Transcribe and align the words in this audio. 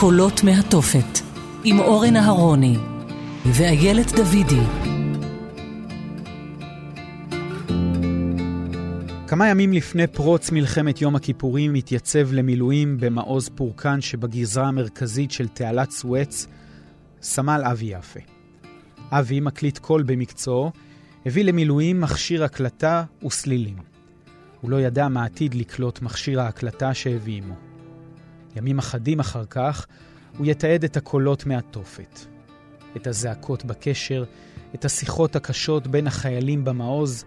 קולות 0.00 0.44
מהתופת, 0.44 1.18
עם 1.64 1.78
אורן 1.78 2.16
אהרוני 2.16 2.76
ואיילת 3.46 4.12
דוידי. 4.12 4.60
כמה 9.26 9.48
ימים 9.48 9.72
לפני 9.72 10.06
פרוץ 10.06 10.50
מלחמת 10.50 11.00
יום 11.00 11.16
הכיפורים 11.16 11.74
התייצב 11.74 12.32
למילואים 12.32 12.96
במעוז 13.00 13.48
פורקן 13.48 14.00
שבגזרה 14.00 14.68
המרכזית 14.68 15.30
של 15.30 15.48
תעלת 15.48 15.90
סואץ, 15.90 16.46
סמל 17.22 17.62
אבי 17.70 17.86
יפה. 17.86 18.20
אבי, 19.10 19.40
מקליט 19.40 19.78
קול 19.78 20.02
במקצועו, 20.02 20.72
הביא 21.26 21.44
למילואים 21.44 22.00
מכשיר 22.00 22.44
הקלטה 22.44 23.04
וסלילים. 23.26 23.76
הוא 24.60 24.70
לא 24.70 24.80
ידע 24.80 25.08
מה 25.08 25.24
עתיד 25.24 25.54
לקלוט 25.54 26.02
מכשיר 26.02 26.40
ההקלטה 26.40 26.94
שהביא 26.94 27.42
עמו. 27.42 27.65
ימים 28.56 28.78
אחדים 28.78 29.20
אחר 29.20 29.44
כך, 29.44 29.86
הוא 30.38 30.46
יתעד 30.46 30.84
את 30.84 30.96
הקולות 30.96 31.46
מהתופת. 31.46 32.20
את 32.96 33.06
הזעקות 33.06 33.64
בקשר, 33.64 34.24
את 34.74 34.84
השיחות 34.84 35.36
הקשות 35.36 35.86
בין 35.86 36.06
החיילים 36.06 36.64
במעוז, 36.64 37.24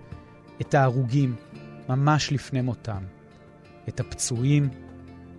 את 0.61 0.73
ההרוגים, 0.73 1.35
ממש 1.89 2.31
לפני 2.31 2.61
מותם, 2.61 3.03
את 3.89 3.99
הפצועים 3.99 4.69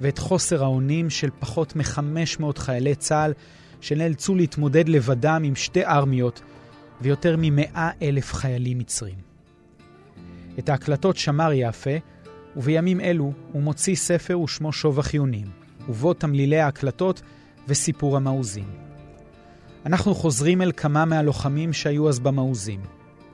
ואת 0.00 0.18
חוסר 0.18 0.64
האונים 0.64 1.10
של 1.10 1.30
פחות 1.38 1.76
מ-500 1.76 2.58
חיילי 2.58 2.94
צה"ל 2.94 3.32
שנאלצו 3.80 4.34
להתמודד 4.34 4.88
לבדם 4.88 5.42
עם 5.44 5.54
שתי 5.54 5.84
ארמיות 5.84 6.40
ויותר 7.00 7.36
מ-100 7.36 7.78
אלף 8.02 8.34
חיילים 8.34 8.78
מצרים. 8.78 9.18
את 10.58 10.68
ההקלטות 10.68 11.16
שמר 11.16 11.50
יפה, 11.54 11.90
ובימים 12.56 13.00
אלו 13.00 13.32
הוא 13.52 13.62
מוציא 13.62 13.94
ספר 13.94 14.40
ושמו 14.40 14.72
שובח 14.72 15.14
יונים, 15.14 15.46
ובו 15.90 16.14
תמלילי 16.14 16.60
ההקלטות 16.60 17.22
וסיפור 17.68 18.16
המעוזים. 18.16 18.64
אנחנו 19.86 20.14
חוזרים 20.14 20.62
אל 20.62 20.72
כמה 20.76 21.04
מהלוחמים 21.04 21.72
שהיו 21.72 22.08
אז 22.08 22.18
במעוזים. 22.18 22.80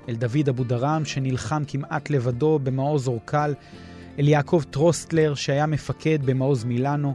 אל 0.08 0.14
דוד 0.14 0.48
אבו 0.48 0.64
דרם 0.64 1.04
שנלחם 1.04 1.62
כמעט 1.68 2.10
לבדו 2.10 2.58
במעוז 2.62 3.08
אורקל, 3.08 3.54
אל 4.18 4.28
יעקב 4.28 4.62
טרוסטלר 4.70 5.34
שהיה 5.34 5.66
מפקד 5.66 6.18
במעוז 6.24 6.64
מילאנו, 6.64 7.14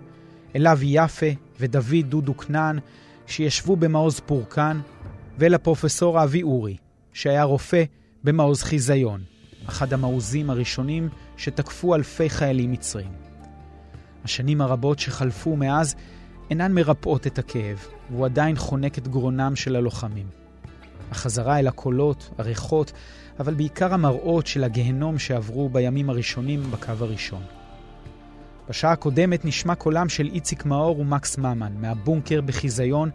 אל 0.55 0.67
אבי 0.67 0.87
יפה 0.89 1.25
ודוד 1.59 2.09
דודו 2.09 2.37
כנען 2.37 2.79
שישבו 3.27 3.75
במעוז 3.75 4.19
פורקן, 4.19 4.79
ואל 5.37 5.53
הפרופסור 5.53 6.23
אבי 6.23 6.43
אורי, 6.43 6.77
שהיה 7.13 7.43
רופא 7.43 7.83
במעוז 8.23 8.63
חיזיון, 8.63 9.21
אחד 9.67 9.93
המעוזים 9.93 10.49
הראשונים 10.49 11.09
שתקפו 11.37 11.95
אלפי 11.95 12.29
חיילים 12.29 12.71
מצרים. 12.71 13.20
השנים 14.23 14.61
הרבות 14.61 14.99
שחלפו 14.99 15.55
מאז 15.55 15.95
אינן 16.49 16.71
מרפאות 16.73 17.27
את 17.27 17.39
הכאב, 17.39 17.85
והוא 18.11 18.25
עדיין 18.25 18.55
חונק 18.55 18.97
את 18.97 19.07
גרונם 19.07 19.55
של 19.55 19.75
הלוחמים. 19.75 20.27
החזרה 21.11 21.59
אל 21.59 21.67
הקולות, 21.67 22.29
הריחות, 22.37 22.91
אבל 23.39 23.53
בעיקר 23.53 23.93
המראות 23.93 24.47
של 24.47 24.63
הגהנום 24.63 25.19
שעברו 25.19 25.69
בימים 25.69 26.09
הראשונים 26.09 26.71
בקו 26.71 26.91
הראשון. 26.99 27.41
בשעה 28.69 28.91
הקודמת 28.91 29.45
נשמע 29.45 29.75
קולם 29.75 30.09
של 30.09 30.25
איציק 30.33 30.65
מאור 30.65 30.99
ומקס 30.99 31.37
ממן 31.37 31.73
מהבונקר 31.75 32.41
בחיזיון, 32.41 33.09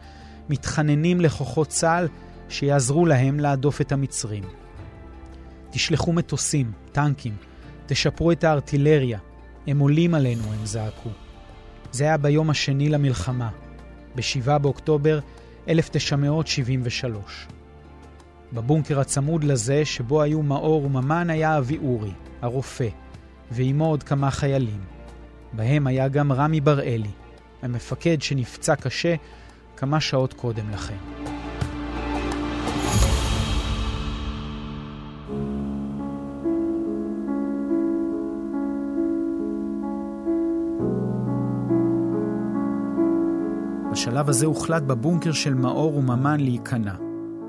מתחננים 0.48 1.20
לכוחות 1.20 1.68
צה"ל 1.68 2.08
שיעזרו 2.48 3.06
להם 3.06 3.40
להדוף 3.40 3.80
את 3.80 3.92
המצרים. 3.92 4.44
תשלחו 5.70 6.12
מטוסים, 6.12 6.72
טנקים, 6.92 7.36
תשפרו 7.86 8.32
את 8.32 8.44
הארטילריה, 8.44 9.18
הם 9.66 9.78
עולים 9.78 10.14
עלינו, 10.14 10.42
הם 10.52 10.66
זעקו. 10.66 11.10
זה 11.92 12.04
היה 12.04 12.16
ביום 12.16 12.50
השני 12.50 12.88
למלחמה, 12.88 13.48
ב-7 14.14 14.58
באוקטובר 14.58 15.18
1973. 15.68 17.46
בבונקר 18.52 19.00
הצמוד 19.00 19.44
לזה, 19.44 19.84
שבו 19.84 20.22
היו 20.22 20.42
מאור 20.42 20.84
וממן, 20.84 21.30
היה 21.30 21.58
אבי 21.58 21.78
אורי, 21.78 22.12
הרופא, 22.42 22.88
ועימו 23.50 23.86
עוד 23.86 24.02
כמה 24.02 24.30
חיילים. 24.30 24.80
בהם 25.52 25.86
היה 25.86 26.08
גם 26.08 26.32
רמי 26.32 26.60
בראלי, 26.60 27.10
המפקד 27.62 28.22
שנפצע 28.22 28.76
קשה 28.76 29.14
כמה 29.76 30.00
שעות 30.00 30.32
קודם 30.32 30.70
לכן. 30.70 31.25
בשלב 44.16 44.28
הזה 44.28 44.46
הוחלט 44.46 44.82
בבונקר 44.82 45.32
של 45.32 45.54
מאור 45.54 45.96
וממן 45.96 46.40
להיכנע. 46.40 46.94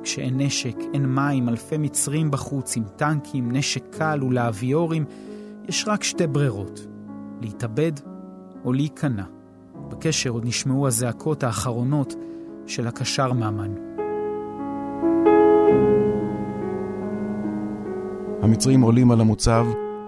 כשאין 0.03 0.41
נשק, 0.41 0.75
אין 0.93 1.05
מים, 1.15 1.49
אלפי 1.49 1.77
מצרים 1.77 2.31
בחוץ 2.31 2.77
עם 2.77 2.83
טנקים, 2.95 3.51
נשק 3.51 3.83
קל 3.89 4.23
ולאביורים, 4.23 5.05
יש 5.67 5.85
רק 5.87 6.03
שתי 6.03 6.27
ברירות, 6.27 6.87
להתאבד 7.41 7.91
או 8.65 8.73
להיכנע. 8.73 9.23
בקשר 9.89 10.29
עוד 10.29 10.45
נשמעו 10.45 10.87
הזעקות 10.87 11.43
האחרונות 11.43 12.15
של 12.65 12.87
הקשר 12.87 13.33
ממן. 13.33 13.73
המצרים 18.41 18.81
עולים 18.81 19.11
על 19.11 19.21
המוצב, 19.21 19.65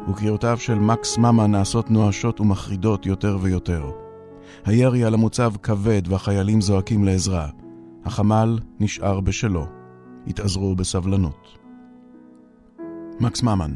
וקריאותיו 0.10 0.58
של 0.58 0.80
מקס 0.80 1.18
ממן 1.18 1.52
נעשות 1.52 1.92
נואשות 1.92 2.42
ומחרידות 2.42 3.06
יותר 3.06 3.38
ויותר. 3.42 4.09
הירי 4.66 5.04
על 5.04 5.14
המוצב 5.14 5.54
כבד 5.64 6.02
והחיילים 6.08 6.62
זועקים 6.62 7.04
לעזרה. 7.04 7.50
החמ"ל 8.06 8.60
נשאר 8.80 9.20
בשלו. 9.20 9.66
התאזרו 10.28 10.76
בסבלנות. 10.76 11.48
מקס 13.20 13.44
ממן, 13.44 13.76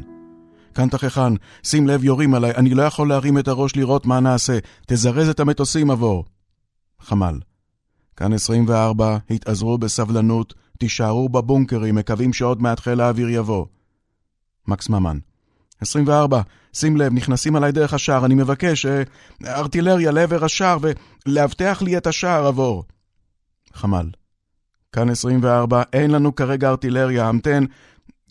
כאן 0.74 0.88
תככן, 0.88 1.32
שים 1.62 1.86
לב 1.86 2.04
יורים 2.04 2.34
עליי, 2.34 2.50
אני 2.50 2.74
לא 2.74 2.82
יכול 2.82 3.08
להרים 3.08 3.38
את 3.38 3.48
הראש 3.48 3.76
לראות 3.76 4.06
מה 4.06 4.20
נעשה, 4.20 4.58
תזרז 4.86 5.28
את 5.28 5.40
המטוסים 5.40 5.90
עבור. 5.90 6.24
חמ"ל, 7.00 7.38
כאן 8.16 8.32
24, 8.32 9.18
התאזרו 9.30 9.78
בסבלנות, 9.78 10.54
תישארו 10.78 11.28
בבונקרים, 11.28 11.94
מקווים 11.94 12.32
שעוד 12.32 12.62
מעט 12.62 12.80
חיל 12.80 13.00
האוויר 13.00 13.28
יבוא. 13.28 13.66
מקס 14.68 14.88
ממן, 14.88 15.18
24, 15.82 16.40
שים 16.72 16.96
לב, 16.96 17.12
נכנסים 17.12 17.56
עליי 17.56 17.72
דרך 17.72 17.94
השער, 17.94 18.24
אני 18.24 18.34
מבקש, 18.34 18.86
אה, 18.86 19.02
ארטילריה 19.46 20.10
לעבר 20.10 20.44
השער 20.44 20.78
ולאבטח 21.26 21.82
לי 21.82 21.96
את 21.96 22.06
השער 22.06 22.46
עבור. 22.46 22.84
חמ"ל, 23.74 24.10
כאן 24.92 25.10
24, 25.10 25.82
אין 25.92 26.10
לנו 26.10 26.34
כרגע 26.34 26.68
ארטילריה, 26.68 27.28
המתן, 27.28 27.64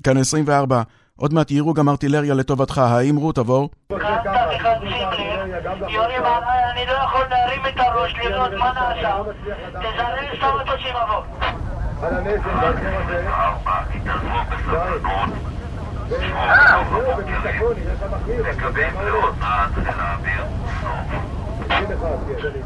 כאן 0.04 0.18
24, 0.18 0.82
עוד 1.16 1.34
מעט 1.34 1.52
יירו 1.52 1.74
גם 1.74 1.90
ארטילריה 1.90 2.34
לטובתך, 2.34 2.78
האם 2.78 3.16
רות 3.16 3.38
עליי, 6.38 6.72
אני 6.72 6.86
לא 6.86 6.94
יכול 6.94 7.26
להרים 7.30 7.62
את 7.66 7.80
הראש 7.80 8.14
לראות 8.24 8.52
מה 8.60 8.74
נעשה. 8.74 9.24
תזרז 9.70 10.28
את 10.34 10.44
המטוסים 10.44 10.96
עבור. 10.96 11.24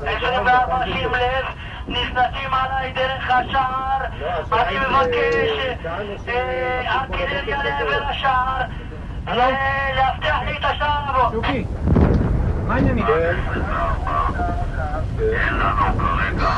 עשרים 0.06 0.46
וארבע 0.46 0.86
שים 0.86 1.12
לב, 1.12 1.46
נכנסים 1.88 2.54
עליי 2.54 2.94
דרך 2.94 3.30
השער, 3.30 4.00
אני 4.52 4.80
מבקש 4.80 5.60
ארטילריה 6.88 7.64
לעבר 7.64 8.04
השער, 8.10 8.62
לאבטח 9.96 10.36
לי 10.46 10.58
את 10.58 10.66
השער 10.66 11.02
עבור. 11.08 11.42
מה 12.68 12.76
העניינים? 12.76 13.06
אין 13.08 13.36
לנו 15.60 15.98
כרגע 15.98 16.52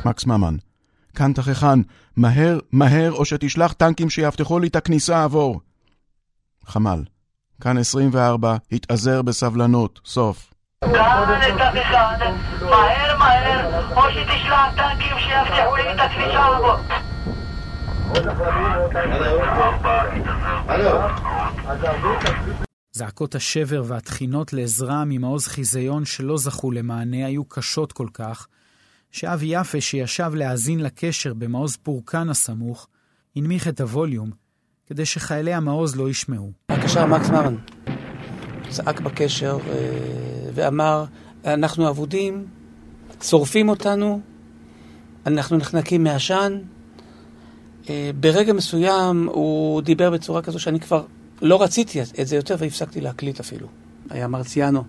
מקס 0.06 0.26
ממן, 0.26 0.56
כאן 1.16 1.34
תככן, 1.34 1.80
מהר, 2.16 2.60
מהר, 2.72 3.12
או 3.12 3.26
שתשלח 3.26 3.74
טנקים 3.74 4.10
שיאבטחו 4.10 4.60
לי 4.60 4.68
את 4.68 4.76
הכניסה 4.76 5.24
עבור. 5.24 5.62
חמ"ל, 6.66 7.04
כאן 7.62 7.78
24, 7.78 8.56
התאזר 8.72 9.22
בסבלנות, 9.22 10.00
סוף. 10.06 10.54
כאן 10.82 11.78
אחד, 11.78 12.18
מהר 12.62 13.18
מהר, 13.18 13.96
או 13.96 14.02
שתשלח 14.12 14.76
טנקים 14.76 15.18
שיאבטחו 15.20 15.76
לי 15.76 15.94
את 15.94 16.00
הכניסה 16.00 16.46
עבור. 16.46 16.76
זעקות 22.92 23.36
השבר 23.36 23.84
והתחינות 23.86 24.54
לעזרה 24.54 25.04
ממעוז 25.06 25.48
חיזיון 25.48 26.06
שלא 26.06 26.38
זכו 26.38 26.72
למענה 26.72 27.26
היו 27.26 27.46
קשות 27.46 27.92
כל 27.92 28.08
כך, 28.14 28.48
שאבי 29.16 29.46
יפה 29.46 29.82
שישב 29.82 30.32
להאזין 30.36 30.80
לקשר 30.80 31.34
במעוז 31.34 31.76
פורקן 31.76 32.30
הסמוך, 32.30 32.88
הנמיך 33.36 33.68
את 33.68 33.82
הווליום 33.82 34.30
כדי 34.88 35.06
שחיילי 35.06 35.54
המעוז 35.54 35.96
לא 35.96 36.10
ישמעו. 36.10 36.52
הקשר 36.70 37.06
מקס 37.06 37.30
מרן 37.30 37.56
צעק 38.70 39.00
בקשר 39.00 39.58
אה, 39.68 39.74
ואמר, 40.54 41.06
אנחנו 41.46 41.90
אבודים, 41.90 42.46
שורפים 43.24 43.70
אותנו, 43.70 44.22
אנחנו 45.26 45.58
נחנקים 45.58 46.04
מעשן. 46.04 46.60
אה, 47.90 48.12
ברגע 48.20 48.54
מסוים 48.54 49.30
הוא 49.32 49.82
דיבר 49.82 50.10
בצורה 50.10 50.42
כזו 50.42 50.60
שאני 50.60 50.80
כבר 50.80 51.06
לא 51.42 51.62
רציתי 51.62 52.02
את 52.02 52.28
זה 52.28 52.36
יותר 52.36 52.56
והפסקתי 52.60 53.02
להקליט 53.02 53.40
אפילו. 53.40 53.68
היה 54.10 54.28
מרציאנו, 54.28 54.84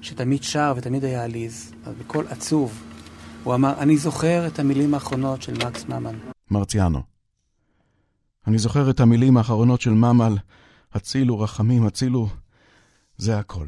שתמיד 0.00 0.42
שר 0.42 0.72
ותמיד 0.76 1.04
היה 1.04 1.24
עליז, 1.24 1.72
אז 1.84 1.94
בקול 1.98 2.26
עצוב. 2.30 2.89
הוא 3.44 3.54
אמר, 3.54 3.72
אני 3.78 3.96
זוכר 3.96 4.46
את 4.46 4.58
המילים 4.58 4.94
האחרונות 4.94 5.42
של 5.42 5.52
מקס 5.52 5.88
ממן. 5.88 6.14
מרציאנו. 6.50 7.02
אני 8.46 8.58
זוכר 8.58 8.90
את 8.90 9.00
המילים 9.00 9.36
האחרונות 9.36 9.80
של 9.80 9.90
ממל, 9.90 10.36
הצילו, 10.94 11.40
רחמים, 11.40 11.86
הצילו, 11.86 12.28
זה 13.16 13.38
הכל. 13.38 13.66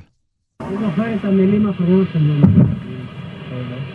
אני 0.60 0.76
זוכר 0.76 1.14
את 1.14 1.24
המילים 1.24 1.66
האחרונות 1.66 2.08
של 2.12 2.18
ממל. 2.18 2.62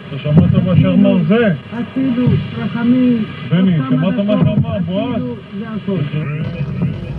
אתה 0.07 0.17
שמעת 0.23 0.53
מה 0.65 0.75
שאמר 0.81 1.27
זה? 1.27 1.53
הצילו, 1.71 2.27
רחמים. 2.57 3.25
בני, 3.49 3.77
שמעת 3.89 4.13
מה 4.25 4.33
שאמר 4.45 4.79
בועז? 4.79 5.23
זה 5.59 5.69
הכל. 5.69 5.99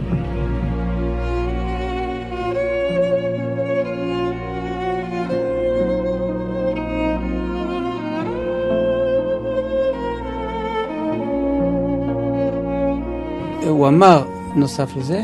הוא 13.68 13.88
אמר, 13.88 14.24
נוסף 14.56 14.96
לזה, 14.96 15.22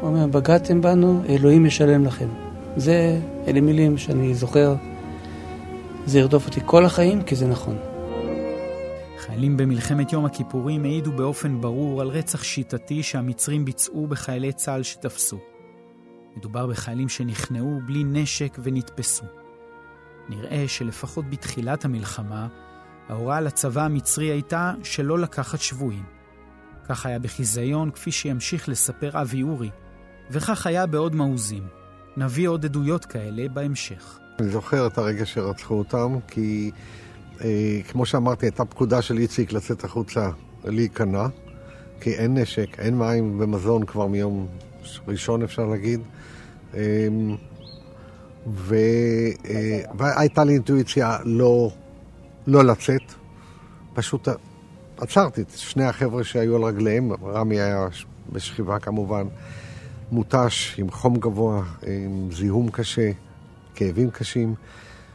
הוא 0.00 0.08
אומר, 0.08 0.26
בגדתם 0.26 0.80
בנו, 0.80 1.22
אלוהים 1.28 1.66
ישלם 1.66 2.04
לכם. 2.04 2.28
זה, 2.76 3.20
אלה 3.46 3.60
מילים 3.60 3.98
שאני 3.98 4.34
זוכר, 4.34 4.74
זה 6.06 6.18
ירדוף 6.18 6.46
אותי 6.46 6.60
כל 6.66 6.84
החיים, 6.84 7.22
כי 7.22 7.36
זה 7.36 7.46
נכון. 7.46 7.76
חיילים 9.18 9.56
במלחמת 9.56 10.12
יום 10.12 10.24
הכיפורים 10.24 10.84
העידו 10.84 11.12
באופן 11.12 11.60
ברור 11.60 12.00
על 12.00 12.08
רצח 12.08 12.42
שיטתי 12.42 13.02
שהמצרים 13.02 13.64
ביצעו 13.64 14.06
בחיילי 14.06 14.52
צה"ל 14.52 14.82
שתפסו. 14.82 15.38
מדובר 16.36 16.66
בחיילים 16.66 17.08
שנכנעו 17.08 17.80
בלי 17.86 18.04
נשק 18.04 18.58
ונתפסו. 18.62 19.24
נראה 20.28 20.64
שלפחות 20.68 21.30
בתחילת 21.30 21.84
המלחמה, 21.84 22.48
ההוראה 23.08 23.40
לצבא 23.40 23.82
המצרי 23.82 24.26
הייתה 24.26 24.72
שלא 24.82 25.18
לקחת 25.18 25.60
שבויים. 25.60 26.21
כך 26.92 27.06
היה 27.06 27.18
בחיזיון, 27.18 27.90
כפי 27.90 28.12
שימשיך 28.12 28.68
לספר 28.68 29.22
אבי 29.22 29.42
אורי, 29.42 29.70
וכך 30.30 30.66
היה 30.66 30.86
בעוד 30.86 31.14
מעוזים. 31.14 31.62
נביא 32.16 32.48
עוד 32.48 32.64
עדויות 32.64 33.04
כאלה 33.04 33.48
בהמשך. 33.48 34.18
אני 34.40 34.48
זוכר 34.48 34.86
את 34.86 34.98
הרגע 34.98 35.26
שרצחו 35.26 35.74
אותם, 35.74 36.16
כי 36.28 36.70
אה, 37.40 37.80
כמו 37.88 38.06
שאמרתי, 38.06 38.46
הייתה 38.46 38.64
פקודה 38.64 39.02
של 39.02 39.18
איציק 39.18 39.52
לצאת 39.52 39.84
החוצה 39.84 40.30
להיכנע, 40.64 41.26
כי 42.00 42.10
אין 42.14 42.38
נשק, 42.38 42.78
אין 42.78 42.98
מים 42.98 43.40
ומזון 43.40 43.86
כבר 43.86 44.06
מיום 44.06 44.46
ראשון, 45.08 45.42
אפשר 45.42 45.64
להגיד. 45.64 46.00
אה, 46.74 47.08
ו, 48.46 48.76
אה, 49.44 49.80
והייתה 49.98 50.44
לי 50.44 50.52
אינטואיציה 50.52 51.18
לא, 51.24 51.70
לא 52.46 52.64
לצאת, 52.64 53.02
פשוט 53.94 54.28
עצרתי 54.98 55.42
את 55.42 55.50
שני 55.50 55.84
החבר'ה 55.84 56.24
שהיו 56.24 56.56
על 56.56 56.62
רגליהם, 56.62 57.12
רמי 57.22 57.60
היה 57.60 57.86
בשכיבה 58.32 58.78
כמובן, 58.78 59.26
מותש, 60.12 60.74
עם 60.78 60.90
חום 60.90 61.16
גבוה, 61.16 61.62
עם 61.86 62.28
זיהום 62.32 62.70
קשה, 62.70 63.10
כאבים 63.74 64.10
קשים. 64.10 64.54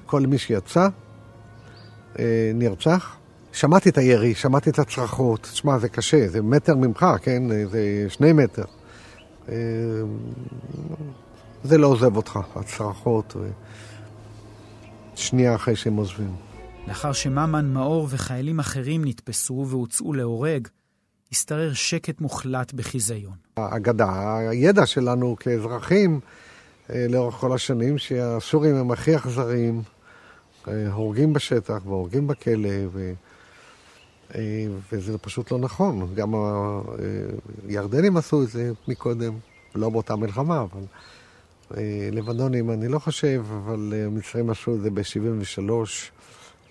כל 0.05 0.21
מי 0.21 0.37
שיצא, 0.37 0.87
אה, 2.19 2.51
נרצח. 2.55 3.15
שמעתי 3.51 3.89
את 3.89 3.97
הירי, 3.97 4.35
שמעתי 4.35 4.69
את 4.69 4.79
הצרחות. 4.79 5.41
תשמע, 5.41 5.77
זה 5.77 5.89
קשה, 5.89 6.27
זה 6.27 6.41
מטר 6.41 6.75
ממך, 6.75 7.05
כן? 7.21 7.43
זה 7.69 8.05
שני 8.09 8.33
מטר. 8.33 8.65
אה, 9.49 9.55
זה 11.63 11.77
לא 11.77 11.87
עוזב 11.87 12.15
אותך, 12.15 12.39
הצרחות. 12.55 13.35
שנייה 15.15 15.55
אחרי 15.55 15.75
שהם 15.75 15.95
עוזבים. 15.95 16.46
לאחר 16.87 17.13
שממן, 17.13 17.73
מאור 17.73 18.07
וחיילים 18.09 18.59
אחרים 18.59 19.05
נתפסו 19.05 19.65
והוצאו 19.69 20.13
להורג, 20.13 20.67
השתרר 21.31 21.73
שקט 21.73 22.21
מוחלט 22.21 22.73
בחיזיון. 22.73 23.33
האגדה, 23.57 24.37
הידע 24.37 24.85
שלנו 24.85 25.35
כאזרחים 25.39 26.19
אה, 26.89 27.05
לאורך 27.09 27.35
כל 27.35 27.53
השנים, 27.53 27.97
שהסורים 27.97 28.75
הם 28.75 28.91
הכי 28.91 29.15
אכזריים, 29.15 29.81
אה, 30.67 30.91
הורגים 30.91 31.33
בשטח 31.33 31.81
והורגים 31.85 32.27
בכלא, 32.27 32.69
ו... 32.91 33.13
אה, 34.35 34.65
וזה 34.91 35.17
פשוט 35.17 35.51
לא 35.51 35.59
נכון. 35.59 36.13
גם 36.15 36.33
הירדנים 37.67 38.17
עשו 38.17 38.43
את 38.43 38.49
זה 38.49 38.71
מקודם, 38.87 39.33
לא 39.75 39.89
באותה 39.89 40.15
מלחמה, 40.15 40.61
אבל 40.61 40.81
לבנונים 42.11 42.71
אני 42.71 42.87
לא 42.87 42.99
חושב, 42.99 43.43
אבל 43.49 43.93
המצרים 44.05 44.49
עשו 44.49 44.75
את 44.75 44.81
זה 44.81 44.89
ב-73. 44.89 45.69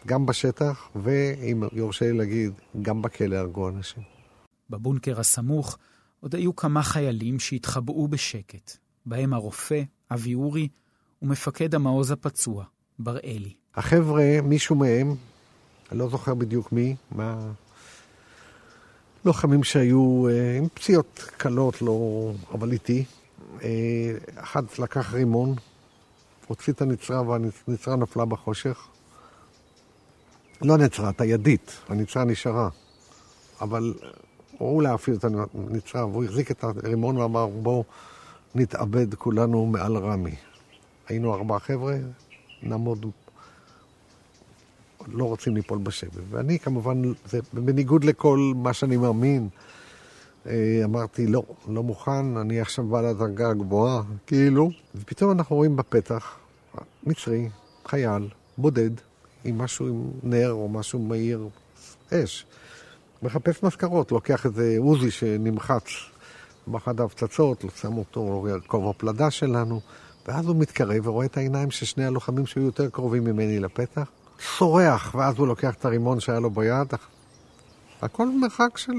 גם 0.06 0.26
בשטח, 0.26 0.88
ואם 0.97 1.62
יורשה 1.73 2.05
לי 2.05 2.19
להגיד, 2.19 2.53
גם 2.82 3.03
בכלא 3.03 3.37
הרגו 3.37 3.69
אנשים. 3.69 4.03
בבונקר 4.70 5.20
הסמוך 5.20 5.79
עוד 6.20 6.35
היו 6.35 6.56
כמה 6.56 6.82
חיילים 6.82 7.38
שהתחבאו 7.38 8.08
בשקט, 8.08 8.76
בהם 9.06 9.35
הרופא, 9.35 9.82
אבי 10.11 10.35
אורי, 10.35 10.69
ומפקד 11.23 11.75
המעוז 11.75 12.11
הפצוע, 12.11 12.64
בראלי. 12.99 13.55
החבר'ה, 13.75 14.25
מישהו 14.43 14.76
מהם, 14.76 15.14
אני 15.91 15.99
לא 15.99 16.08
זוכר 16.08 16.35
בדיוק 16.35 16.73
מי, 16.73 16.97
מה... 17.11 17.53
לוחמים 19.25 19.64
שהיו 19.64 20.29
אה, 20.29 20.56
עם 20.58 20.69
פציעות 20.75 21.31
קלות, 21.37 21.82
לא... 21.82 22.32
אבל 22.53 22.73
איתי. 22.73 23.05
אה, 23.62 24.12
אחד 24.37 24.62
לקח 24.79 25.14
רימון, 25.14 25.55
הוציא 26.47 26.73
את 26.73 26.82
הנצרה 26.82 27.23
והנצרה 27.23 27.97
נפלה 27.97 28.25
בחושך. 28.25 28.88
לא 30.62 30.79
נצרה, 30.79 31.11
את 31.11 31.20
הידית, 31.20 31.76
הנצרה 31.88 32.25
נשארה. 32.25 32.69
אבל 33.61 33.94
הוא 34.58 34.82
להפעיל 34.82 35.17
את 35.17 35.25
הנצרה, 35.25 36.06
והוא 36.06 36.25
החזיק 36.25 36.50
את 36.50 36.64
הרימון 36.64 37.17
ואמר, 37.17 37.46
בואו 37.46 37.84
נתאבד 38.55 39.15
כולנו 39.15 39.67
מעל 39.67 39.96
רמי. 39.96 40.34
היינו 41.08 41.34
ארבעה 41.34 41.58
חבר'ה, 41.58 41.96
נעמוד, 42.63 43.06
לא 45.06 45.25
רוצים 45.25 45.56
ליפול 45.56 45.79
בשבי. 45.79 46.20
ואני 46.31 46.58
כמובן, 46.58 47.03
זה 47.27 47.41
בניגוד 47.53 48.05
לכל 48.05 48.53
מה 48.56 48.72
שאני 48.72 48.96
מאמין, 48.96 49.48
אה, 50.46 50.81
אמרתי, 50.84 51.27
לא, 51.27 51.43
לא 51.69 51.82
מוכן, 51.82 52.36
אני 52.36 52.60
עכשיו 52.60 52.84
בא 52.84 53.01
לדרגה 53.01 53.51
הגבוהה, 53.51 54.03
כאילו. 54.27 54.70
ופתאום 54.94 55.31
אנחנו 55.31 55.56
רואים 55.56 55.77
בפתח 55.77 56.39
מצרי, 57.06 57.48
חייל, 57.86 58.29
בודד, 58.58 58.91
עם 59.46 59.58
משהו 59.58 59.86
עם 59.86 60.10
נר 60.22 60.53
או 60.53 60.69
משהו 60.69 60.98
מהיר, 60.98 61.48
אש. 62.12 62.46
מחפש 63.22 63.62
מזכרות, 63.62 64.12
לוקח 64.12 64.46
איזה 64.46 64.76
עוזי 64.79 65.10
שנמחץ 65.10 65.84
באחד 66.67 67.00
ההפצצות, 67.00 67.65
שם 67.76 67.98
אותו 67.98 68.46
כובע 68.67 68.93
פלדה 68.96 69.31
שלנו, 69.31 69.81
ואז 70.29 70.46
הוא 70.46 70.56
מתקרב 70.56 71.06
ורואה 71.06 71.26
את 71.26 71.36
העיניים 71.36 71.70
של 71.70 71.86
שני 71.86 72.05
הלוחמים 72.05 72.46
שהיו 72.46 72.65
יותר 72.65 72.91
קרובים 72.91 73.24
ממני 73.24 73.60
לפתח, 73.60 74.10
צורח, 74.58 75.15
ואז 75.15 75.38
הוא 75.38 75.46
לוקח 75.46 75.74
את 75.74 75.84
הרימון 75.84 76.20
שהיה 76.20 76.41
לו 76.41 76.50
ביד, 76.50 76.88
הכל 78.03 78.29
מרחק 78.29 78.79
של 78.79 78.93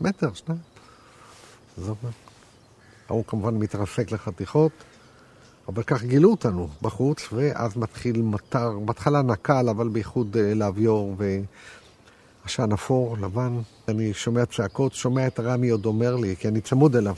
מטר, 0.00 0.32
שניים. 0.34 0.60
זאת 1.76 1.96
אומרת, 2.02 2.14
ההוא 3.08 3.24
כמובן 3.26 3.54
מתרסק 3.54 4.12
לחתיכות. 4.12 4.72
אבל 5.74 5.82
כך 5.82 6.04
גילו 6.04 6.30
אותנו 6.30 6.68
בחוץ, 6.82 7.28
ואז 7.32 7.76
מתחיל 7.76 8.22
מטר, 8.22 8.78
בהתחלה 8.78 9.22
נקל, 9.22 9.68
אבל 9.68 9.88
בייחוד 9.88 10.36
אה, 10.36 10.54
לאביור 10.54 11.16
ועשן 12.44 12.72
אפור, 12.72 13.16
לבן. 13.20 13.58
אני 13.88 14.14
שומע 14.14 14.46
צעקות, 14.46 14.94
שומע 14.94 15.26
את 15.26 15.40
רמי 15.40 15.68
עוד 15.68 15.86
אומר 15.86 16.16
לי, 16.16 16.36
כי 16.36 16.48
אני 16.48 16.60
צמוד 16.60 16.96
אליו. 16.96 17.14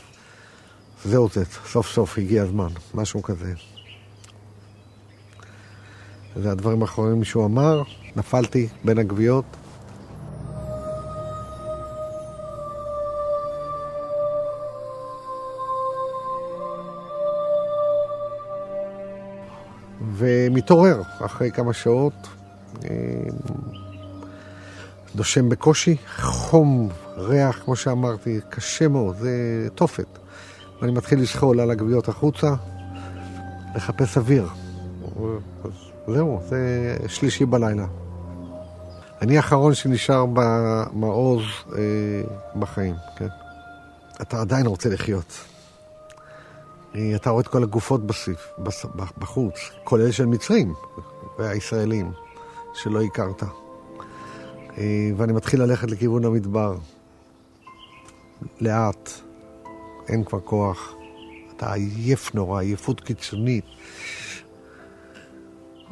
זהו 1.04 1.28
זה, 1.32 1.44
סוף 1.66 1.88
סוף 1.88 2.18
הגיע 2.18 2.42
הזמן, 2.42 2.68
משהו 2.94 3.22
כזה. 3.22 3.52
זה 6.36 6.52
הדברים 6.52 6.82
האחרונים 6.82 7.24
שהוא 7.24 7.44
אמר, 7.44 7.82
נפלתי 8.16 8.68
בין 8.84 8.98
הגוויות. 8.98 9.44
ומתעורר 20.22 21.02
אחרי 21.20 21.50
כמה 21.50 21.72
שעות. 21.72 22.12
אה, 22.84 22.90
נושם 25.14 25.48
בקושי, 25.48 25.96
חום, 26.16 26.88
ריח, 27.16 27.58
כמו 27.64 27.76
שאמרתי, 27.76 28.40
קשה 28.50 28.88
מאוד, 28.88 29.16
זה 29.16 29.30
תופת. 29.74 30.18
ואני 30.80 30.92
מתחיל 30.92 31.20
לשחול 31.20 31.60
על 31.60 31.70
הגוויות 31.70 32.08
החוצה, 32.08 32.54
לחפש 33.74 34.16
אוויר. 34.18 34.48
זהו, 36.06 36.40
זה 36.48 36.96
שלישי 37.08 37.44
בלילה. 37.44 37.86
אני 39.22 39.36
האחרון 39.36 39.74
שנשאר 39.74 40.26
במעוז 40.32 41.42
אה, 41.72 41.80
בחיים, 42.58 42.94
כן? 43.16 43.28
אתה 44.22 44.40
עדיין 44.40 44.66
רוצה 44.66 44.88
לחיות. 44.88 45.51
אה, 46.94 47.12
אתה 47.16 47.30
רואה 47.30 47.42
את 47.42 47.48
כל 47.48 47.62
הגופות 47.62 48.06
בסיף, 48.06 48.48
בס, 48.58 48.86
בחוץ, 49.18 49.54
כולל 49.84 50.10
של 50.10 50.26
מצרים 50.26 50.74
והישראלים 51.38 52.12
שלא 52.74 53.02
הכרת. 53.02 53.42
אה, 54.78 55.10
ואני 55.16 55.32
מתחיל 55.32 55.62
ללכת 55.62 55.90
לכיוון 55.90 56.24
המדבר. 56.24 56.76
לאט, 58.60 59.10
אין 60.08 60.24
כבר 60.24 60.40
כוח. 60.40 60.94
אתה 61.56 61.72
עייף 61.72 62.34
נורא, 62.34 62.60
עייפות 62.60 63.00
קיצונית. 63.00 63.64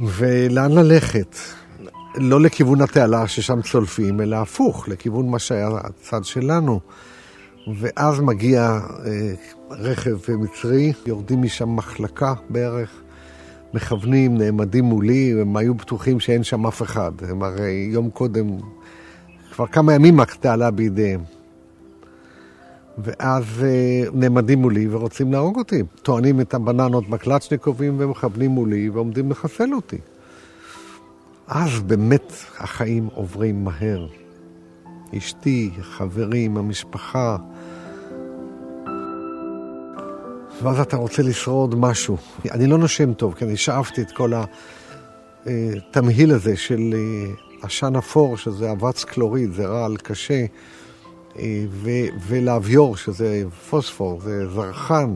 ולאן 0.01 0.73
ללכת? 0.73 1.37
לא 2.15 2.41
לכיוון 2.41 2.81
התעלה 2.81 3.29
ששם 3.29 3.63
צולפים, 3.63 4.21
אלא 4.21 4.37
הפוך, 4.37 4.89
לכיוון 4.89 5.29
מה 5.29 5.39
שהיה 5.39 5.69
הצד 5.75 6.25
שלנו. 6.25 6.81
ואז 7.77 8.21
מגיע 8.21 8.79
אה, 9.07 9.33
רכב 9.71 10.19
מצרי, 10.39 10.93
יורדים 11.07 11.43
משם 11.43 11.77
מחלקה 11.77 12.35
בערך, 12.49 12.91
מכוונים, 13.75 14.39
נעמדים 14.39 14.85
מולי, 14.85 15.35
הם 15.41 15.57
היו 15.57 15.75
בטוחים 15.75 16.21
שאין 16.21 16.43
שם 16.43 16.67
אף 16.67 16.83
אחד. 16.83 17.13
הם 17.29 17.43
הרי 17.43 17.89
יום 17.93 18.11
קודם, 18.11 18.47
כבר 19.53 19.67
כמה 19.67 19.95
ימים 19.95 20.21
התעלה 20.21 20.71
בידיהם. 20.71 21.21
ואז 22.99 23.45
אה, 23.63 24.03
נעמדים 24.13 24.59
מולי 24.59 24.89
ורוצים 24.91 25.33
להרוג 25.33 25.59
אותי. 25.59 25.83
טוענים 26.03 26.41
את 26.41 26.55
הבננות 26.55 27.09
בקלצ'ניקובים 27.09 27.97
ומכוונים 27.99 28.51
מולי 28.51 28.89
ועומדים 28.89 29.31
לחסל 29.31 29.75
אותי. 29.75 29.99
אז 31.49 31.81
באמת 31.81 32.33
החיים 32.59 33.09
עוברים 33.15 33.65
מהר. 33.65 34.07
אשתי, 35.19 35.71
חברים, 35.81 36.57
המשפחה. 36.57 37.37
ואז 40.63 40.81
אתה 40.81 40.97
רוצה 40.97 41.23
לשרוד 41.23 41.75
משהו. 41.75 42.17
אני 42.51 42.67
לא 42.67 42.79
נושם 42.79 43.15
טוב, 43.15 43.35
כי 43.35 43.45
אני 43.45 43.57
שאפתי 43.57 44.03
את 44.03 44.11
כל 44.11 44.33
התמהיל 45.47 46.33
הזה 46.33 46.57
של 46.57 46.95
אה, 46.95 47.33
עשן 47.63 47.97
אפור, 47.97 48.37
שזה 48.37 48.73
אבץ 48.73 49.05
קלוריד, 49.05 49.53
זה 49.53 49.67
רעל 49.67 49.97
קשה, 49.97 50.45
אה, 51.39 51.65
ו- 51.71 52.09
ולאביור, 52.27 52.97
שזה 52.97 53.43
פוספור, 53.71 54.21
זה 54.21 54.49
זרחן. 54.49 55.15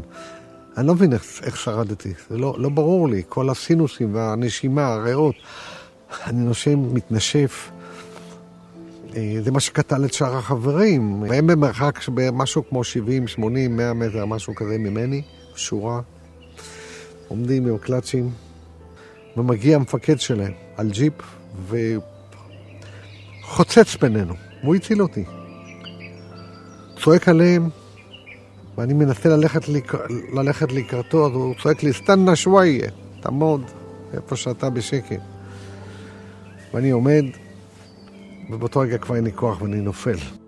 אני 0.76 0.86
לא 0.86 0.94
מבין 0.94 1.12
איך, 1.12 1.22
איך 1.42 1.56
שרדתי, 1.56 2.12
זה 2.30 2.38
לא, 2.38 2.54
לא 2.58 2.68
ברור 2.68 3.08
לי, 3.08 3.22
כל 3.28 3.50
הסינוסים 3.50 4.14
והנשימה, 4.14 4.86
הריאות. 4.86 5.34
אני 6.26 6.40
נושם, 6.40 6.94
מתנשף. 6.94 7.70
אה, 9.16 9.36
זה 9.44 9.50
מה 9.50 9.60
שקטל 9.60 10.04
את 10.04 10.12
שאר 10.12 10.36
החברים. 10.36 11.22
והם 11.22 11.46
במרחק 11.46 12.00
משהו 12.32 12.68
כמו 12.68 12.84
70, 12.84 13.28
80, 13.28 13.76
100 13.76 13.92
מטר, 13.94 14.26
משהו 14.26 14.54
כזה 14.54 14.78
ממני, 14.78 15.22
שורה. 15.56 16.00
עומדים 17.28 17.66
עם 17.66 17.78
קלאצ'ים, 17.78 18.30
ומגיע 19.36 19.76
המפקד 19.76 20.20
שלהם 20.20 20.52
על 20.76 20.90
ג'יפ, 20.90 21.12
וחוצץ 23.42 23.96
בינינו, 23.96 24.34
והוא 24.62 24.74
הציל 24.74 25.02
אותי. 25.02 25.24
צועק 27.02 27.28
עליהם, 27.28 27.68
ואני 28.78 28.94
מנסה 28.94 29.28
ללכת, 29.28 29.68
לק... 29.68 29.94
ללכת 30.32 30.72
לקראתו, 30.72 31.26
אז 31.26 31.32
הוא 31.32 31.54
צועק 31.62 31.82
לי, 31.82 31.92
סטנה 31.92 32.36
שוואיה, 32.36 32.90
תעמוד 33.20 33.62
איפה 34.14 34.36
שאתה 34.36 34.70
בשקט. 34.70 35.20
ואני 36.74 36.90
עומד, 36.90 37.24
ובאותו 38.50 38.80
רגע 38.80 38.98
כבר 38.98 39.16
אין 39.16 39.24
לי 39.24 39.32
כוח 39.32 39.62
ואני 39.62 39.80
נופל. 39.80 40.43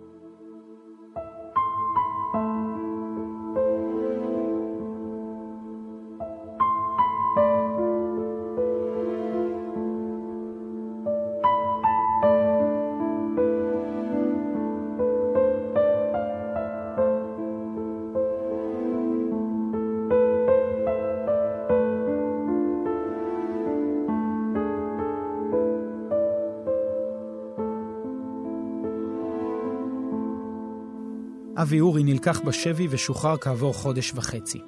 אבי 31.56 31.80
אורי 31.80 32.04
נלקח 32.04 32.40
בשבי 32.40 32.86
ושוחרר 32.90 33.36
כעבור 33.36 33.74
חודש 33.74 34.12
וחצי. 34.14 34.60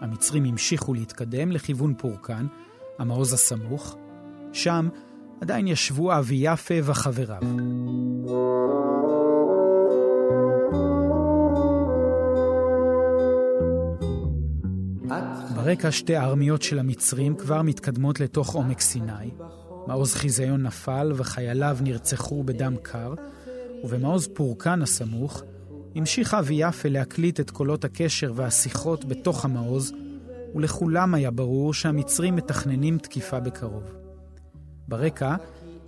המצרים 0.00 0.44
המשיכו 0.44 0.94
להתקדם 0.94 1.52
לכיוון 1.52 1.94
פורקן, 1.98 2.46
המעוז 2.98 3.32
הסמוך. 3.32 3.96
שם 4.52 4.88
עדיין 5.40 5.66
ישבו 5.66 6.18
אבי 6.18 6.38
יפה 6.40 6.74
וחבריו. 6.84 7.42
ברקע 15.54 15.90
שתי 15.92 16.16
הארמיות 16.16 16.62
של 16.62 16.78
המצרים 16.78 17.34
כבר 17.34 17.62
מתקדמות 17.62 18.20
לתוך 18.20 18.54
עומק 18.54 18.80
סיני. 18.80 19.30
מעוז 19.86 20.14
חיזיון 20.14 20.62
נפל 20.62 21.12
וחייליו 21.16 21.78
נרצחו 21.80 22.42
בדם 22.42 22.74
קר, 22.82 23.14
ובמעוז 23.84 24.28
פורקן 24.34 24.82
הסמוך 24.82 25.42
המשיך 25.96 26.34
אבי 26.34 26.54
יפה 26.54 26.88
להקליט 26.88 27.40
את 27.40 27.50
קולות 27.50 27.84
הקשר 27.84 28.32
והשיחות 28.34 29.04
בתוך 29.04 29.44
המעוז, 29.44 29.92
ולכולם 30.54 31.14
היה 31.14 31.30
ברור 31.30 31.74
שהמצרים 31.74 32.36
מתכננים 32.36 32.98
תקיפה 32.98 33.40
בקרוב. 33.40 33.82
ברקע 34.88 35.36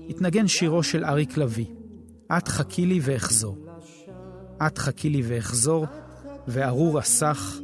התנגן 0.09 0.49
שירו 0.49 0.83
של 0.83 1.05
אריק 1.05 1.37
לביא, 1.37 1.67
את 2.39 2.49
חכי 2.49 2.87
לי 2.87 3.01
ואחזור. 3.03 3.59
את 4.67 4.79
חכי 4.79 5.11
לי 5.11 5.23
ואחזור, 5.25 5.87
וארור 6.49 6.99
אסך, 7.01 7.59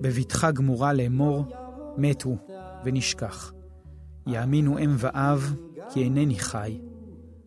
בבטחה 0.00 0.50
גמורה 0.50 0.92
לאמור, 0.92 1.44
מת 1.96 2.22
הוא 2.22 2.36
ונשכח. 2.84 3.52
יאמינו 4.26 4.78
אם 4.78 4.94
ואב, 4.98 5.54
כי 5.92 6.02
אינני 6.02 6.38
חי, 6.38 6.78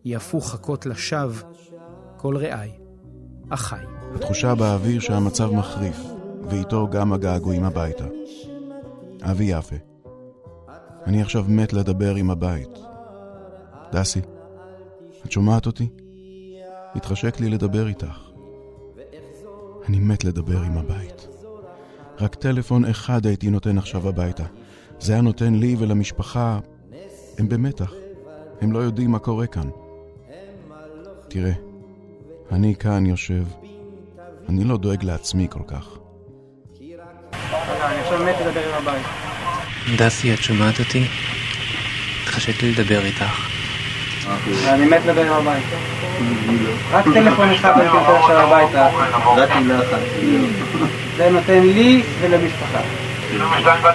יפו 0.04 0.40
חכות 0.40 0.86
לשווא, 0.86 1.42
כל 2.16 2.36
רעי, 2.36 2.70
אחי. 3.50 3.97
התחושה 4.14 4.54
באוויר 4.54 5.00
שהמצב 5.00 5.50
מחריף, 5.50 5.96
ואיתו 6.48 6.88
גם 6.90 7.12
הגעגועים 7.12 7.64
הביתה. 7.64 8.04
אבי 9.22 9.44
יפה, 9.44 9.76
אני 11.06 11.22
עכשיו 11.22 11.44
מת 11.48 11.72
לדבר 11.72 12.14
עם 12.14 12.30
הבית. 12.30 12.78
דסי, 13.92 14.20
את 15.26 15.32
שומעת 15.32 15.66
אותי? 15.66 15.88
התחשק 16.94 17.40
לי 17.40 17.48
לדבר 17.48 17.88
איתך. 17.88 18.30
אני 19.88 19.98
מת 19.98 20.24
לדבר 20.24 20.60
עם 20.62 20.78
הבית. 20.78 21.28
רק 22.20 22.34
טלפון 22.34 22.84
אחד 22.84 23.26
הייתי 23.26 23.50
נותן 23.50 23.78
עכשיו 23.78 24.08
הביתה. 24.08 24.44
זה 25.00 25.12
היה 25.12 25.22
נותן 25.22 25.54
לי 25.54 25.76
ולמשפחה... 25.78 26.58
הם 27.38 27.48
במתח. 27.48 27.92
הם 28.60 28.72
לא 28.72 28.78
יודעים 28.78 29.10
מה 29.10 29.18
קורה 29.18 29.46
כאן. 29.46 29.68
תראה, 31.28 31.52
אני 32.52 32.74
כאן 32.74 33.06
יושב, 33.06 33.44
אני 34.48 34.64
לא 34.64 34.76
דואג 34.76 35.04
לעצמי 35.04 35.46
כל 35.50 35.62
כך. 35.66 35.98
אני 36.80 38.00
עכשיו 38.00 38.24
מת 38.24 38.36
לדבר 38.46 38.68
עם 38.68 38.74
הבית. 38.74 39.06
דסי, 39.98 40.34
את 40.34 40.38
שומעת 40.38 40.80
אותי? 40.80 41.04
התחשק 42.22 42.62
לי 42.62 42.72
לדבר 42.72 43.04
איתך. 43.04 43.48
אני 44.68 44.86
מת 44.86 45.06
לדבר 45.06 45.34
עם 45.34 45.46
הבית. 45.46 45.64
רק 46.90 47.04
טלפון 47.04 47.50
אחד 47.50 47.72
הייתי 47.80 47.96
נותן 47.96 48.12
עכשיו 48.12 48.38
הביתה. 48.38 48.88
רק 49.36 49.56
מילה 49.56 49.78
אחת. 49.78 49.98
זה 51.16 51.30
נותן 51.30 51.62
לי 51.62 52.02
ולמשפחה. 52.20 52.80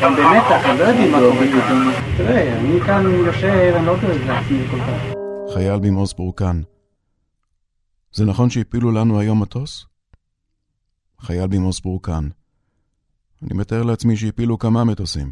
הם 0.02 0.16
במתח, 0.16 0.66
הם 0.66 0.78
לא 0.78 0.84
יודעים 0.84 1.12
מה 1.12 1.20
קורה 1.20 1.48
כאן. 1.52 1.92
תראה, 2.18 2.54
אני 2.58 2.80
כאן 2.82 3.26
יושב, 3.26 3.74
אני 3.76 3.86
לא 3.86 3.96
דואג 3.98 4.22
לעצמי 4.28 4.60
כל 4.72 4.78
כך. 4.78 5.14
חייל 5.54 5.80
במעוז 5.80 6.14
פורקן. 6.14 6.62
זה 8.12 8.26
נכון 8.26 8.50
שהפילו 8.50 8.92
לנו 8.92 9.20
היום 9.20 9.42
מטוס? 9.42 9.93
חייל 11.24 11.48
במעוז 11.48 11.80
פורקן. 11.80 12.30
אני 13.42 13.54
מתאר 13.54 13.84
לעצמי 13.84 14.18
שהפילו 14.18 14.58
כמה 14.58 14.84
מטוסים. 14.84 15.32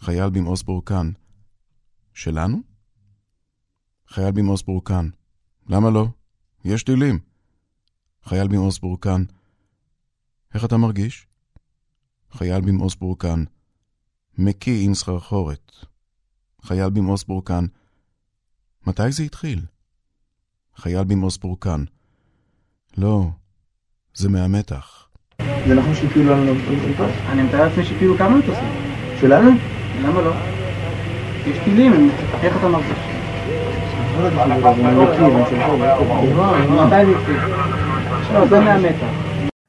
חייל 0.00 0.30
במעוז 0.30 0.62
פורקן. 0.62 1.10
שלנו? 2.12 2.58
חייל 4.08 4.30
במעוז 4.30 4.62
פורקן. 4.62 5.08
למה 5.68 5.90
לא? 5.90 6.06
יש 6.64 6.82
טילים. 6.82 7.34
חייל 8.24 8.48
במעוז 8.48 8.78
פורקן, 8.78 9.24
איך 10.54 10.64
אתה 10.64 10.76
מרגיש? 10.76 11.26
חייל 12.30 12.60
במעוז 12.60 12.94
פורקן, 12.94 13.44
מקיא 14.38 14.84
עם 14.86 14.94
סחרחורת. 14.94 15.72
חייל 16.62 16.90
במעוז 16.90 17.22
פורקן, 17.22 17.64
מתי 18.86 19.12
זה 19.12 19.22
התחיל? 19.22 19.66
חייל 20.76 21.04
במעוז 21.04 21.36
פורקן, 21.36 21.84
לא, 22.96 23.30
זה 24.14 24.28
מהמתח. 24.28 25.06
זה 25.66 25.74
נכון 25.74 25.94
שהפעילו 25.94 26.30
לנו 26.30 26.54
מטוס? 26.54 27.10
אני 27.28 27.42
מתאר 27.42 27.68
לעצמי 27.68 27.84
שהפעילו 27.84 28.18
כמה 28.18 28.36
מטוסים. 28.36 28.68
שלנו? 29.20 29.50
למה 30.02 30.20
לא? 30.20 30.32
יש 31.46 31.58
טילים, 31.64 32.10
איך 32.42 32.56
אתה 32.56 32.68
מרגיש? 32.68 32.98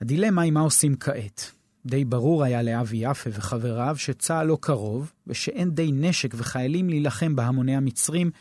הדילמה 0.02 0.42
היא 0.42 0.52
מה 0.52 0.60
עושים 0.60 0.96
כעת. 1.00 1.52
די 1.86 2.06
ברור 2.06 2.44
היה 2.44 2.62
לאבי 2.62 2.98
יפה 2.98 3.30
וחבריו 3.34 3.96
שצה"ל 3.98 4.48
לא 4.48 4.58
קרוב, 4.62 5.12
ושאין 5.28 5.70
די 5.70 5.92
נשק 5.94 6.34
וחיילים 6.38 6.90
להילחם 6.90 7.36
בהמוני 7.36 7.76
המצרים, 7.76 8.32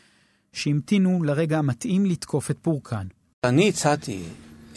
שהמתינו 0.53 1.23
לרגע 1.23 1.57
המתאים 1.57 2.05
לתקוף 2.05 2.51
את 2.51 2.57
פורקן. 2.61 3.07
אני 3.43 3.69
הצעתי 3.69 4.23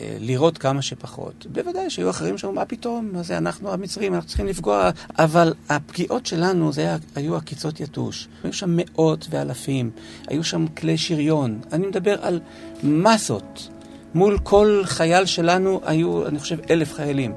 לראות 0.00 0.59
כמה 0.59 0.83
שפחות. 0.83 1.47
בוודאי 1.52 1.90
שהיו 1.90 2.11
אחרים 2.11 2.38
שאומרים, 2.38 2.59
מה 2.61 2.64
פתאום, 2.64 3.11
מה 3.12 3.23
זה 3.23 3.38
אנחנו 3.38 3.73
המצרים, 3.73 4.14
אנחנו 4.14 4.28
צריכים 4.28 4.47
לפגוע, 4.47 4.90
אבל 5.19 5.55
הפגיעות 5.69 6.26
שלנו 6.26 6.73
זה 6.73 6.81
היה, 6.81 6.97
היו 7.14 7.37
עקיצות 7.37 7.81
יתוש. 7.81 8.28
היו 8.45 8.52
שם 8.52 8.71
מאות 8.73 9.26
ואלפים, 9.31 9.90
היו 10.28 10.45
שם 10.45 10.67
כלי 10.67 10.99
שריון. 10.99 11.61
אני 11.73 11.87
מדבר 11.87 12.17
על 12.23 12.40
מסות. 12.83 13.69
מול 14.14 14.38
כל 14.38 14.83
חייל 14.85 15.26
שלנו 15.26 15.81
היו, 15.85 16.26
אני 16.26 16.38
חושב, 16.38 16.59
אלף 16.71 16.93
חיילים. 16.93 17.35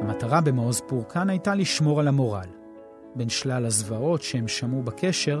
המטרה 0.00 0.40
במעוז 0.40 0.80
פורקן 0.86 1.30
הייתה 1.30 1.54
לשמור 1.54 2.00
על 2.00 2.08
המורל. 2.08 2.48
בין 3.14 3.28
שלל 3.28 3.66
הזוועות 3.66 4.22
שהם 4.22 4.48
שמעו 4.48 4.82
בקשר, 4.82 5.40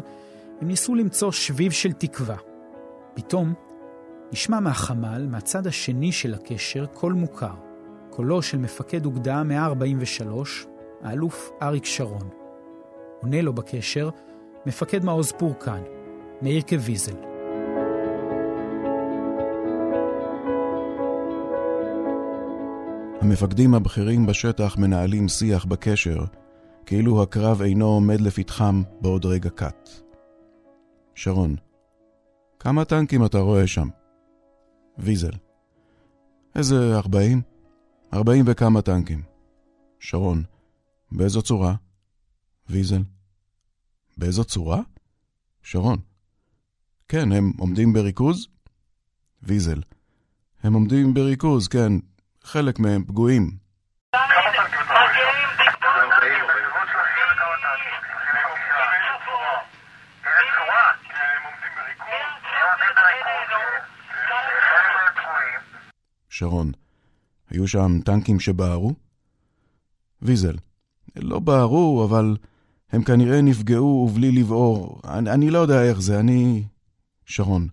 הם 0.64 0.68
ניסו 0.68 0.94
למצוא 0.94 1.32
שביב 1.32 1.72
של 1.72 1.92
תקווה. 1.92 2.36
פתאום 3.14 3.54
נשמע 4.32 4.60
מהחמ"ל, 4.60 5.26
מהצד 5.30 5.66
השני 5.66 6.12
של 6.12 6.34
הקשר, 6.34 6.86
קול 6.86 7.12
מוכר. 7.12 7.54
קולו 8.10 8.42
של 8.42 8.58
מפקד 8.58 9.06
אוגדה 9.06 9.42
143, 9.42 10.66
האלוף 11.02 11.50
אריק 11.62 11.84
שרון. 11.84 12.28
עונה 13.22 13.42
לו 13.42 13.52
בקשר 13.52 14.10
מפקד 14.66 15.04
מעוז 15.04 15.32
פורקן, 15.32 15.82
מאיר 16.42 16.62
קוויזל. 16.62 17.16
המפקדים 23.20 23.74
הבכירים 23.74 24.26
בשטח 24.26 24.76
מנהלים 24.78 25.28
שיח 25.28 25.64
בקשר, 25.64 26.24
כאילו 26.86 27.22
הקרב 27.22 27.62
אינו 27.62 27.86
עומד 27.86 28.20
לפתחם 28.20 28.82
בעוד 29.00 29.26
רגע 29.26 29.50
קט. 29.50 30.03
שרון, 31.14 31.56
כמה 32.58 32.84
טנקים 32.84 33.24
אתה 33.24 33.38
רואה 33.38 33.66
שם? 33.66 33.88
ויזל, 34.98 35.32
איזה 36.54 36.96
ארבעים? 36.96 37.42
ארבעים 38.12 38.44
וכמה 38.48 38.82
טנקים. 38.82 39.22
שרון, 40.00 40.42
באיזו 41.12 41.42
צורה? 41.42 41.74
ויזל, 42.68 43.02
באיזו 44.16 44.44
צורה? 44.44 44.82
שרון, 45.62 45.98
כן, 47.08 47.32
הם 47.32 47.52
עומדים 47.58 47.92
בריכוז? 47.92 48.46
ויזל, 49.42 49.80
הם 50.62 50.74
עומדים 50.74 51.14
בריכוז, 51.14 51.68
כן, 51.68 51.92
חלק 52.42 52.78
מהם 52.78 53.04
פגועים. 53.04 53.63
שרון, 66.36 66.72
היו 67.50 67.68
שם 67.68 68.00
טנקים 68.04 68.40
שבערו? 68.40 68.94
ויזל, 70.22 70.56
לא 71.16 71.38
בערו, 71.38 72.04
אבל 72.04 72.36
הם 72.92 73.02
כנראה 73.02 73.40
נפגעו 73.40 74.08
ובלי 74.10 74.32
לבעור. 74.32 75.00
אני, 75.08 75.30
אני 75.30 75.50
לא 75.50 75.58
יודע 75.58 75.82
איך 75.82 76.00
זה, 76.00 76.20
אני... 76.20 76.64
שרון, 77.26 77.68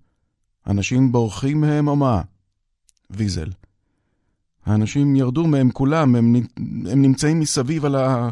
אנשים 0.67 1.11
בורחים 1.11 1.61
מהם 1.61 1.87
או 1.87 1.95
מה? 1.95 2.21
ויזל, 3.09 3.49
האנשים 4.65 5.15
ירדו 5.15 5.47
מהם 5.47 5.71
כולם, 5.71 6.15
הם, 6.15 6.35
הם 6.91 7.01
נמצאים 7.01 7.39
מסביב 7.39 7.85
על 7.85 7.95
ה... 7.95 8.29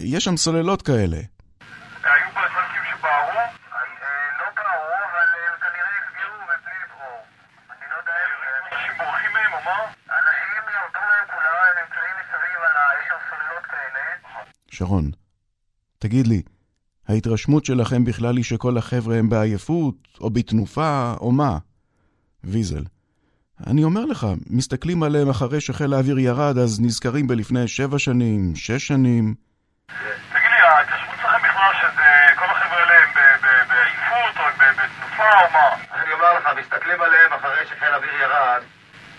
יש 0.00 0.24
שם 0.24 0.36
סוללות 0.36 0.82
כאלה. 0.82 1.16
היו 1.16 2.28
פה 2.34 2.40
טנקים 2.40 2.82
שבערו? 2.90 3.38
לא 4.40 4.48
בערו, 4.56 4.94
אבל 5.08 5.28
הם 5.46 5.56
כנראה 5.60 5.90
נפגעו 5.98 6.34
ובלי 6.42 6.76
לברור. 6.82 7.20
אני 7.70 7.86
לא 7.90 7.96
יודע 8.00 8.12
איך... 8.22 8.38
אנשים 8.72 8.92
בורחים 8.98 9.32
מהם 9.34 9.52
או 9.52 9.60
מה? 9.64 9.78
אנשים 10.18 10.64
ירדו 10.74 11.00
מהם 11.10 11.26
כולם, 11.34 11.62
הם 11.68 11.82
נמצאים 11.82 12.14
מסביב 12.20 12.60
על 12.68 12.76
ה... 12.76 12.82
יש 12.96 13.04
שם 13.08 13.20
סוללות 13.30 13.66
כאלה. 13.66 14.08
שרון, 14.78 15.10
תגיד 15.98 16.26
לי, 16.26 16.42
ההתרשמות 17.08 17.64
שלכם 17.64 18.04
בכלל 18.04 18.36
היא 18.36 18.44
שכל 18.44 18.78
החבר'ה 18.78 19.16
הם 19.16 19.28
בעייפות, 19.28 19.94
או 20.20 20.30
בתנופה, 20.30 21.14
או 21.20 21.32
מה? 21.32 21.58
ויזל, 22.44 22.84
אני 23.66 23.84
אומר 23.84 24.04
לך, 24.04 24.26
מסתכלים 24.50 25.02
עליהם 25.02 25.28
אחרי 25.28 25.60
שחיל 25.60 25.94
האוויר 25.94 26.18
ירד, 26.18 26.58
אז 26.58 26.80
נזכרים 26.80 27.26
בלפני 27.26 27.68
שבע 27.68 27.98
שנים, 27.98 28.52
שש 28.56 28.86
שנים. 28.86 29.34
תגיד 30.32 30.50
לי, 30.50 30.60
ההתרשמות 30.60 31.16
שלכם 31.22 31.38
בכלל 31.48 31.72
שזה 31.80 32.08
כל 32.38 32.44
החבר'ה 32.44 32.78
האלה 32.78 32.94
הם 33.04 33.12
בעייפות 33.68 34.36
או 34.36 34.44
בתנופה 34.58 35.30
או 35.42 35.52
מה? 35.52 35.68
אני 36.02 36.12
אומר 36.12 36.38
לך, 36.38 36.44
מסתכלים 36.60 37.00
עליהם 37.00 37.32
אחרי 37.32 37.66
שחיל 37.66 37.92
האוויר 37.92 38.14
ירד, 38.22 38.62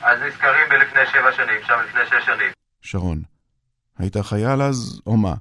אז 0.02 0.20
נזכרים 0.22 0.70
בלפני 0.70 1.06
שבע 1.12 1.32
שנים, 1.32 1.62
שם 1.68 1.80
לפני 1.90 2.02
שש 2.06 2.26
שנים. 2.26 2.52
שרון, 2.82 3.22
היית 4.00 4.18
חייל 4.18 4.62
אז, 4.62 5.02
או 5.08 5.18
מה? 5.18 5.34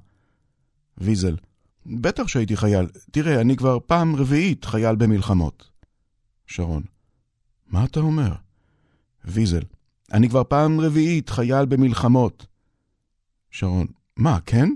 ויזל, 0.99 1.35
בטח 1.85 2.27
שהייתי 2.27 2.57
חייל. 2.57 2.87
תראה, 3.11 3.41
אני 3.41 3.57
כבר 3.57 3.77
פעם 3.85 4.15
רביעית 4.15 4.65
חייל 4.65 4.95
במלחמות. 4.95 5.69
שרון, 6.47 6.83
מה 7.67 7.85
אתה 7.85 7.99
אומר? 7.99 8.31
ויזל, 9.25 9.63
אני 10.13 10.29
כבר 10.29 10.43
פעם 10.43 10.81
רביעית 10.81 11.29
חייל 11.29 11.65
במלחמות. 11.65 12.45
שרון, 13.51 13.87
מה, 14.17 14.37
כן? 14.45 14.69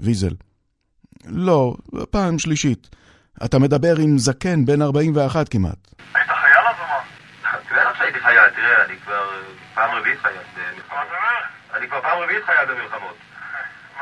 ויזל, 0.00 0.34
לא, 1.26 1.76
פעם 2.10 2.38
שלישית. 2.38 2.88
אתה 3.44 3.58
מדבר 3.58 3.94
עם 3.98 4.18
זקן 4.18 4.64
בן 4.64 4.82
41 4.82 5.48
כמעט. 5.48 5.94
היית 6.14 6.28
חייל 6.28 6.66
אז 6.68 6.76
או 6.80 6.86
מה? 6.86 7.00
בטח 7.76 7.98
שהייתי 7.98 8.20
חייל, 8.20 8.50
תראה, 8.56 8.84
אני 8.84 8.96
כבר 9.04 9.12
אה, 9.12 9.42
פעם 9.74 9.90
רביעית 9.98 10.18
חייל 10.20 10.36
במלחמות. 10.56 11.06
אני 11.74 11.88
כבר 11.88 12.00
פעם 12.00 12.18
רביעית 12.22 12.44
חייל 12.44 12.74
במלחמות. 12.74 13.29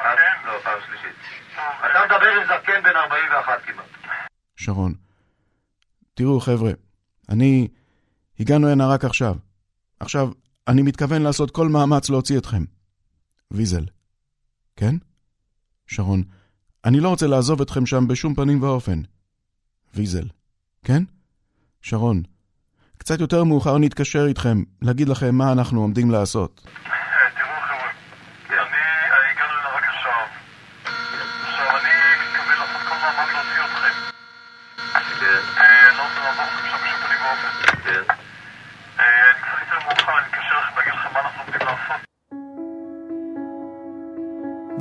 מה 0.04 0.14
פעם- 0.44 0.60
פעם 0.64 0.78
שלישית. 0.86 1.16
טוב, 1.56 1.64
אתה 1.90 1.98
מדבר 2.06 2.26
עם 2.40 2.46
זקן 2.46 2.82
בן 2.84 2.96
41 2.96 3.58
כמעט. 3.66 3.86
שרון, 4.56 4.94
תראו 6.14 6.40
חבר'ה, 6.40 6.70
אני... 7.28 7.68
הגענו 8.40 8.68
הנה 8.68 8.86
רק 8.86 9.04
עכשיו. 9.04 9.34
עכשיו, 10.00 10.28
אני 10.68 10.82
מתכוון 10.82 11.22
לעשות 11.22 11.50
כל 11.50 11.68
מאמץ 11.68 12.10
להוציא 12.10 12.38
אתכם. 12.38 12.64
ויזל, 13.50 13.84
כן? 14.76 14.94
שרון, 15.86 16.22
אני 16.84 17.00
לא 17.00 17.08
רוצה 17.08 17.26
לעזוב 17.26 17.60
אתכם 17.60 17.86
שם 17.86 18.08
בשום 18.08 18.34
פנים 18.34 18.62
ואופן. 18.62 19.02
ויזל, 19.94 20.24
כן? 20.84 21.02
שרון, 21.82 22.22
קצת 22.98 23.20
יותר 23.20 23.44
מאוחר 23.44 23.78
נתקשר 23.78 24.26
איתכם, 24.26 24.62
להגיד 24.82 25.08
לכם 25.08 25.34
מה 25.34 25.52
אנחנו 25.52 25.80
עומדים 25.80 26.10
לעשות. 26.10 26.66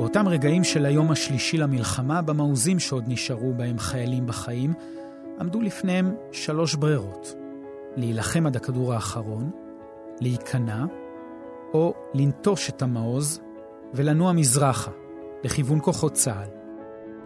באותם 0.08 0.28
רגעים 0.28 0.64
של 0.64 0.86
היום 0.86 1.10
השלישי 1.10 1.56
למלחמה, 1.56 2.22
במעוזים 2.22 2.78
שעוד 2.78 3.04
נשארו 3.06 3.52
בהם 3.52 3.78
חיילים 3.78 4.26
בחיים, 4.26 4.72
עמדו 5.40 5.60
לפניהם 5.60 6.14
שלוש 6.32 6.74
ברירות. 6.74 7.34
להילחם 7.96 8.46
עד 8.46 8.56
הכדור 8.56 8.94
האחרון, 8.94 9.50
להיכנע, 10.20 10.84
או 11.74 11.94
לנטוש 12.14 12.70
את 12.70 12.82
המעוז 12.82 13.40
ולנוע 13.94 14.32
מזרחה, 14.32 14.90
לכיוון 15.44 15.78
כוחות 15.82 16.12
צה"ל. 16.12 16.48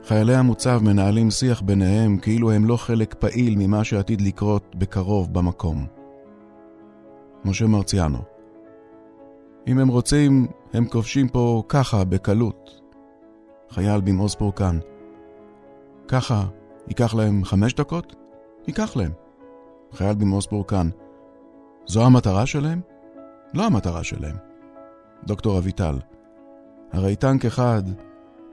חיילי 0.07 0.35
המוצב 0.35 0.81
מנהלים 0.83 1.31
שיח 1.31 1.61
ביניהם 1.61 2.18
כאילו 2.18 2.53
הם 2.53 2.64
לא 2.64 2.77
חלק 2.77 3.14
פעיל 3.14 3.55
ממה 3.59 3.85
שעתיד 3.85 4.21
לקרות 4.21 4.77
בקרוב 4.77 5.33
במקום. 5.33 5.87
משה 7.45 7.66
מרציאנו 7.66 8.18
אם 9.66 9.79
הם 9.79 9.88
רוצים, 9.88 10.47
הם 10.72 10.85
כובשים 10.85 11.28
פה 11.28 11.62
ככה, 11.68 12.04
בקלות. 12.04 12.80
חייל 13.70 14.00
במעוז 14.00 14.35
פורקן. 14.35 14.78
ככה, 16.08 16.44
ייקח 16.88 17.14
להם 17.14 17.44
חמש 17.44 17.74
דקות? 17.74 18.16
ייקח 18.66 18.96
להם. 18.96 19.12
חייל 19.92 20.14
במעוז 20.14 20.46
פורקן. 20.46 20.88
זו 21.87 22.06
המטרה 22.06 22.46
שלהם? 22.46 22.80
לא 23.54 23.66
המטרה 23.66 24.04
שלהם. 24.04 24.37
דוקטור 25.24 25.58
אביטל, 25.58 25.98
הרי 26.92 27.16
טנק 27.16 27.44
אחד, 27.44 27.82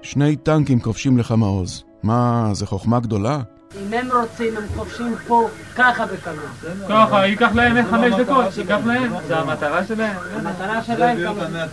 שני 0.01 0.36
טנקים 0.36 0.79
כובשים 0.79 1.17
לך 1.17 1.32
מעוז. 1.32 1.84
מה, 2.03 2.49
זה 2.53 2.65
חוכמה 2.65 2.99
גדולה? 2.99 3.41
אם 3.75 3.93
הם 3.93 4.08
רוצים, 4.12 4.58
הם 4.58 4.67
כובשים 4.75 5.15
פה 5.27 5.49
ככה 5.75 6.05
בקלות. 6.05 6.51
ככה, 6.89 7.27
ייקח 7.27 7.51
להם 7.55 7.86
חמש 7.86 8.13
דקות, 8.13 8.58
ייקח 8.58 8.79
להם, 8.86 9.13
זה 9.27 9.38
המטרה 9.38 9.86
שלהם. 9.86 10.17
המטרה 10.32 10.84
שלהם 10.84 11.17
כמה... 11.17 11.65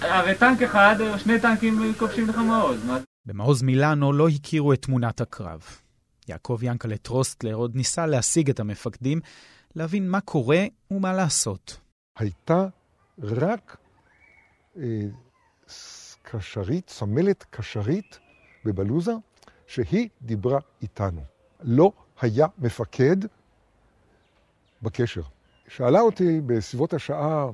הרי 0.00 0.34
טנק 0.34 0.62
אחד, 0.62 0.96
שני 1.18 1.40
טנקים 1.40 1.94
כובשים 1.98 2.28
לך 2.28 2.36
מעוז. 2.36 2.80
במעוז 3.26 3.62
מילאנו 3.62 4.12
לא 4.12 4.28
הכירו 4.28 4.72
את 4.72 4.82
תמונת 4.82 5.20
הקרב. 5.20 5.62
יעקב 6.28 6.58
ינקלה 6.62 6.96
טרוסטלר 6.96 7.54
עוד 7.54 7.76
ניסה 7.76 8.06
להשיג 8.06 8.50
את 8.50 8.60
המפקדים, 8.60 9.20
להבין 9.76 10.08
מה 10.10 10.20
קורה 10.20 10.64
ומה 10.90 11.12
לעשות. 11.12 11.80
הייתה 12.18 12.66
רק 13.22 13.76
אה, 14.76 14.82
קשרית, 16.22 16.90
סמלת 16.90 17.44
קשרית 17.50 18.18
בבלוזה, 18.64 19.12
שהיא 19.66 20.08
דיברה 20.22 20.58
איתנו. 20.82 21.33
לא 21.64 21.92
היה 22.20 22.46
מפקד 22.58 23.16
בקשר. 24.82 25.22
שאלה 25.68 26.00
אותי 26.00 26.40
בסביבות 26.40 26.94
השעה 26.94 27.46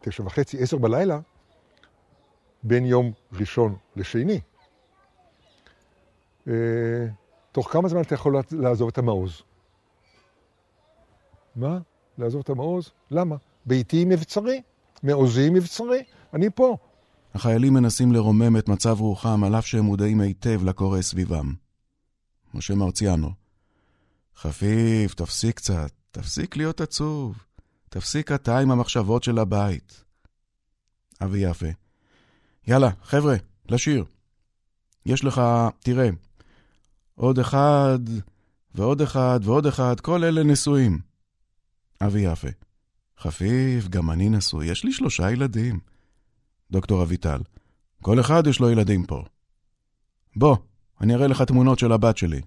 תשע 0.00 0.22
וחצי, 0.22 0.62
עשר 0.62 0.78
בלילה, 0.78 1.20
בין 2.62 2.86
יום 2.86 3.12
ראשון 3.32 3.76
לשני. 3.96 4.40
אה, 6.48 6.52
תוך 7.52 7.72
כמה 7.72 7.88
זמן 7.88 8.00
אתה 8.00 8.14
יכול 8.14 8.36
לעזוב 8.50 8.88
את 8.88 8.98
המעוז? 8.98 9.42
מה? 11.56 11.78
לעזוב 12.18 12.40
את 12.40 12.48
המעוז? 12.48 12.90
למה? 13.10 13.36
ביתי 13.66 14.04
מבצרי, 14.04 14.62
מעוזי 15.02 15.50
מבצרי, 15.50 16.02
אני 16.34 16.50
פה. 16.54 16.76
החיילים 17.34 17.74
מנסים 17.74 18.12
לרומם 18.12 18.56
את 18.56 18.68
מצב 18.68 19.00
רוחם 19.00 19.44
על 19.44 19.58
אף 19.58 19.66
שהם 19.66 19.84
מודעים 19.84 20.20
היטב 20.20 20.64
לקורה 20.64 21.02
סביבם. 21.02 21.63
משה 22.54 22.74
מרציאנו, 22.74 23.32
חפיף, 24.36 25.14
תפסיק 25.14 25.56
קצת, 25.56 25.90
תפסיק 26.10 26.56
להיות 26.56 26.80
עצוב, 26.80 27.44
תפסיק 27.88 28.32
אתה 28.32 28.58
עם 28.58 28.70
המחשבות 28.70 29.22
של 29.22 29.38
הבית. 29.38 30.04
אבי 31.24 31.38
יפה, 31.38 31.66
יאללה, 32.66 32.90
חבר'ה, 33.02 33.36
לשיר. 33.68 34.04
יש 35.06 35.24
לך, 35.24 35.42
תראה, 35.78 36.08
עוד 37.14 37.38
אחד, 37.38 37.98
ועוד 38.74 39.00
אחד, 39.00 39.40
ועוד 39.42 39.66
אחד, 39.66 40.00
כל 40.00 40.24
אלה 40.24 40.42
נשואים. 40.42 40.98
אבי 42.00 42.20
יפה, 42.20 42.48
חפיף, 43.18 43.88
גם 43.88 44.10
אני 44.10 44.28
נשוי, 44.28 44.66
יש 44.66 44.84
לי 44.84 44.92
שלושה 44.92 45.30
ילדים. 45.30 45.80
דוקטור 46.70 47.02
אביטל, 47.02 47.40
כל 48.02 48.20
אחד 48.20 48.46
יש 48.46 48.60
לו 48.60 48.70
ילדים 48.70 49.06
פה. 49.06 49.24
בוא, 50.36 50.56
אני 51.00 51.14
אראה 51.14 51.26
לך 51.26 51.42
תמונות 51.42 51.78
של 51.78 51.92
הבת 51.92 52.16
שלי. 52.16 52.40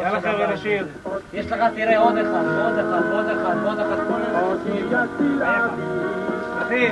יאללה 0.00 0.20
חבר'ה, 0.20 0.44
הבית. 0.44 0.48
לשיר. 0.48 0.86
יש 1.32 1.46
לך, 1.46 1.60
תראה, 1.74 1.98
עוד 1.98 2.16
אחד, 2.16 2.44
ועוד 2.44 2.78
אחד, 2.78 3.02
ועוד 3.10 3.28
אחד, 3.28 3.56
ועוד 3.62 3.80
אחד, 3.80 3.96
כל 4.08 4.20
אחי, 6.62 6.88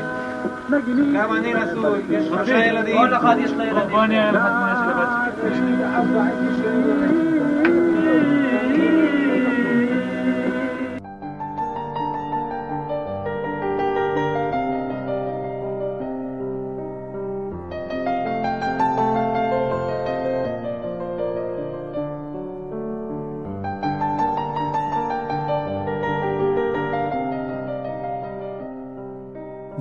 גם 1.15 1.33
אני 1.33 1.55
נשוי, 1.55 2.01
יש 2.11 2.27
שלושה 2.27 2.67
ילדים. 2.67 2.97
כל 2.97 3.15
אחד 3.15 3.37
יש 3.39 3.51
לו 3.51 3.65
ילדים. 3.65 3.91
בוא 3.91 4.05
אני 4.05 4.19
אראה 4.19 4.33
לך 4.33 4.43
תמונה 4.43 4.75
של 4.85 4.91
הבת 4.91 5.09
שלי. 5.57 7.24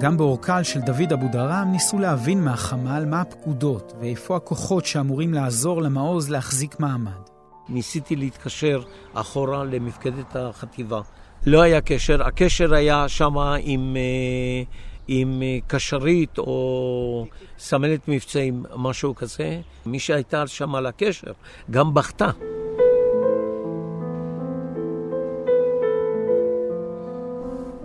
גם 0.04 0.18
באורקל 0.18 0.63
של 0.63 0.80
דוד 0.80 1.13
אבודרם 1.13 1.68
ניסו 1.72 2.00
להבין 2.00 2.44
מהחמ"ל 2.44 3.06
מה 3.06 3.22
הפקודות 3.22 3.94
ואיפה 4.00 4.36
הכוחות 4.36 4.86
שאמורים 4.86 5.34
לעזור 5.34 5.82
למעוז 5.82 6.30
להחזיק 6.30 6.80
מעמד. 6.80 7.30
ניסיתי 7.70 8.16
להתקשר 8.16 8.82
אחורה 9.13 9.63
למפקדת 9.63 10.36
החטיבה. 10.36 11.02
לא 11.46 11.62
היה 11.62 11.82
קשר, 11.82 12.24
הקשר 12.24 12.74
היה 12.74 13.10
שם 13.10 13.38
עם, 13.62 13.98
אה, 13.98 14.63
עם 15.08 15.42
אה, 15.42 15.58
קשרית 15.68 16.38
או 16.38 17.26
סמלת 17.58 18.08
מבצעים, 18.08 18.63
משהו 18.76 19.16
כזה. 19.16 19.62
מי 19.86 20.00
שהייתה 20.00 20.48
שם 20.48 20.76
על 20.76 20.86
הקשר 20.86 21.32
גם 21.72 21.94
בכתה. 21.94 22.30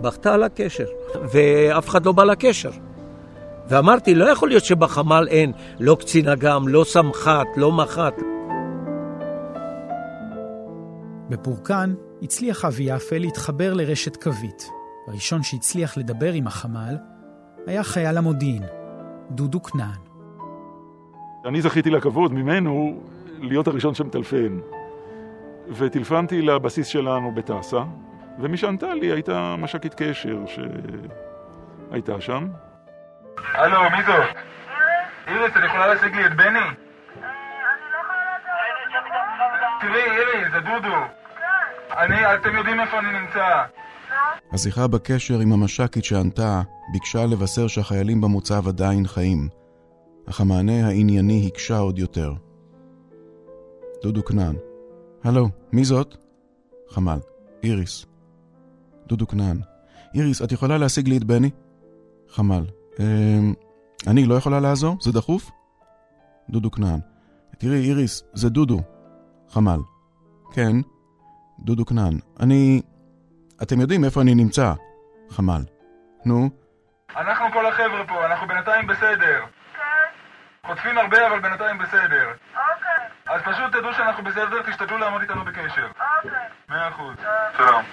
בכתה 0.01 0.33
על 0.33 0.43
הקשר, 0.43 0.85
ואף 1.31 1.89
אחד 1.89 2.05
לא 2.05 2.11
בא 2.11 2.23
לקשר. 2.23 2.71
ואמרתי, 3.69 4.15
לא 4.15 4.25
יכול 4.25 4.49
להיות 4.49 4.65
שבחמ"ל 4.65 5.27
אין 5.29 5.51
לא 5.79 5.97
קצין 5.99 6.27
אג"ם, 6.29 6.67
לא 6.67 6.83
סמח"ט, 6.83 7.47
לא 7.57 7.71
מח"ט. 7.71 8.21
בפורקן 11.29 11.93
הצליח 12.21 12.65
אבי 12.65 12.83
יפה 12.83 13.17
להתחבר 13.17 13.73
לרשת 13.73 14.23
קווית. 14.23 14.69
הראשון 15.07 15.43
שהצליח 15.43 15.97
לדבר 15.97 16.33
עם 16.33 16.47
החמ"ל 16.47 16.97
היה 17.67 17.83
חייל 17.83 18.17
המודיעין, 18.17 18.63
דודו 19.31 19.63
כנען. 19.63 19.99
אני 21.45 21.61
זכיתי 21.61 21.89
לכבוד 21.89 22.33
ממנו 22.33 22.99
להיות 23.39 23.67
הראשון 23.67 23.93
שמטלפן. 23.93 24.59
וטלפנתי 25.77 26.41
לבסיס 26.41 26.87
שלנו 26.87 27.31
בטאסה, 27.35 27.83
ומי 28.39 28.57
שענתה 28.57 28.93
לי 28.93 29.11
הייתה 29.11 29.55
מש"קית 29.57 29.93
קשר 29.93 30.37
שהייתה 30.45 32.21
שם. 32.21 32.47
הלו, 33.53 33.81
מי 33.81 34.03
זאת? 34.07 34.35
איריס, 35.27 35.57
את 35.57 35.63
יכולה 35.65 35.87
להשיג 35.87 36.15
לי 36.15 36.25
את 36.25 36.35
בני? 36.35 36.59
תראי, 39.81 40.01
איריס, 40.01 40.51
זה 40.53 40.59
דודו. 40.59 40.95
אני, 41.97 42.35
אתם 42.35 42.55
יודעים 42.55 42.79
איפה 42.79 42.99
אני 42.99 43.19
נמצא. 43.19 43.63
השיחה 44.51 44.87
בקשר 44.87 45.39
עם 45.39 45.53
המש"קית 45.53 46.03
שענתה 46.03 46.61
ביקשה 46.91 47.25
לבשר 47.25 47.67
שהחיילים 47.67 48.21
במוצב 48.21 48.67
עדיין 48.67 49.07
חיים, 49.07 49.49
אך 50.29 50.41
המענה 50.41 50.87
הענייני 50.87 51.47
הקשה 51.47 51.77
עוד 51.77 51.99
יותר. 51.99 52.33
דודו 54.03 54.25
כנען, 54.25 54.55
הלו, 55.23 55.49
מי 55.73 55.83
זאת? 55.83 56.17
חמ"ל, 56.89 57.19
איריס. 57.63 58.05
דודו 59.09 59.27
כנען, 59.27 59.57
איריס, 60.15 60.41
את 60.41 60.51
יכולה 60.51 60.77
להשיג 60.77 61.07
לי 61.07 61.17
את 61.17 61.23
בני? 61.23 61.49
חמ"ל, 62.29 62.63
אמ... 62.99 63.53
אני 64.07 64.25
לא 64.25 64.35
יכולה 64.35 64.59
לעזור? 64.59 64.97
זה 65.01 65.11
דחוף? 65.11 65.51
דודו 66.49 66.71
כנען, 66.71 66.99
תראי, 67.57 67.89
איריס, 67.89 68.23
זה 68.33 68.49
דודו. 68.49 68.79
חמ"ל, 69.49 69.79
כן, 70.53 70.71
דודו 71.59 71.85
כנען, 71.85 72.19
אני... 72.39 72.81
אתם 73.63 73.81
יודעים 73.81 74.03
איפה 74.03 74.21
אני 74.21 74.35
נמצא? 74.35 74.73
חמ"ל, 75.29 75.61
נו, 76.25 76.49
אנחנו 77.17 77.45
כל 77.53 77.65
החבר'ה 77.65 78.07
פה, 78.07 78.25
אנחנו 78.25 78.47
בינתיים 78.47 78.87
בסדר. 78.87 79.43
חוטפים 80.65 80.97
הרבה, 80.97 81.27
אבל 81.27 81.39
בינתיים 81.39 81.77
בסדר. 81.77 82.27
אוקיי. 82.29 83.05
אז 83.27 83.41
פשוט 83.41 83.71
תדעו 83.71 83.93
שאנחנו 83.93 84.23
בסדר, 84.23 84.61
תשתדלו 84.71 84.97
לעמוד 84.97 85.21
איתנו 85.21 85.45
בקשר. 85.45 85.87
אוקיי. 85.87 86.39
מאה 86.69 86.87
אחוז. 86.87 87.15
שלום. 87.57 87.83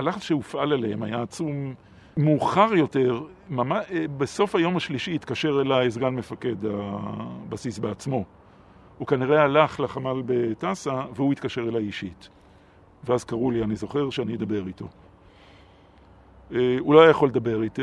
הלחץ 0.00 0.22
שהופעל 0.22 0.72
עליהם 0.72 1.02
היה 1.02 1.22
עצום. 1.22 1.74
מאוחר 2.16 2.74
יותר, 2.74 3.20
ממש, 3.50 3.86
בסוף 4.16 4.54
היום 4.54 4.76
השלישי 4.76 5.14
התקשר 5.14 5.60
אליי 5.60 5.90
סגן 5.90 6.14
מפקד 6.14 6.56
הבסיס 6.64 7.78
בעצמו. 7.78 8.24
הוא 8.98 9.06
כנראה 9.06 9.42
הלך 9.42 9.80
לחמ"ל 9.80 10.22
בטאסה 10.26 11.02
והוא 11.14 11.32
התקשר 11.32 11.68
אליי 11.68 11.82
אישית. 11.82 12.28
ואז 13.04 13.24
קראו 13.24 13.50
לי, 13.50 13.62
אני 13.62 13.76
זוכר, 13.76 14.10
שאני 14.10 14.34
אדבר 14.34 14.66
איתו. 14.66 14.88
אה, 16.54 16.76
הוא 16.78 16.94
לא 16.94 17.00
היה 17.00 17.10
יכול 17.10 17.28
לדבר 17.28 17.62
איתי, 17.62 17.82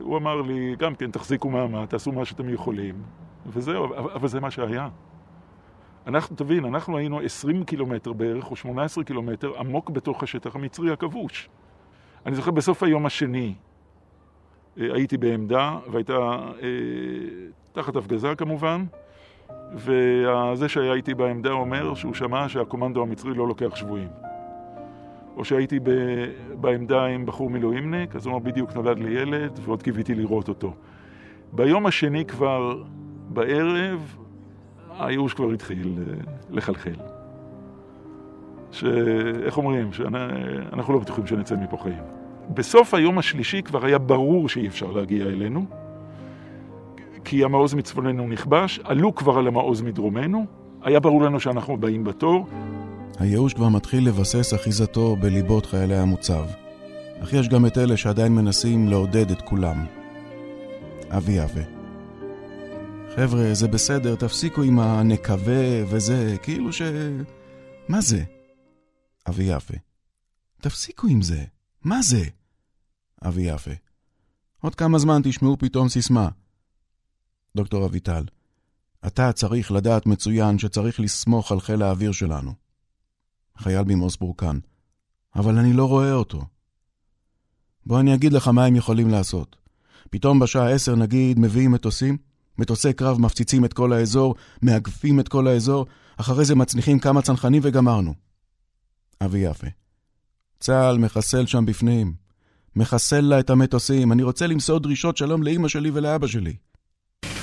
הוא 0.00 0.16
אמר 0.16 0.40
לי, 0.40 0.76
גם 0.78 0.94
כן, 0.94 1.10
תחזיקו 1.10 1.50
מעמד, 1.50 1.86
תעשו 1.86 2.12
מה 2.12 2.24
שאתם 2.24 2.48
יכולים, 2.48 2.94
וזהו, 3.46 3.84
אבל 4.14 4.28
זה 4.28 4.40
מה 4.40 4.50
שהיה. 4.50 4.88
אנחנו, 6.06 6.36
תבין, 6.36 6.64
אנחנו 6.64 6.96
היינו 6.96 7.20
20 7.20 7.64
קילומטר 7.64 8.12
בערך, 8.12 8.50
או 8.50 8.56
18 8.56 9.04
קילומטר, 9.04 9.58
עמוק 9.58 9.90
בתוך 9.90 10.22
השטח 10.22 10.56
המצרי 10.56 10.92
הכבוש. 10.92 11.48
אני 12.28 12.36
זוכר 12.36 12.50
בסוף 12.50 12.82
היום 12.82 13.06
השני, 13.06 13.54
אה, 14.80 14.94
הייתי 14.94 15.16
בעמדה, 15.16 15.78
והייתה 15.90 16.18
אה, 16.62 16.68
תחת 17.72 17.96
הפגזה 17.96 18.34
כמובן, 18.34 18.84
וזה 19.74 20.68
שהיה 20.68 20.92
איתי 20.92 21.14
בעמדה 21.14 21.50
אומר 21.50 21.94
שהוא 21.94 22.14
שמע 22.14 22.48
שהקומנדו 22.48 23.02
המצרי 23.02 23.34
לא 23.34 23.48
לוקח 23.48 23.76
שבויים. 23.76 24.08
או 25.36 25.44
שהייתי 25.44 25.78
בעמדה 26.60 27.04
עם 27.04 27.26
בחור 27.26 27.50
מילואימניק, 27.50 28.16
אז 28.16 28.26
הוא 28.26 28.32
אמר, 28.32 28.38
בדיוק 28.38 28.74
נולד 28.74 28.98
לי 28.98 29.10
ילד, 29.10 29.60
ועוד 29.62 29.82
קיוויתי 29.82 30.14
לראות 30.14 30.48
אותו. 30.48 30.74
ביום 31.52 31.86
השני 31.86 32.24
כבר, 32.24 32.82
בערב, 33.28 34.16
הייאוש 34.98 35.34
כבר 35.34 35.52
התחיל 35.52 35.94
אה, 35.98 36.14
לחלחל. 36.50 36.96
שאיך 38.70 39.56
אומרים, 39.56 39.92
שאנחנו 39.92 40.92
לא 40.92 40.98
בטוחים 40.98 41.26
שנצא 41.26 41.56
מפה 41.56 41.76
חיים. 41.76 42.17
בסוף 42.54 42.94
היום 42.94 43.18
השלישי 43.18 43.62
כבר 43.62 43.84
היה 43.84 43.98
ברור 43.98 44.48
שאי 44.48 44.68
אפשר 44.68 44.90
להגיע 44.90 45.26
אלינו, 45.26 45.66
כי 47.24 47.44
המעוז 47.44 47.74
מצפוננו 47.74 48.28
נכבש, 48.28 48.80
עלו 48.84 49.14
כבר 49.14 49.38
על 49.38 49.46
המעוז 49.46 49.82
מדרומנו, 49.82 50.46
היה 50.82 51.00
ברור 51.00 51.22
לנו 51.22 51.40
שאנחנו 51.40 51.76
באים 51.76 52.04
בתור. 52.04 52.46
הייאוש 53.18 53.54
כבר 53.54 53.68
מתחיל 53.68 54.08
לבסס 54.08 54.54
אחיזתו 54.54 55.16
בליבות 55.16 55.66
חיילי 55.66 55.96
המוצב. 55.96 56.44
אך 57.22 57.32
יש 57.32 57.48
גם 57.48 57.66
את 57.66 57.78
אלה 57.78 57.96
שעדיין 57.96 58.34
מנסים 58.34 58.88
לעודד 58.88 59.30
את 59.30 59.42
כולם. 59.42 59.86
אבי 61.10 61.42
אבי. 61.42 61.62
חבר'ה, 63.16 63.54
זה 63.54 63.68
בסדר, 63.68 64.14
תפסיקו 64.14 64.62
עם 64.62 64.78
הנקווה 64.78 65.84
וזה, 65.86 66.36
כאילו 66.42 66.72
ש... 66.72 66.82
מה 67.88 68.00
זה? 68.00 68.22
אבי 69.28 69.44
יפה. 69.44 69.74
תפסיקו 70.60 71.06
עם 71.06 71.22
זה. 71.22 71.44
מה 71.84 72.02
זה? 72.02 72.24
אבי 73.26 73.42
יפה. 73.42 73.70
עוד 74.60 74.74
כמה 74.74 74.98
זמן 74.98 75.20
תשמעו 75.24 75.58
פתאום 75.58 75.88
סיסמה. 75.88 76.28
דוקטור 77.56 77.86
אביטל, 77.86 78.24
אתה 79.06 79.32
צריך 79.32 79.72
לדעת 79.72 80.06
מצוין 80.06 80.58
שצריך 80.58 81.00
לסמוך 81.00 81.52
על 81.52 81.60
חיל 81.60 81.82
האוויר 81.82 82.12
שלנו. 82.12 82.52
חייל 83.58 83.82
ממוס 83.86 84.16
בורקן, 84.16 84.58
אבל 85.36 85.58
אני 85.58 85.72
לא 85.72 85.84
רואה 85.84 86.12
אותו. 86.12 86.42
בוא 87.86 88.00
אני 88.00 88.14
אגיד 88.14 88.32
לך 88.32 88.48
מה 88.48 88.64
הם 88.64 88.76
יכולים 88.76 89.08
לעשות. 89.08 89.56
פתאום 90.10 90.38
בשעה 90.38 90.70
עשר 90.70 90.94
נגיד 90.94 91.38
מביאים 91.38 91.72
מטוסים, 91.72 92.16
מטוסי 92.58 92.92
קרב 92.92 93.20
מפציצים 93.20 93.64
את 93.64 93.72
כל 93.72 93.92
האזור, 93.92 94.34
מאגפים 94.62 95.20
את 95.20 95.28
כל 95.28 95.46
האזור, 95.46 95.86
אחרי 96.16 96.44
זה 96.44 96.54
מצניחים 96.54 96.98
כמה 96.98 97.22
צנחנים 97.22 97.62
וגמרנו. 97.64 98.14
אבי 99.24 99.38
יפה. 99.38 99.66
צה"ל 100.60 100.98
מחסל 100.98 101.46
שם 101.46 101.66
בפנים. 101.66 102.27
מחסל 102.76 103.20
לה 103.20 103.40
את 103.40 103.50
המטוסים. 103.50 104.12
אני 104.12 104.22
רוצה 104.22 104.46
למסור 104.46 104.80
דרישות 104.80 105.16
שלום 105.16 105.42
לאימא 105.42 105.68
שלי 105.68 105.90
ולאבא 105.94 106.26
שלי. 106.26 106.54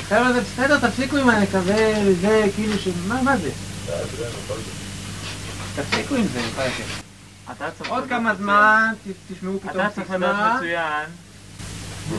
חבר'ה, 0.10 0.34
זה 0.34 0.42
בסדר, 0.42 0.90
תפסיקו 0.90 1.18
עם 1.18 1.30
הנקווה 1.30 1.94
וזה, 2.06 2.48
כאילו 2.56 2.78
ש... 2.78 2.88
מה, 3.08 3.22
מה 3.22 3.38
זה? 3.38 3.50
תפסיקו 5.76 6.16
עם 6.16 6.24
זה, 6.34 6.42
עוד 7.90 8.04
כמה 8.10 8.36
זמן 8.36 8.94
תשמעו 9.34 9.60
פתאום. 9.60 9.86
אתה 9.86 9.90
צריך 9.96 10.10
לדעת 10.10 10.56
מצוין 10.56 11.10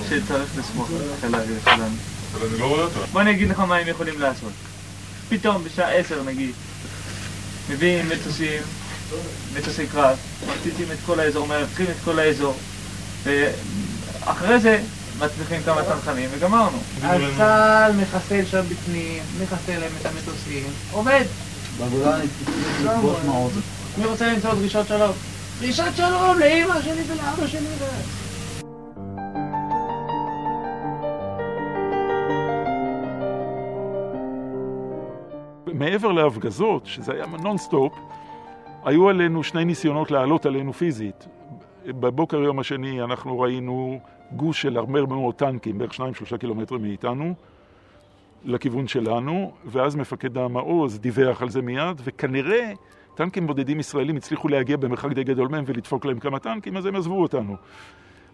שצריך 0.08 0.58
לסמוך 0.58 0.90
על 0.90 0.98
חיל 1.20 1.34
האוויר 1.34 1.58
שלנו. 1.64 1.96
אבל 2.34 2.46
אני 2.46 2.58
לא 2.58 2.66
רואה 2.66 2.82
אותו. 2.82 3.00
בוא 3.12 3.20
אני 3.20 3.30
אגיד 3.30 3.48
לך 3.48 3.60
מה 3.60 3.76
הם 3.76 3.88
יכולים 3.88 4.20
לעשות. 4.20 4.52
פתאום 5.28 5.64
בשעה 5.64 5.94
עשר 5.94 6.22
נגיד, 6.22 6.50
מביאים 7.70 8.08
מטוסים, 8.08 8.62
מטוסי 9.54 9.86
קרב, 9.86 10.18
מפציצים 10.48 10.86
את 10.92 10.98
כל 11.06 11.20
האזור, 11.20 11.46
מרתחים 11.46 11.86
את 11.86 11.96
כל 12.04 12.18
האזור, 12.18 12.56
ואחרי 13.26 14.58
זה 14.58 14.80
מצליחים 15.18 15.62
כמה 15.62 15.82
צנחנים 15.82 16.30
וגמרנו. 16.32 16.78
אז 17.02 17.22
צה"ל 17.36 17.92
מחסל 17.92 18.44
שם 18.44 18.62
בפנים, 18.70 19.22
מחסל 19.42 19.78
להם 19.78 19.92
את 20.00 20.06
המטוסים, 20.06 20.64
עובד. 20.92 21.24
מעוז. 23.26 23.52
מי 23.98 24.06
רוצה 24.06 24.32
למצוא 24.32 24.54
דרישות 24.54 24.86
שלום? 24.86 25.12
דרישת 25.60 25.96
שלום 25.96 26.38
לאמא 26.38 26.82
שלי 26.82 27.02
ולאבא 27.06 27.46
שלי. 27.46 27.66
מעבר 35.72 36.12
להפגזות, 36.12 36.86
שזה 36.86 37.12
היה 37.12 37.24
נונסטופ, 37.26 37.92
היו 38.84 39.08
עלינו 39.08 39.44
שני 39.44 39.64
ניסיונות 39.64 40.10
לעלות 40.10 40.46
עלינו 40.46 40.72
פיזית. 40.72 41.26
בבוקר 41.86 42.36
יום 42.36 42.58
השני 42.58 43.02
אנחנו 43.02 43.40
ראינו 43.40 44.00
גוש 44.32 44.62
של 44.62 44.76
הרבה 44.76 45.06
מאוד 45.06 45.34
טנקים, 45.34 45.78
בערך 45.78 45.94
שניים 45.94 46.14
שלושה 46.14 46.38
קילומטרים 46.38 46.82
מאיתנו, 46.82 47.34
לכיוון 48.44 48.88
שלנו, 48.88 49.52
ואז 49.64 49.96
מפקד 49.96 50.38
המעוז 50.38 50.98
דיווח 50.98 51.42
על 51.42 51.48
זה 51.48 51.62
מיד, 51.62 52.00
וכנראה 52.04 52.72
טנקים 53.14 53.46
בודדים 53.46 53.80
ישראלים 53.80 54.16
הצליחו 54.16 54.48
להגיע 54.48 54.76
במרחק 54.76 55.12
די 55.12 55.24
גדול 55.24 55.48
מהם 55.48 55.64
ולדפוק 55.66 56.04
להם 56.04 56.18
כמה 56.18 56.38
טנקים, 56.38 56.76
אז 56.76 56.86
הם 56.86 56.96
עזבו 56.96 57.22
אותנו. 57.22 57.56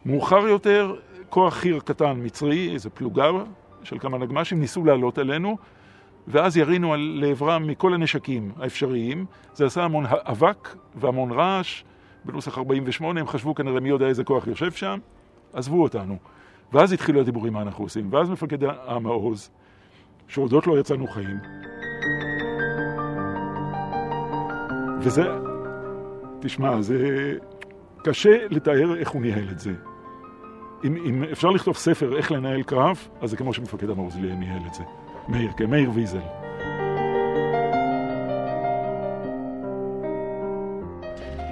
מאוחר 0.06 0.48
יותר, 0.48 0.94
כוח 1.28 1.54
חי"ר 1.54 1.80
קטן 1.80 2.20
מצרי, 2.22 2.72
איזה 2.72 2.90
פלוגה 2.90 3.30
של 3.82 3.98
כמה 3.98 4.18
נגמ"שים, 4.18 4.60
ניסו 4.60 4.84
לעלות 4.84 5.18
עלינו, 5.18 5.56
ואז 6.28 6.56
ירינו 6.56 6.92
על, 6.92 7.18
לעברם 7.20 7.66
מכל 7.66 7.94
הנשקים 7.94 8.52
האפשריים. 8.60 9.26
זה 9.54 9.66
עשה 9.66 9.84
המון 9.84 10.04
אבק 10.08 10.76
והמון 10.94 11.32
רעש. 11.32 11.82
בנוסח 12.24 12.58
48 12.58 13.20
הם 13.20 13.26
חשבו 13.26 13.54
כנראה 13.54 13.80
מי 13.80 13.88
יודע 13.88 14.06
איזה 14.06 14.24
כוח 14.24 14.46
יושב 14.46 14.72
שם, 14.72 14.98
עזבו 15.52 15.82
אותנו. 15.82 16.16
ואז 16.72 16.92
התחילו 16.92 17.20
הדיבורים 17.20 17.52
מה 17.52 17.62
אנחנו 17.62 17.85
עושים. 17.85 18.08
ואז 18.11 18.30
מפקד 18.30 18.58
המעוז, 18.64 19.50
שעודות 20.28 20.66
לא 20.66 20.78
יצאנו 20.78 21.06
חיים, 21.06 21.37
וזה, 25.00 25.22
תשמע, 26.40 26.82
זה 26.82 26.96
קשה 28.04 28.37
לתאר 28.50 28.96
איך 28.96 29.11
הוא 29.11 29.22
ניהל 29.22 29.48
את 29.50 29.58
זה. 29.58 29.72
אם, 30.85 30.96
אם 30.96 31.24
אפשר 31.32 31.48
לכתוב 31.48 31.76
ספר 31.76 32.16
איך 32.16 32.32
לנהל 32.32 32.62
קרב, 32.62 33.08
אז 33.20 33.30
זה 33.30 33.37
כמו 33.37 33.52
שמפקד 33.52 33.90
המעוז 33.90 34.16
ניהל 34.16 34.62
את 34.66 34.74
זה. 34.74 34.82
מאיר, 35.28 35.50
כן, 35.56 35.70
מאיר 35.70 35.90
ויזל. 35.94 36.41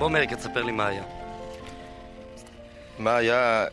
בוא 0.00 0.10
מריקה, 0.10 0.36
תספר 0.36 0.62
לי 0.62 0.72
מה 0.72 0.86
היה. 0.86 1.04
מה 2.98 3.16
היה 3.16 3.66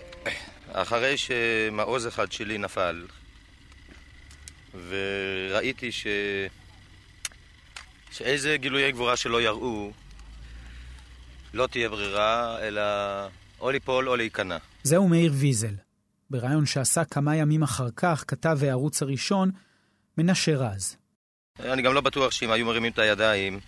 אחרי 0.72 1.18
שמעוז 1.18 2.08
אחד 2.08 2.32
שלי 2.32 2.58
נפל, 2.58 3.06
וראיתי 4.90 5.92
ש... 5.92 6.08
שאיזה 8.12 8.58
גילויי 8.58 8.92
גבורה 8.92 9.18
שלא 9.18 9.42
יראו, 9.42 9.92
לא 11.54 11.68
תהיה 11.68 11.90
ברירה, 11.90 12.60
אלא 12.62 12.82
או 13.60 13.72
ליפול 13.72 14.10
או 14.10 14.16
להיכנע. 14.16 14.58
זהו 14.84 15.08
מאיר 15.08 15.34
ויזל. 15.36 15.76
בריאיון 16.30 16.66
שעשה 16.66 17.06
כמה 17.06 17.36
ימים 17.36 17.64
אחר 17.64 17.88
כך, 17.96 18.24
כתב 18.28 18.58
הערוץ 18.62 19.02
הראשון, 19.02 19.52
מנשה 20.18 20.58
רז. 20.58 20.98
אני 21.60 21.82
גם 21.82 21.94
לא 21.94 22.02
בטוח 22.02 22.32
שאם 22.32 22.52
היו 22.52 22.66
מרימים 22.66 22.92
את 22.92 23.00
הידיים, 23.00 23.60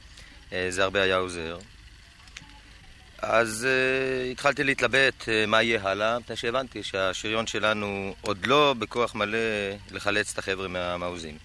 אה, 0.54 0.68
זה 0.70 0.84
הרבה 0.84 1.02
היה 1.02 1.18
עוזר. 1.18 1.60
אז 3.22 3.68
uh, 3.68 4.32
התחלתי 4.32 4.64
להתלבט 4.64 5.22
uh, 5.22 5.48
מה 5.48 5.62
יהיה 5.62 5.82
הלאה, 5.84 6.20
מפני 6.20 6.36
שהבנתי 6.36 6.84
שהשריון 6.84 7.48
שלנו 7.48 8.16
עוד 8.22 8.46
לא 8.46 8.76
בכוח 8.80 9.16
מלא 9.16 9.38
לחלץ 9.92 10.32
את 10.34 10.40
החבר'ה 10.40 10.68
מהמעוזים. 10.68 11.38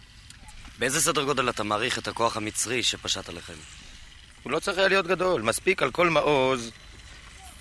באיזה 0.78 1.00
סדר 1.00 1.24
גודל 1.24 1.50
אתה 1.50 1.62
מעריך 1.62 1.98
את 1.98 2.08
הכוח 2.08 2.36
המצרי 2.36 2.82
שפשט 2.82 3.28
עליכם? 3.28 3.52
הוא 4.42 4.52
לא 4.52 4.58
צריך 4.60 4.78
היה 4.78 4.88
להיות 4.88 5.06
גדול, 5.06 5.42
מספיק 5.42 5.82
על 5.82 5.90
כל 5.90 6.08
מעוז, 6.10 6.70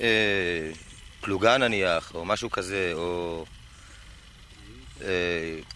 אה, 0.02 0.72
פלוגה 1.22 1.58
נניח, 1.58 2.16
או 2.16 2.26
משהו 2.26 2.52
כזה, 2.52 2.92
או 2.94 3.46
אה, 5.02 5.08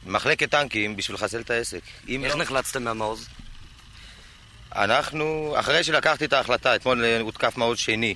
מחלקת 0.05 0.51
טנקים 0.51 0.95
בשביל 0.95 1.15
לחסל 1.15 1.41
את 1.41 1.49
העסק. 1.49 1.81
איך 2.07 2.35
לא... 2.35 2.41
נחלצתם 2.41 2.83
מהמעוז? 2.83 3.27
אנחנו, 4.75 5.53
אחרי 5.59 5.83
שלקחתי 5.83 6.25
את 6.25 6.33
ההחלטה, 6.33 6.75
אתמול 6.75 7.05
הותקף 7.19 7.57
מעוז 7.57 7.77
שני, 7.77 8.15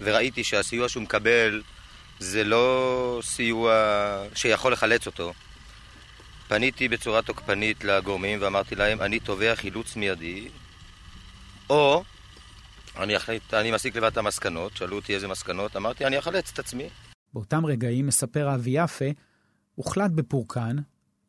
וראיתי 0.00 0.44
שהסיוע 0.44 0.88
שהוא 0.88 1.02
מקבל 1.02 1.62
זה 2.18 2.44
לא 2.44 3.20
סיוע 3.22 3.72
שיכול 4.34 4.72
לחלץ 4.72 5.06
אותו. 5.06 5.32
פניתי 6.48 6.88
בצורה 6.88 7.22
תוקפנית 7.22 7.84
לגורמים 7.84 8.38
ואמרתי 8.42 8.74
להם, 8.74 9.00
אני 9.00 9.20
תובע 9.20 9.54
חילוץ 9.54 9.96
מיידי, 9.96 10.48
או 11.70 12.02
אני, 12.98 13.16
אחליט, 13.16 13.54
אני 13.54 13.70
מסיק 13.70 13.96
לבד 13.96 14.10
את 14.12 14.16
המסקנות, 14.16 14.76
שאלו 14.76 14.96
אותי 14.96 15.14
איזה 15.14 15.28
מסקנות, 15.28 15.76
אמרתי, 15.76 16.06
אני 16.06 16.18
אחלץ 16.18 16.50
את 16.52 16.58
עצמי. 16.58 16.88
באותם 17.34 17.66
רגעים, 17.66 18.06
מספר 18.06 18.54
אבי 18.54 18.70
יפה, 18.70 19.04
הוחלט 19.74 20.10
בפורקן 20.10 20.76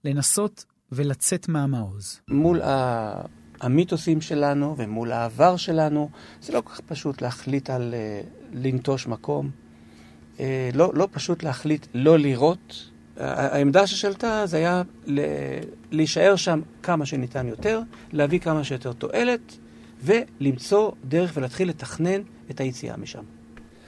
לנסות 0.04 0.65
ולצאת 0.91 1.48
מהמעוז. 1.48 2.20
מול 2.28 2.62
ה... 2.62 3.22
המיתוסים 3.62 4.22
שלנו 4.22 4.76
ומול 4.78 5.12
העבר 5.12 5.58
שלנו, 5.58 6.10
זה 6.41 6.54
לא 6.54 6.62
כל 6.62 6.74
כך 6.74 6.80
פשוט 6.80 7.22
להחליט 7.22 7.70
על 7.70 7.93
uh, 7.93 8.28
לנטוש 8.54 9.08
מקום. 9.08 9.50
Uh, 10.38 10.39
לא, 10.74 10.91
לא 10.93 11.08
פשוט 11.12 11.43
להחליט 11.43 11.86
לא 11.93 12.20
לראות. 12.20 12.89
העמדה 13.20 13.88
ששלטה 13.88 14.46
זה 14.46 14.58
היה 14.58 14.82
להישאר 15.91 16.36
שם 16.36 16.62
כמה 16.84 17.06
שניתן 17.06 17.48
יותר, 17.48 17.82
להביא 18.12 18.39
כמה 18.39 18.63
שיותר 18.63 18.93
תועלת, 18.93 19.58
ולמצוא 20.04 20.91
דרך 21.06 21.32
ולהתחיל 21.36 21.70
לתכנן 21.70 22.22
את 22.52 22.60
היציאה 22.60 22.98
משם. 22.98 23.24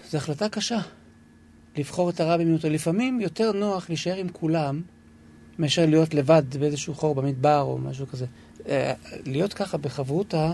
זו 0.09 0.17
החלטה 0.17 0.49
קשה. 0.49 0.79
לבחור 1.77 2.09
את 2.09 2.19
הרע 2.19 2.37
במיעוטו. 2.37 2.69
לפעמים 2.69 3.21
יותר 3.21 3.51
נוח 3.51 3.89
להישאר 3.89 4.15
עם 4.15 4.29
כולם, 4.29 4.81
מאשר 5.59 5.85
להיות 5.85 6.13
לבד 6.13 6.43
באיזשהו 6.59 6.93
חור 6.93 7.15
במדבר 7.15 7.61
או 7.61 7.77
משהו 7.77 8.07
כזה. 8.07 8.25
אה, 8.69 8.93
להיות 9.25 9.53
ככה 9.53 9.77
בחברותה, 9.77 10.53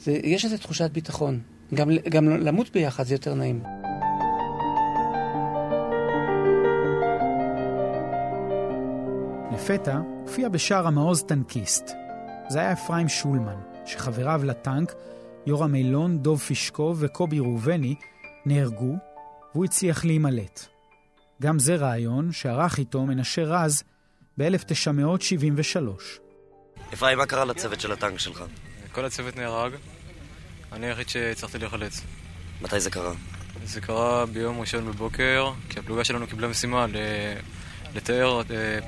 זה, 0.00 0.12
יש 0.22 0.44
איזו 0.44 0.56
תחושת 0.56 0.90
ביטחון. 0.90 1.40
גם, 1.74 1.90
גם 2.08 2.28
למות 2.28 2.72
ביחד 2.72 3.04
זה 3.04 3.14
יותר 3.14 3.34
נעים. 3.34 3.62
לפתע 9.52 10.00
הופיע 10.22 10.48
בשער 10.48 10.86
המעוז 10.86 11.22
טנקיסט. 11.22 11.90
זה 12.48 12.60
היה 12.60 12.72
אפרים 12.72 13.08
שולמן, 13.08 13.56
שחבריו 13.86 14.40
לטנק, 14.44 14.92
יורם 15.46 15.74
אילון, 15.74 16.18
דוב 16.18 16.38
פישקו 16.38 16.94
וקובי 16.98 17.38
ראובני, 17.38 17.94
נהרגו, 18.46 18.94
והוא 19.54 19.64
הצליח 19.64 20.04
להימלט. 20.04 20.66
גם 21.42 21.58
זה 21.58 21.76
רעיון 21.76 22.32
שערך 22.32 22.78
איתו 22.78 23.06
מנשה 23.06 23.42
רז 23.44 23.82
ב-1973. 24.38 26.29
אפרים, 26.94 27.18
מה 27.18 27.26
קרה 27.26 27.44
לצוות 27.44 27.80
של 27.80 27.92
הטנק 27.92 28.18
שלך? 28.18 28.42
כל 28.92 29.04
הצוות 29.04 29.36
נהרג, 29.36 29.72
אני 30.72 30.86
היחיד 30.86 31.08
שהצלחתי 31.08 31.58
להיחלץ. 31.58 32.00
מתי 32.60 32.80
זה 32.80 32.90
קרה? 32.90 33.12
זה 33.64 33.80
קרה 33.80 34.26
ביום 34.26 34.60
ראשון 34.60 34.86
בבוקר, 34.86 35.52
כי 35.68 35.78
הפלוגה 35.78 36.04
שלנו 36.04 36.26
קיבלה 36.26 36.48
משימה 36.48 36.86
לתאר 37.94 38.42
אה, 38.50 38.78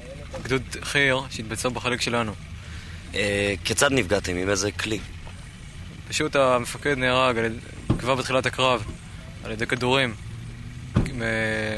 גדוד 0.42 0.62
חי"ר 0.82 1.20
שהתבצע 1.30 1.68
בחלק 1.68 2.00
שלנו. 2.00 2.32
אה, 3.14 3.54
כיצד 3.64 3.92
נפגעתם? 3.92 4.36
עם 4.36 4.50
איזה 4.50 4.72
כלי? 4.72 4.98
פשוט 6.08 6.36
המפקד 6.36 6.98
נהרג 6.98 7.36
כבר 7.98 8.14
בתחילת 8.14 8.46
הקרב, 8.46 8.84
על 9.44 9.52
ידי 9.52 9.66
כדורים. 9.66 10.14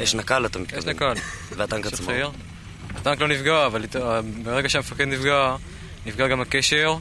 יש 0.03 0.15
נקל, 0.15 0.47
אתה 0.47 0.59
מתכוון? 0.59 0.79
יש 0.79 0.87
נקל. 0.87 1.15
והטנק 1.57 1.87
עצמו? 1.87 2.11
הטנק 2.95 3.21
לא 3.21 3.29
נפגע, 3.29 3.67
אבל 3.67 3.87
ברגע 4.43 4.69
שהמפקד 4.69 5.05
נפגע, 5.05 5.57
נפגע 6.07 6.29
גם 6.29 6.41
הקשר, 6.41 6.97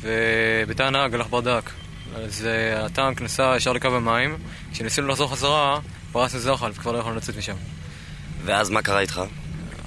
ובתא 0.00 0.82
הנהג 0.82 1.14
הלך 1.14 1.26
ברדק. 1.26 1.70
אז 2.14 2.46
uh, 2.46 2.78
הטנק 2.78 3.22
נסע 3.22 3.54
ישר 3.56 3.72
לקו 3.72 3.88
המים, 3.88 4.36
כשניסינו 4.72 5.08
לחזור 5.08 5.32
חזרה, 5.32 5.80
פרסנו 6.12 6.40
זחל 6.40 6.70
וכבר 6.74 6.92
לא 6.92 6.98
יכולנו 6.98 7.16
לצאת 7.16 7.36
משם. 7.36 7.54
ואז 8.44 8.70
מה 8.70 8.82
קרה 8.82 9.00
איתך? 9.00 9.20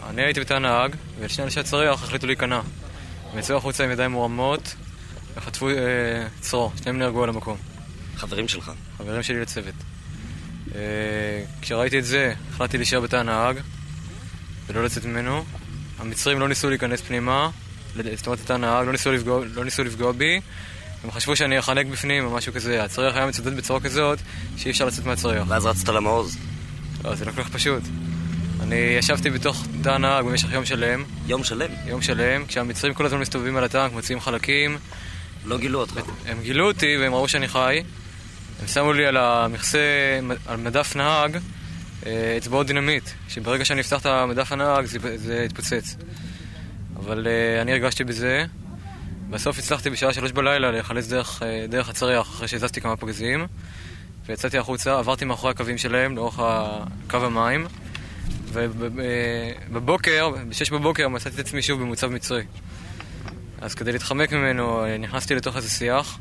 אני 0.09 0.21
הייתי 0.21 0.39
בתא 0.39 0.53
הנהג, 0.53 0.95
ושני 1.19 1.45
אנשי 1.45 1.59
הצריח 1.59 2.03
החליטו 2.03 2.27
להיכנע. 2.27 2.61
הם 3.31 3.39
יצאו 3.39 3.57
החוצה 3.57 3.83
עם 3.83 3.91
ידיים 3.91 4.11
מורמות, 4.11 4.75
וחטפו 5.35 5.69
uh, 5.69 5.73
צרור, 6.39 6.73
שניהם 6.81 6.99
נהרגו 6.99 7.23
על 7.23 7.29
המקום. 7.29 7.57
חברים 8.15 8.47
שלך? 8.47 8.71
חברים 8.97 9.23
שלי 9.23 9.41
לצוות. 9.41 9.75
Uh, 10.69 10.73
כשראיתי 11.61 11.99
את 11.99 12.05
זה, 12.05 12.33
החלטתי 12.49 12.77
להישאר 12.77 12.99
בתא 12.99 13.15
הנהג, 13.15 13.57
ולא 14.67 14.83
לצאת 14.83 15.05
ממנו. 15.05 15.43
המצרים 15.99 16.39
לא 16.39 16.47
ניסו 16.47 16.69
להיכנס 16.69 17.01
פנימה, 17.01 17.49
זאת 18.15 18.27
אומרת, 18.27 18.39
את 18.45 18.51
הנהג, 18.51 18.85
לא 18.85 18.91
ניסו 18.91 19.11
לפגוע, 19.11 19.45
לא 19.53 19.65
ניסו 19.65 19.83
לפגוע 19.83 20.11
בי. 20.11 20.39
הם 21.03 21.11
חשבו 21.11 21.35
שאני 21.35 21.59
אחנק 21.59 21.85
בפנים 21.85 22.25
או 22.25 22.31
משהו 22.31 22.53
כזה. 22.53 22.83
הצריח 22.83 23.15
היה 23.15 23.25
מצודד 23.25 23.57
בצורה 23.57 23.79
כזאת 23.79 24.19
שאי 24.57 24.71
אפשר 24.71 24.85
לצאת 24.85 25.05
מהצריח. 25.05 25.43
ואז 25.47 25.65
רצת 25.65 25.89
למעוז. 25.89 26.37
לא, 27.03 27.15
זה 27.15 27.25
לא 27.25 27.31
כל 27.31 27.43
כך 27.43 27.49
פשוט. 27.49 27.83
אני 28.61 28.75
ישבתי 28.75 29.29
בתוך 29.29 29.65
תא 29.83 29.89
הנהג 29.89 30.25
במשך 30.25 30.51
יום 30.51 30.65
שלם. 30.65 31.03
יום 31.27 31.43
שלם? 31.43 31.71
יום 31.85 32.01
שלם, 32.01 32.45
כשהמצרים 32.45 32.93
כל 32.93 33.05
הזמן 33.05 33.19
מסתובבים 33.19 33.57
על 33.57 33.63
הטנק, 33.63 33.91
מוציאים 33.91 34.19
חלקים. 34.19 34.77
לא 35.45 35.57
גילו 35.57 35.79
אותך. 35.79 35.99
הם 36.25 36.41
גילו 36.41 36.67
אותי 36.67 36.97
והם 36.97 37.13
ראו 37.13 37.27
שאני 37.27 37.47
חי. 37.47 37.83
הם 38.61 38.67
שמו 38.67 38.93
לי 38.93 39.05
על 39.05 39.17
המכסה, 39.17 39.79
על 40.45 40.57
מדף 40.57 40.95
נהג, 40.95 41.37
אה, 42.05 42.37
אצבעות 42.37 42.67
דינמיט, 42.67 43.09
שברגע 43.29 43.65
שאני 43.65 43.81
אפתח 43.81 44.01
את 44.01 44.05
המדף 44.05 44.51
הנהג 44.51 44.85
זה, 44.85 45.17
זה 45.17 45.43
יתפוצץ. 45.45 45.95
אבל 47.05 47.27
uh, 47.27 47.61
אני 47.61 47.71
הרגשתי 47.71 48.03
בזה. 48.03 48.45
בסוף 49.29 49.59
הצלחתי 49.59 49.89
בשעה 49.89 50.13
שלוש 50.13 50.31
בלילה 50.31 50.71
להיחלץ 50.71 51.07
דרך, 51.07 51.41
uh, 51.41 51.45
דרך 51.71 51.89
הצריח 51.89 52.27
אחרי 52.27 52.47
שהזזתי 52.47 52.81
כמה 52.81 52.95
פגזים. 52.97 53.47
ויצאתי 54.25 54.57
החוצה, 54.57 54.99
עברתי 54.99 55.25
מאחורי 55.25 55.51
הקווים 55.51 55.77
שלהם 55.77 56.15
לאורך 56.15 56.39
קו 57.09 57.17
המים. 57.17 57.67
ובבוקר, 58.53 60.29
בשש 60.49 60.71
בבוקר 60.71 61.07
מצאתי 61.07 61.35
את 61.35 61.39
עצמי 61.39 61.61
שוב 61.61 61.81
במוצב 61.81 62.07
מצרי. 62.07 62.43
אז 63.61 63.75
כדי 63.75 63.91
להתחמק 63.91 64.33
ממנו 64.33 64.97
נכנסתי 64.99 65.35
לתוך 65.35 65.57
איזה 65.57 65.69
שיח, 65.69 66.19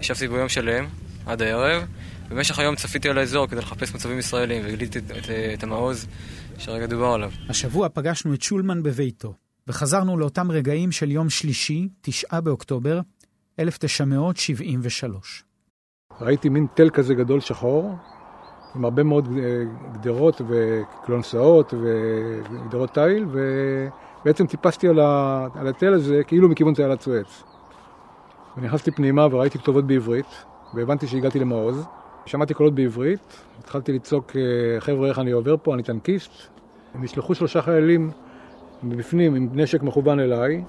ישבתי 0.00 0.28
בו 0.28 0.36
יום 0.36 0.48
שלם, 0.48 0.86
עד 1.26 1.42
הערב. 1.42 1.82
במשך 2.28 2.58
היום 2.58 2.76
צפיתי 2.76 3.08
על 3.08 3.18
האזור 3.18 3.46
כדי 3.46 3.60
לחפש 3.60 3.94
מצבים 3.94 4.18
ישראלים 4.18 4.62
וגיליתי 4.64 4.98
את, 4.98 5.10
את, 5.10 5.30
את 5.54 5.62
המעוז 5.62 6.06
שרגע 6.58 6.86
דובר 6.86 7.06
עליו. 7.06 7.32
השבוע 7.48 7.88
פגשנו 7.88 8.34
את 8.34 8.42
שולמן 8.42 8.82
בביתו. 8.82 9.34
וחזרנו 9.68 10.18
לאותם 10.18 10.50
רגעים 10.50 10.92
של 10.92 11.10
יום 11.10 11.30
שלישי, 11.30 11.88
9 12.00 12.40
באוקטובר 12.40 13.00
1973. 13.58 15.44
ראיתי 16.20 16.48
מין 16.48 16.66
תל 16.74 16.90
כזה 16.90 17.14
גדול 17.14 17.40
שחור, 17.40 17.94
עם 18.74 18.84
הרבה 18.84 19.02
מאוד 19.02 19.28
אה, 19.38 19.64
גדרות 19.92 20.40
וקלונסאות 20.48 21.74
וגדרות 21.74 22.94
תיל, 22.94 23.26
ובעצם 24.22 24.46
טיפסתי 24.46 24.88
על, 24.88 25.00
ה... 25.00 25.46
על 25.54 25.68
התל 25.68 25.94
הזה 25.94 26.20
כאילו 26.26 26.48
מכיוון 26.48 26.74
תעלת 26.74 27.00
סואץ. 27.00 27.42
ונכנסתי 28.56 28.90
פנימה 28.90 29.26
וראיתי 29.30 29.58
כתובות 29.58 29.86
בעברית, 29.86 30.44
והבנתי 30.74 31.06
שהגעתי 31.06 31.38
למעוז. 31.38 31.86
שמעתי 32.26 32.54
קולות 32.54 32.74
בעברית, 32.74 33.42
התחלתי 33.58 33.92
לצעוק, 33.92 34.36
אה, 34.36 34.80
חבר'ה, 34.80 35.08
איך 35.08 35.18
אני 35.18 35.30
עובר 35.30 35.56
פה, 35.62 35.74
אני 35.74 35.82
טנקיסט. 35.82 36.32
הם 36.94 37.02
נשלחו 37.02 37.34
שלושה 37.34 37.62
חיילים 37.62 38.10
מבפנים 38.82 39.34
עם 39.34 39.48
נשק 39.52 39.82
מכוון 39.82 40.20
אליי, 40.20 40.64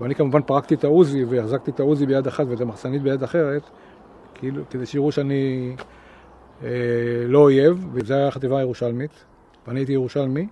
ואני 0.00 0.14
כמובן 0.14 0.42
פרקתי 0.42 0.74
את 0.74 0.84
העוזי 0.84 1.24
והחזקתי 1.24 1.70
את 1.70 1.80
העוזי 1.80 2.06
ביד 2.06 2.26
אחת 2.26 2.46
ואת 2.48 2.60
המחסנית 2.60 3.02
ביד 3.02 3.22
אחרת, 3.22 3.62
כאילו, 4.34 4.62
כדי 4.70 4.86
שיראו 4.86 5.12
שאני 5.12 5.74
אה, 6.62 6.68
לא 7.26 7.38
אויב, 7.38 7.86
וזו 7.92 8.14
הייתה 8.14 8.28
החטיבה 8.28 8.58
הירושלמית, 8.58 9.24
ואני 9.66 9.80
הייתי 9.80 9.92
ירושלמי. 9.92 10.46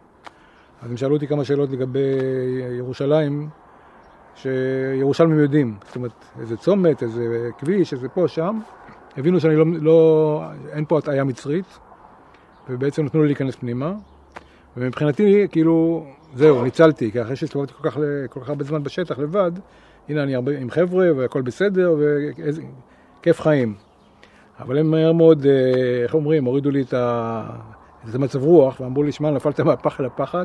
אז 0.83 0.91
הם 0.91 0.97
שאלו 0.97 1.15
אותי 1.15 1.27
כמה 1.27 1.45
שאלות 1.45 1.71
לגבי 1.71 2.19
ירושלים, 2.79 3.49
שירושלמים 4.35 5.39
יודעים, 5.39 5.77
זאת 5.87 5.97
אומרת, 5.97 6.25
איזה 6.41 6.57
צומת, 6.57 7.03
איזה 7.03 7.51
כביש, 7.59 7.93
איזה 7.93 8.09
פה, 8.09 8.29
שם. 8.29 8.61
הבינו 9.17 9.41
שאני 9.41 9.57
לא, 9.57 9.65
לא 9.81 10.43
אין 10.73 10.85
פה 10.85 10.99
הטעיה 10.99 11.25
מצרית, 11.25 11.79
ובעצם 12.69 13.05
נתנו 13.05 13.21
לי 13.21 13.27
להיכנס 13.27 13.57
פנימה. 13.57 13.93
ומבחינתי, 14.77 15.47
כאילו, 15.51 16.07
זהו, 16.35 16.65
ניצלתי, 16.65 17.13
כי 17.13 17.23
אחרי 17.23 17.37
שהסתובבתי 17.37 17.73
כל 17.73 17.91
כך, 17.91 17.99
כל 18.31 18.41
כך 18.41 18.49
הרבה 18.49 18.65
זמן 18.65 18.83
בשטח 18.83 19.19
לבד, 19.19 19.53
הנה 20.09 20.23
אני 20.23 20.35
הרבה, 20.35 20.59
עם 20.59 20.71
חבר'ה 20.71 21.07
והכל 21.17 21.43
בסדר, 21.43 21.95
וכיף 23.21 23.41
חיים. 23.41 23.75
אבל 24.59 24.79
הם 24.79 24.91
מהר 24.91 25.13
מאוד, 25.13 25.47
אה, 25.47 26.03
איך 26.03 26.15
אומרים, 26.15 26.45
הורידו 26.45 26.71
לי 26.71 26.83
את 26.83 26.95
ה... 26.95 27.47
איזה 28.07 28.19
מצב 28.19 28.43
רוח, 28.43 28.81
ואמרו 28.81 29.03
לי, 29.03 29.13
שמע, 29.13 29.31
נפלת 29.31 29.61
מהפחד 29.61 30.05
לפחד, 30.05 30.45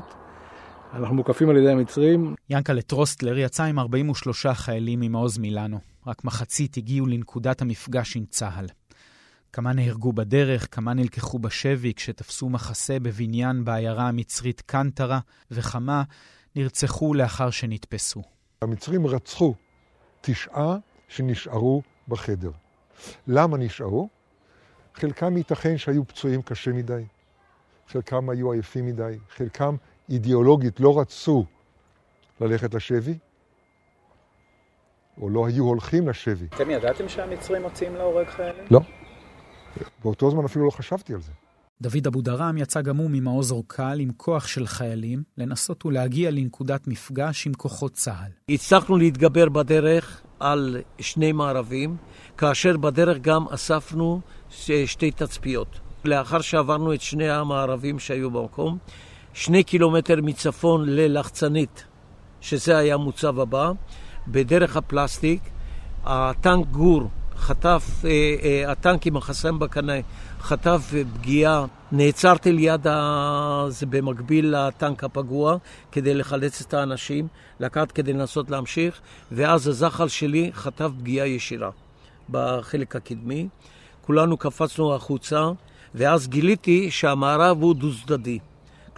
אנחנו 0.94 1.16
מוקפים 1.16 1.50
על 1.50 1.58
ידי 1.58 1.72
המצרים. 1.72 2.36
ינקלה 2.50 2.82
טרוסטלר 2.82 3.38
יצא 3.38 3.64
עם 3.64 3.80
43 3.80 4.48
חיילים 4.48 5.00
ממעוז 5.00 5.38
מילאנו. 5.38 5.80
רק 6.08 6.24
מחצית 6.24 6.78
הגיעו 6.78 7.06
לנקודת 7.06 7.62
המפגש 7.62 8.16
עם 8.16 8.26
צה"ל. 8.30 8.66
כמה 9.54 9.74
נהרגו 9.74 10.14
בדרך, 10.14 10.76
כמה 10.76 10.94
נלקחו 10.94 11.40
בשבי 11.40 11.94
כשתפסו 11.94 12.50
מחסה 12.50 13.00
בבניין 13.00 13.66
בעיירה 13.66 14.08
המצרית 14.08 14.62
קנטרה, 14.62 15.20
וכמה 15.52 16.04
נרצחו 16.56 17.14
לאחר 17.14 17.50
שנתפסו. 17.50 18.24
המצרים 18.62 19.08
רצחו 19.08 19.54
תשעה 20.22 20.78
שנשארו 21.08 21.82
בחדר. 22.08 22.52
למה 23.28 23.58
נשארו? 23.58 24.10
חלקם 24.96 25.38
ייתכן 25.38 25.78
שהיו 25.78 26.08
פצועים 26.08 26.42
קשה 26.42 26.72
מדי, 26.72 27.04
חלקם 27.88 28.30
היו 28.30 28.52
עייפים 28.52 28.86
מדי, 28.86 29.18
חלקם 29.30 29.76
אידיאולוגית 30.10 30.80
לא 30.80 31.00
רצו 31.00 31.46
ללכת 32.42 32.74
לשבי, 32.74 33.18
או 35.22 35.30
לא 35.30 35.48
היו 35.48 35.64
הולכים 35.64 36.10
לשבי. 36.10 36.46
אתם 36.46 36.70
ידעתם 36.70 37.10
שהמצרים 37.10 37.62
מוציאים 37.62 37.96
להורג 37.96 38.28
חיילים? 38.28 38.66
לא. 38.72 38.80
באותו 40.04 40.32
זמן 40.32 40.46
אפילו 40.46 40.66
לא 40.66 40.72
חשבתי 40.72 41.14
על 41.14 41.22
זה. 41.22 41.32
דוד 41.82 42.08
אבודרם 42.08 42.58
יצא 42.58 42.82
גם 42.82 42.98
הוא 42.98 43.10
ממעוז 43.14 43.52
אורקל 43.52 44.00
עם 44.00 44.12
כוח 44.18 44.48
של 44.48 44.68
חיילים, 44.68 45.24
לנסות 45.38 45.86
ולהגיע 45.86 46.32
לנקודת 46.32 46.88
מפגש 46.88 47.48
עם 47.48 47.54
כוחות 47.54 47.94
צה"ל. 47.94 48.32
הצלחנו 48.54 48.98
להתגבר 48.98 49.50
בדרך 49.50 50.22
על 50.40 50.78
שני 51.00 51.32
מערבים, 51.32 51.98
כאשר 52.38 52.78
בדרך 52.78 53.18
גם 53.22 53.46
אספנו 53.48 54.22
שתי 54.86 55.12
תצפיות. 55.12 55.80
לאחר 56.06 56.42
שעברנו 56.42 56.94
את 56.94 57.02
שני 57.02 57.30
המערבים 57.30 58.00
שהיו 58.00 58.32
במקום, 58.32 58.78
שני 59.34 59.64
קילומטר 59.64 60.22
מצפון 60.22 60.90
ללחצנית, 60.90 61.86
שזה 62.42 62.78
היה 62.78 62.94
המוצב 62.94 63.40
הבא, 63.40 63.72
בדרך 64.28 64.78
הפלסטיק, 64.78 65.42
הטנק 66.04 66.68
גור 66.68 67.10
חטף, 67.40 67.84
אה, 68.06 68.10
אה, 68.44 68.72
הטנק 68.72 69.08
עם 69.08 69.18
החסם 69.18 69.60
בקנה 69.60 69.94
חטף 70.42 70.94
פגיעה, 71.14 71.66
נעצרתי 71.92 72.52
ליד, 72.52 72.88
ה... 72.88 73.66
זה 73.70 73.86
במקביל 73.86 74.56
לטנק 74.58 75.04
הפגוע, 75.04 75.58
כדי 75.92 76.14
לחלץ 76.14 76.62
את 76.62 76.74
האנשים, 76.74 77.28
לקחת 77.60 77.92
כדי 77.92 78.14
לנסות 78.14 78.50
להמשיך, 78.50 79.02
ואז 79.32 79.68
הזחל 79.68 80.08
שלי 80.08 80.52
חטף 80.54 80.90
פגיעה 81.00 81.28
ישירה 81.28 81.70
בחלק 82.30 82.96
הקדמי. 82.96 83.48
כולנו 84.02 84.38
קפצנו 84.38 84.96
החוצה, 84.96 85.52
ואז 85.96 86.28
גיליתי 86.28 86.92
שהמערב 86.92 87.62
הוא 87.62 87.76
דו-צדדי. 87.76 88.40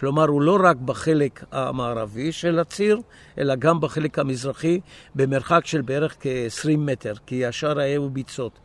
כלומר, 0.02 0.28
הוא 0.28 0.42
לא 0.42 0.58
רק 0.62 0.76
בחלק 0.76 1.44
המערבי 1.52 2.32
של 2.32 2.58
הציר, 2.58 3.00
אלא 3.38 3.54
גם 3.54 3.80
בחלק 3.80 4.18
המזרחי, 4.18 4.80
במרחק 5.14 5.66
של 5.66 5.80
בערך 5.80 6.16
כ-20 6.20 6.76
מטר, 6.78 7.14
כי 7.26 7.46
השאר 7.46 7.78
היו 7.78 8.10
ביצות. 8.10 8.58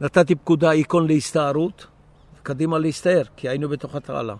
נתתי 0.00 0.34
פקודה 0.34 0.72
איקון 0.72 1.06
להסתערות, 1.06 1.86
קדימה 2.42 2.78
להסתער, 2.78 3.22
כי 3.36 3.48
היינו 3.48 3.68
בתוך 3.68 3.94
התעלה. 3.94 4.34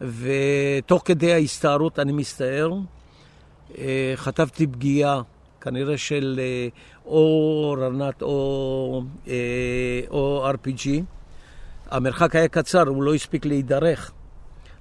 ותוך 0.00 1.02
כדי 1.04 1.32
ההסתערות 1.32 1.98
אני 1.98 2.12
מסתער, 2.12 2.72
אה, 3.78 4.12
חטפתי 4.16 4.66
פגיעה, 4.66 5.22
כנראה 5.60 5.98
של 5.98 6.40
אה, 6.42 6.68
או 7.06 7.76
רנת 7.80 8.22
או, 8.22 9.02
אה, 9.28 10.00
או 10.10 10.50
RPG. 10.50 10.88
המרחק 11.90 12.36
היה 12.36 12.48
קצר, 12.48 12.88
הוא 12.88 13.02
לא 13.02 13.14
הספיק 13.14 13.46
להידרך. 13.46 14.12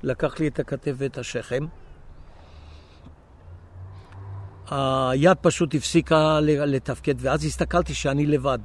לקח 0.03 0.39
לי 0.39 0.47
את 0.47 0.59
הכתף 0.59 0.93
ואת 0.97 1.17
השכם. 1.17 1.65
היד 4.71 5.37
פשוט 5.41 5.75
הפסיקה 5.75 6.39
לתפקד, 6.41 7.15
ואז 7.17 7.45
הסתכלתי 7.45 7.93
שאני 7.93 8.25
לבד. 8.25 8.59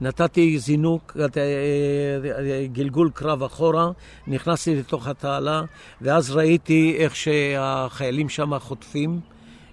נתתי 0.00 0.58
זינוק, 0.58 1.16
אה, 1.20 1.26
אה, 1.36 2.66
גלגול 2.72 3.10
קרב 3.14 3.42
אחורה, 3.42 3.90
נכנסתי 4.26 4.76
לתוך 4.76 5.06
התעלה, 5.06 5.62
ואז 6.00 6.30
ראיתי 6.30 6.94
איך 6.98 7.16
שהחיילים 7.16 8.28
שם 8.28 8.58
חוטפים. 8.58 9.20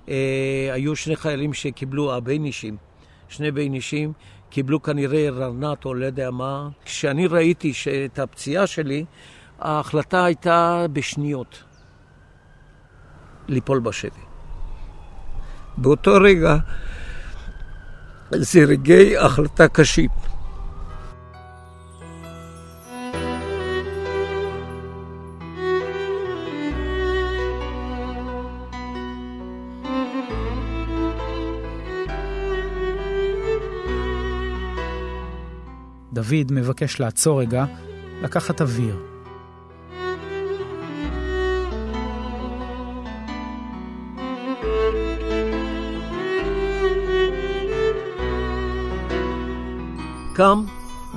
אה, 0.10 0.70
היו 0.72 0.96
שני 0.96 1.16
חיילים 1.16 1.54
שקיבלו 1.54 2.16
הבין 2.16 2.46
אישים, 2.46 2.78
שני 3.30 3.52
בין 3.52 3.74
אישים, 3.74 4.14
קיבלו 4.50 4.82
כנראה 4.82 5.30
רנת 5.30 5.86
או 5.86 5.94
לא 5.94 6.06
יודע 6.06 6.32
מה. 6.32 6.70
כשאני 6.86 7.28
ראיתי 7.28 7.74
את 8.06 8.20
הפציעה 8.20 8.68
שלי, 8.68 9.06
ההחלטה 9.60 10.26
הייתה 10.26 10.86
בשניות 10.94 11.64
ליפול 13.48 13.80
בשבי. 13.80 14.22
באותו 15.78 16.14
רגע 16.22 16.56
זה 18.32 18.60
רגעי 18.60 19.18
החלטה 19.18 19.68
קשים. 19.68 20.10
דוד 36.14 36.52
מבקש 36.52 37.00
לעצור 37.00 37.42
רגע, 37.42 37.66
לקחת 38.22 38.62
אוויר. 38.62 39.09
קם 50.40 50.66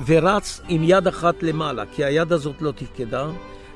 ורץ 0.05 0.61
עם 0.67 0.81
יד 0.83 1.07
אחת 1.07 1.43
למעלה, 1.43 1.83
כי 1.91 2.03
היד 2.03 2.33
הזאת 2.33 2.61
לא 2.61 2.71
תפקדה. 2.71 3.29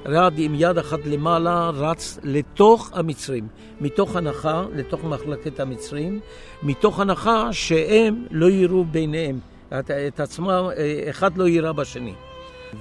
רד 0.05 0.33
עם 0.37 0.55
יד 0.55 0.77
אחת 0.77 0.99
למעלה, 1.05 1.69
רץ 1.69 2.19
לתוך 2.23 2.89
המצרים, 2.93 3.47
מתוך 3.81 4.15
הנחה, 4.15 4.65
לתוך 4.75 5.03
מחלקת 5.03 5.59
המצרים, 5.59 6.19
מתוך 6.63 6.99
הנחה 6.99 7.53
שהם 7.53 8.25
לא 8.31 8.49
יירו 8.49 8.85
ביניהם, 8.85 9.39
את, 9.79 9.91
את 9.91 10.19
עצמם, 10.19 10.69
אחד 11.09 11.37
לא 11.37 11.47
יירה 11.47 11.73
בשני. 11.73 12.13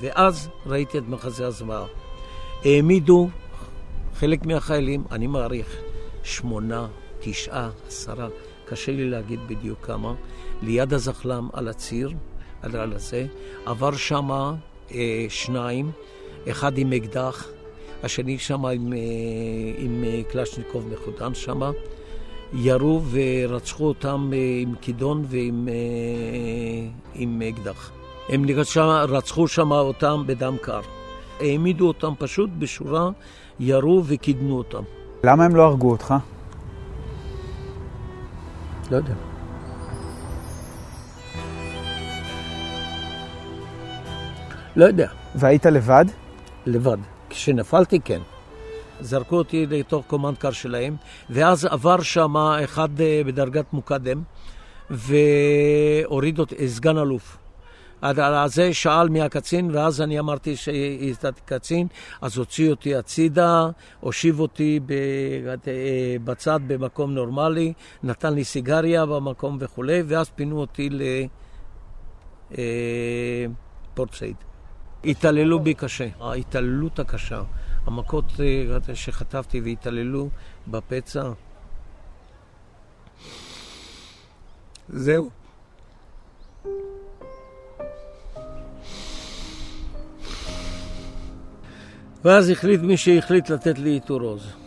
ואז 0.01 0.49
ראיתי 0.67 0.99
את 0.99 1.09
מחזה 1.09 1.47
הזוועה. 1.47 1.85
העמידו 2.65 3.29
חלק 4.15 4.47
מהחיילים, 4.47 5.05
אני 5.11 5.27
מעריך, 5.27 5.77
שמונה, 6.23 6.87
תשעה, 7.21 7.71
עשרה, 7.89 8.29
קשה 8.65 8.93
לי 8.93 9.11
להגיד 9.11 9.41
בדיוק 9.49 9.87
כמה, 9.87 10.15
ליד 10.63 10.93
הזחל"ם 10.93 11.49
על 11.53 11.69
הציר. 11.69 12.11
על 12.75 12.93
הזה, 12.93 13.27
עבר 13.67 13.97
שם 13.97 14.31
אה, 14.95 15.27
שניים, 15.29 15.91
אחד 16.51 16.79
עם 16.79 16.93
אקדח, 16.93 17.49
השני 18.03 18.39
שם 18.39 18.67
עם, 18.67 18.93
אה, 18.93 18.99
עם 19.79 20.05
אה, 20.05 20.23
קלשניקוב 20.31 20.89
מחודן 20.93 21.35
שם, 21.35 21.61
ירו 22.55 23.03
ורצחו 23.11 23.85
אותם 23.85 24.31
אה, 24.33 24.39
עם 24.63 24.75
כידון 24.81 25.25
ועם 25.29 25.69
אה, 25.69 26.89
עם 27.15 27.43
אקדח. 27.43 27.91
הם 28.29 28.65
שם, 28.65 28.89
רצחו 29.09 29.49
שם 29.49 29.73
אותם 29.73 30.23
בדם 30.27 30.57
קר. 30.61 30.81
העמידו 31.41 31.89
אותם 31.89 32.13
פשוט 32.19 32.51
בשורה, 32.59 33.11
ירו 33.61 34.03
וקידנו 34.07 34.59
אותם. 34.59 34.83
למה 35.25 35.45
הם 35.45 35.57
לא 35.57 35.63
הרגו 35.63 35.91
אותך? 35.91 36.15
לא 38.91 38.97
יודע. 38.97 39.36
לא 44.77 44.85
יודע. 44.85 45.09
והיית 45.35 45.67
לבד? 45.67 46.05
לבד. 46.67 46.97
כשנפלתי, 47.31 48.01
כן. 48.01 48.21
זרקו 49.01 49.37
אותי 49.37 49.67
לתוך 49.67 50.05
קומנד 50.07 50.39
קר 50.39 50.51
שלהם, 50.51 50.97
ואז 51.31 51.65
עבר 51.65 52.03
שם 52.03 52.37
אחד 52.37 53.01
אה, 53.01 53.23
בדרגת 53.27 53.73
מוקדם, 53.73 54.23
והוריד 54.91 56.39
אותי, 56.39 56.69
סגן 56.69 56.99
אלוף. 56.99 57.39
על 58.01 58.49
זה 58.49 58.75
שאל 58.75 59.09
מי 59.09 59.23
הקצין, 59.23 59.71
ואז 59.73 60.01
אני 60.01 60.19
אמרתי 60.19 60.57
שהייתי 60.57 61.41
קצין, 61.45 61.87
אז 62.21 62.37
הוציא 62.39 62.71
אותי 62.71 62.97
הצידה, 62.97 63.69
הושיב 64.01 64.41
אותי 64.41 64.81
אה, 64.91 66.17
בצד 66.25 66.61
במקום 66.67 67.15
נורמלי, 67.15 67.73
נתן 68.03 68.35
לי 68.35 68.45
סיגריה 68.45 69.07
במקום 69.07 69.57
וכולי, 69.61 70.03
ואז 70.07 70.29
פינו 70.31 70.61
אותי 70.61 70.89
לפורט 72.51 74.11
אה, 74.13 74.17
סייד. 74.19 74.46
התעללו 75.07 75.61
בי 75.61 75.75
קשה. 75.75 76.09
ההתעללות 76.21 76.99
הקשה, 76.99 77.43
המכות 77.87 78.25
אה, 78.41 78.95
שחטפתי 78.95 79.61
והתעללו 79.61 80.29
בפצע, 80.69 81.31
זהו. 84.89 85.31
ואז 92.25 92.51
החליט 92.51 92.81
מי 92.81 92.97
שהחליט 92.97 93.51
לתת 93.51 93.79
לי 93.79 93.91
עיטור 93.91 94.21
עוז. 94.21 94.66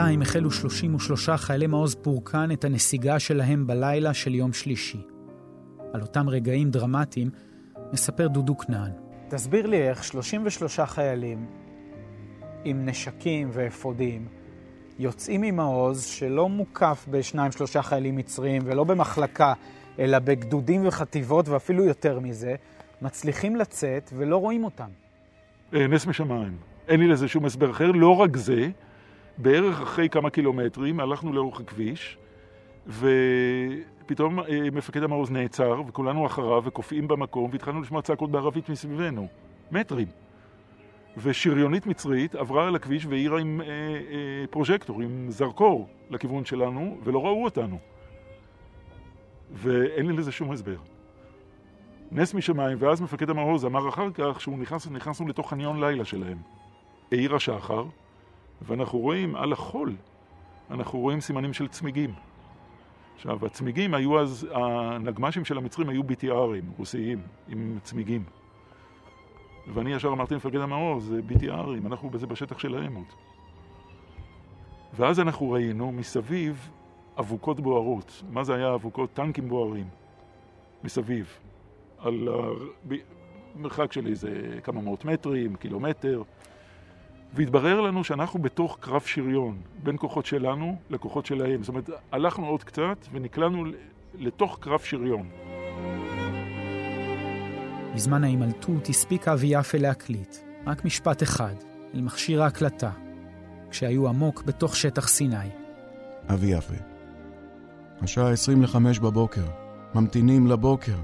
בינתיים 0.00 0.22
החלו 0.22 0.50
33 0.50 1.30
חיילי 1.30 1.66
מעוז 1.66 1.94
פורקן 1.94 2.52
את 2.52 2.64
הנסיגה 2.64 3.18
שלהם 3.18 3.66
בלילה 3.66 4.14
של 4.14 4.34
יום 4.34 4.52
שלישי. 4.52 5.02
על 5.92 6.02
אותם 6.02 6.28
רגעים 6.28 6.70
דרמטיים 6.70 7.30
מספר 7.92 8.28
דודו 8.28 8.58
כנען. 8.58 8.90
תסביר 9.28 9.66
לי 9.66 9.88
איך 9.88 10.04
33 10.04 10.80
חיילים 10.80 11.46
עם 12.64 12.86
נשקים 12.86 13.48
ואפודים 13.52 14.28
יוצאים 14.98 15.40
ממעוז 15.40 16.04
שלא 16.04 16.48
מוקף 16.48 17.06
בשניים 17.10 17.52
שלושה 17.52 17.82
חיילים 17.82 18.16
מצריים 18.16 18.62
ולא 18.64 18.84
במחלקה, 18.84 19.52
אלא 19.98 20.18
בגדודים 20.18 20.86
וחטיבות 20.86 21.48
ואפילו 21.48 21.84
יותר 21.84 22.20
מזה, 22.20 22.54
מצליחים 23.02 23.56
לצאת 23.56 24.10
ולא 24.16 24.36
רואים 24.36 24.64
אותם. 24.64 24.88
נס 25.72 26.06
משמיים. 26.06 26.56
אין 26.88 27.00
לי 27.00 27.08
לזה 27.08 27.28
שום 27.28 27.44
הסבר 27.44 27.70
אחר. 27.70 27.90
לא 27.90 28.16
רק 28.16 28.36
זה, 28.36 28.68
בערך 29.42 29.80
אחרי 29.80 30.08
כמה 30.08 30.30
קילומטרים 30.30 31.00
הלכנו 31.00 31.32
לאורך 31.32 31.60
הכביש, 31.60 32.18
ופתאום 32.86 34.40
אה, 34.40 34.44
מפקד 34.72 35.02
המעוז 35.02 35.30
נעצר, 35.30 35.82
וכולנו 35.86 36.26
אחריו, 36.26 36.62
וקופאים 36.64 37.08
במקום, 37.08 37.50
והתחלנו 37.52 37.80
לשמוע 37.80 38.02
צעקות 38.02 38.30
בערבית 38.30 38.68
מסביבנו. 38.68 39.28
מטרים. 39.72 40.08
ושריונית 41.16 41.86
מצרית 41.86 42.34
עברה 42.34 42.66
על 42.66 42.74
הכביש 42.74 43.06
והאירה 43.06 43.40
עם 43.40 43.60
אה, 43.60 43.66
אה, 43.66 44.46
פרוז'קטור, 44.50 45.00
עם 45.02 45.26
זרקור 45.28 45.88
לכיוון 46.10 46.44
שלנו, 46.44 46.98
ולא 47.04 47.24
ראו 47.24 47.44
אותנו. 47.44 47.78
ואין 49.52 50.06
לי 50.06 50.12
לזה 50.12 50.32
שום 50.32 50.52
הסבר. 50.52 50.76
נס 52.12 52.34
משמיים, 52.34 52.76
ואז 52.80 53.00
מפקד 53.00 53.30
המעוז 53.30 53.64
אמר 53.64 53.88
אחר 53.88 54.08
כך 54.14 54.40
שהוא 54.40 54.58
נכנס, 54.58 54.88
נכנסנו 54.88 55.28
לתוך 55.28 55.50
חניון 55.50 55.80
לילה 55.80 56.04
שלהם. 56.04 56.38
העיר 57.12 57.34
השחר, 57.34 57.84
ואנחנו 58.62 58.98
רואים 58.98 59.36
על 59.36 59.52
החול, 59.52 59.96
אנחנו 60.70 60.98
רואים 60.98 61.20
סימנים 61.20 61.52
של 61.52 61.68
צמיגים. 61.68 62.14
עכשיו, 63.16 63.46
הצמיגים 63.46 63.94
היו 63.94 64.20
אז, 64.20 64.46
הנגמ"שים 64.52 65.44
של 65.44 65.58
המצרים 65.58 65.88
היו 65.88 66.02
BTRים, 66.02 66.78
רוסיים, 66.78 67.22
עם 67.48 67.78
צמיגים. 67.82 68.24
ואני 69.74 69.92
ישר 69.92 70.08
אמרתי 70.08 70.34
למפקד 70.34 70.60
המעוז, 70.60 71.06
זה 71.06 71.20
BTRים, 71.28 71.86
אנחנו 71.86 72.10
בזה 72.10 72.26
בשטח 72.26 72.58
שלהם 72.58 72.94
עוד. 72.94 73.06
ואז 74.94 75.20
אנחנו 75.20 75.50
ראינו 75.50 75.92
מסביב 75.92 76.70
אבוקות 77.18 77.60
בוערות. 77.60 78.22
מה 78.30 78.44
זה 78.44 78.54
היה 78.54 78.74
אבוקות? 78.74 79.12
טנקים 79.12 79.48
בוערים. 79.48 79.88
מסביב. 80.84 81.38
על 81.98 82.28
מרחק 83.56 83.92
של 83.92 84.06
איזה 84.06 84.58
כמה 84.62 84.80
מאות 84.80 85.04
מטרים, 85.04 85.56
קילומטר. 85.56 86.22
והתברר 87.34 87.80
לנו 87.80 88.04
שאנחנו 88.04 88.42
בתוך 88.42 88.78
קרב 88.80 89.00
שריון, 89.00 89.56
בין 89.82 89.96
כוחות 89.98 90.26
שלנו 90.26 90.76
לכוחות 90.90 91.26
שלהם. 91.26 91.62
זאת 91.62 91.68
אומרת, 91.68 91.90
הלכנו 92.12 92.46
עוד 92.46 92.64
קצת 92.64 93.06
ונקלענו 93.12 93.64
לתוך 94.18 94.58
קרב 94.60 94.80
שריון. 94.80 95.28
בזמן 97.94 98.24
ההימלטות 98.24 98.88
הספיקה 98.88 99.32
אבי 99.32 99.46
יפה 99.46 99.78
להקליט, 99.78 100.36
רק 100.66 100.84
משפט 100.84 101.22
אחד, 101.22 101.54
אל 101.94 102.00
מכשיר 102.00 102.42
ההקלטה, 102.42 102.90
כשהיו 103.70 104.08
עמוק 104.08 104.42
בתוך 104.42 104.76
שטח 104.76 105.08
סיני. 105.08 105.36
אבי 106.28 106.46
יפה. 106.46 106.74
השעה 108.02 108.30
25 108.30 108.98
בבוקר. 108.98 109.44
ממתינים 109.94 110.46
לבוקר. 110.46 110.96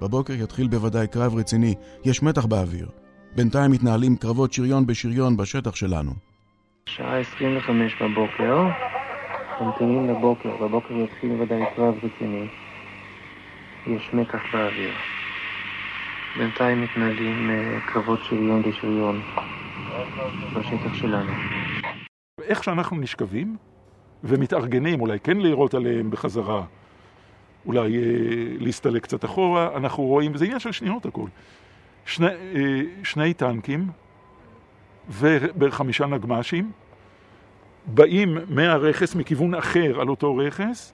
בבוקר 0.00 0.32
יתחיל 0.32 0.68
בוודאי 0.68 1.08
קרב 1.08 1.34
רציני, 1.34 1.74
יש 2.04 2.22
מתח 2.22 2.46
באוויר. 2.46 2.88
בינתיים 3.36 3.70
מתנהלים 3.70 4.16
קרבות 4.16 4.52
שריון 4.52 4.86
בשריון 4.86 5.36
בשטח 5.36 5.74
שלנו. 5.74 6.10
שעה 6.86 7.18
25 7.18 7.92
בבוקר, 8.02 8.64
ממתינים 9.60 10.10
לבוקר, 10.10 10.56
בבוקר 10.56 10.94
יתחיל 10.94 11.30
בוודאי 11.30 11.62
קרב 11.76 11.94
רציני. 11.96 12.46
יש 13.86 14.10
מתח 14.12 14.38
באוויר. 14.52 14.90
בינתיים 16.38 16.82
מתנהלים 16.82 17.50
אה, 17.50 17.78
קרבות 17.92 18.20
שריון 18.28 18.62
בשריון 18.62 19.22
בשטח 20.56 20.94
שלנו. 20.94 21.32
איך 22.42 22.64
שאנחנו 22.64 22.96
נשכבים 22.96 23.56
ומתארגנים, 24.24 25.00
אולי 25.00 25.20
כן 25.20 25.36
לירות 25.36 25.74
עליהם 25.74 26.10
בחזרה, 26.10 26.62
אולי 27.66 27.96
אה, 27.96 28.02
להסתלק 28.58 29.02
קצת 29.02 29.24
אחורה, 29.24 29.76
אנחנו 29.76 30.02
רואים, 30.02 30.36
זה 30.36 30.44
עניין 30.44 30.60
של 30.60 30.72
שניות 30.72 31.06
הכל. 31.06 31.26
שני, 32.06 32.26
אה, 32.26 32.32
שני 33.04 33.34
טנקים 33.34 33.88
ובערך 35.08 35.74
חמישה 35.74 36.06
נגמ"שים 36.06 36.72
באים 37.86 38.38
מהרכס 38.48 39.14
מכיוון 39.14 39.54
אחר 39.54 40.00
על 40.00 40.08
אותו 40.08 40.36
רכס, 40.36 40.92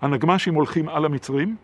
הנגמ"שים 0.00 0.54
הולכים 0.54 0.88
על 0.88 1.04
המצרים, 1.04 1.56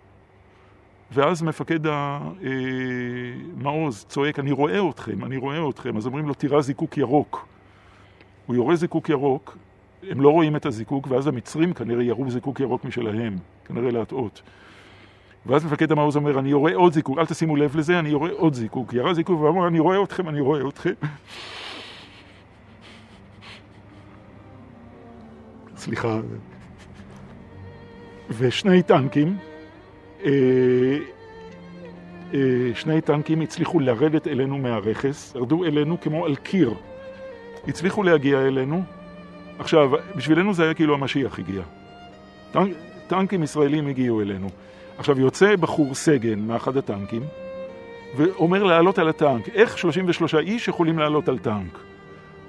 ואז 1.13 1.43
מפקד 1.43 1.81
המעוז 1.87 4.05
צועק, 4.09 4.39
אני 4.39 4.53
רואה 4.53 4.91
אתכם, 4.91 5.25
אני 5.25 5.37
רואה 5.37 5.71
אתכם, 5.71 5.97
אז 5.97 6.07
אומרים 6.07 6.29
לו, 6.29 6.35
תירה 6.35 6.63
זיקוק 6.63 6.99
ירוק. 6.99 7.47
הוא 8.47 8.57
יורה 8.57 8.77
זיקוק 8.77 9.09
ירוק, 9.09 9.57
הם 10.11 10.21
לא 10.21 10.29
רואים 10.29 10.57
את 10.57 10.67
הזיקוק, 10.67 11.07
ואז 11.11 11.27
המצרים 11.27 11.75
כנראה 11.75 12.03
ירו 12.03 12.31
זיקוק 12.31 12.61
ירוק 12.61 12.85
משלהם, 12.85 13.37
כנראה 13.65 13.91
להטעות. 13.91 14.43
ואז 15.47 15.64
מפקד 15.64 15.92
המעוז 15.92 16.16
אומר, 16.16 16.38
אני 16.38 16.49
יורה 16.49 16.74
עוד 16.74 16.92
זיקוק, 16.92 17.18
אל 17.18 17.26
תשימו 17.26 17.57
לב 17.57 17.76
לזה, 17.76 17.99
אני 17.99 18.09
יורה 18.09 18.30
עוד 18.30 18.55
זיקוק. 18.55 18.92
ירה 18.92 19.14
זיקוק 19.14 19.40
ואמר, 19.40 19.68
אני 19.68 19.78
רואה 19.78 20.03
אתכם, 20.03 20.28
אני 20.28 20.40
רואה 20.40 20.68
אתכם. 20.68 20.92
סליחה. 25.76 26.20
ושני 28.30 28.82
טנקים, 28.82 29.36
אה, 30.24 30.30
אה, 32.34 32.70
שני 32.74 33.01
טנקים 33.01 33.40
הצליחו 33.40 33.80
לרדת 33.80 34.26
אלינו 34.26 34.59
מהרכס, 34.59 35.34
ירדו 35.34 35.64
אלינו 35.64 36.01
כמו 36.01 36.24
על 36.24 36.36
קיר. 36.36 36.74
הצליחו 37.68 38.03
להגיע 38.03 38.47
אלינו. 38.47 38.82
עכשיו, 39.59 39.90
בשבילנו 40.16 40.55
זה 40.55 40.64
היה 40.64 40.74
כאילו 40.74 40.94
המשיח 40.94 41.38
הגיע. 41.38 41.62
טנק, 42.53 42.76
טנקים 43.07 43.42
ישראלים 43.42 43.86
הגיעו 43.86 44.20
אלינו. 44.20 44.49
עכשיו 44.99 45.20
יוצא 45.20 45.57
בחור 45.57 45.94
סגן 45.94 46.38
מאחד 46.38 46.76
הטנקים 46.76 47.22
ואומר 48.16 48.62
לעלות 48.62 48.99
על 48.99 49.09
הטנק. 49.09 49.49
איך 49.49 49.78
33 49.78 50.34
איש 50.34 50.68
יכולים 50.68 50.99
לעלות 50.99 51.28
על 51.28 51.38
טנק? 51.38 51.78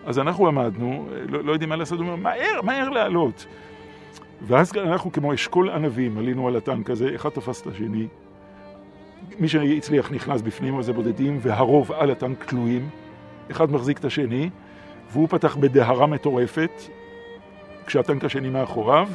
אז 0.05 0.19
אנחנו 0.19 0.47
עמדנו, 0.47 1.09
לא, 1.29 1.43
לא 1.43 1.51
יודעים 1.51 1.69
מה 1.69 1.75
לעשות, 1.75 1.99
הוא 1.99 2.07
אומר, 2.07 2.15
מהר, 2.15 2.61
מהר 2.63 2.89
לעלות. 2.89 3.45
ואז 4.41 4.77
אנחנו 4.77 5.11
כמו 5.11 5.33
אשכול 5.33 5.69
ענבים 5.69 6.17
עלינו 6.17 6.47
על 6.47 6.55
הטנק 6.55 6.89
הזה, 6.89 7.15
אחד 7.15 7.29
תפס 7.29 7.61
את 7.61 7.67
השני. 7.67 8.07
מי 9.39 9.47
שהצליח 9.47 10.11
נכנס 10.11 10.41
בפנים, 10.41 10.73
אבל 10.73 10.83
זה 10.83 10.93
בודדים, 10.93 11.39
והרוב 11.41 11.91
על 11.91 12.11
הטנק 12.11 12.43
תלויים. 12.43 12.89
אחד 13.51 13.71
מחזיק 13.71 13.97
את 13.99 14.05
השני, 14.05 14.49
והוא 15.11 15.27
פתח 15.27 15.55
בדהרה 15.55 16.07
מטורפת, 16.07 16.71
כשהטנק 17.85 18.25
השני 18.25 18.49
מאחוריו, 18.49 19.09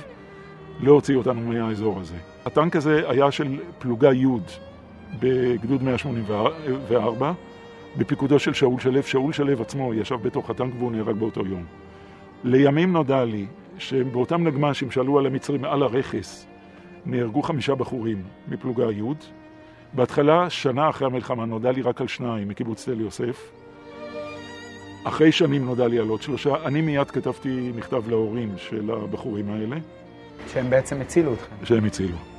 להוציא 0.81 1.17
אותנו 1.17 1.41
מהאזור 1.41 2.01
הזה. 2.01 2.32
הטנק 2.45 2.77
הזה 2.77 3.03
היה 3.09 3.31
של 3.31 3.61
פלוגה 3.79 4.13
י' 4.13 4.27
בגדוד 5.21 5.83
184, 5.83 7.33
בפיקודו 7.97 8.39
של 8.39 8.55
שאול 8.55 8.81
שלו. 8.81 9.03
שאול 9.03 9.33
שלו 9.33 9.63
עצמו 9.63 9.95
ישב 9.95 10.17
בתוך 10.23 10.51
הטנק 10.51 10.75
והוא 10.79 10.93
נהרג 10.93 11.17
באותו 11.17 11.47
יום. 11.47 11.65
לימים 12.45 12.93
נודע 12.93 13.25
לי 13.25 13.47
שבאותם 13.79 14.47
נגמ"שים 14.47 14.91
שעלו 14.91 15.19
על 15.19 15.27
המצרים 15.27 15.65
על 15.65 15.83
הרכס 15.83 16.47
נהרגו 17.07 17.43
חמישה 17.43 17.75
בחורים 17.75 18.23
מפלוגה 18.49 18.91
י'. 18.93 19.03
בהתחלה, 19.93 20.51
שנה 20.51 20.91
אחרי 20.91 21.07
המלחמה, 21.07 21.45
נודע 21.45 21.73
לי 21.73 21.83
רק 21.83 22.01
על 22.01 22.07
שניים 22.07 22.49
מקיבוץ 22.49 22.89
תל 22.89 23.01
יוסף. 23.01 23.51
אחרי 25.05 25.33
שנים 25.33 25.65
נודע 25.65 25.89
לי 25.89 25.99
על 25.99 26.09
עוד 26.09 26.23
שלושה. 26.23 26.55
אני 26.65 26.81
מיד 26.81 27.11
כתבתי 27.11 27.73
מכתב 27.77 28.09
להורים 28.09 28.53
של 28.57 28.91
הבחורים 28.91 29.51
האלה. 29.51 29.77
שהם 30.53 30.71
בעצם 30.71 31.01
הצילו 31.01 31.33
אתכם. 31.33 31.55
שהם 31.65 31.85
הצילו. 31.85 32.32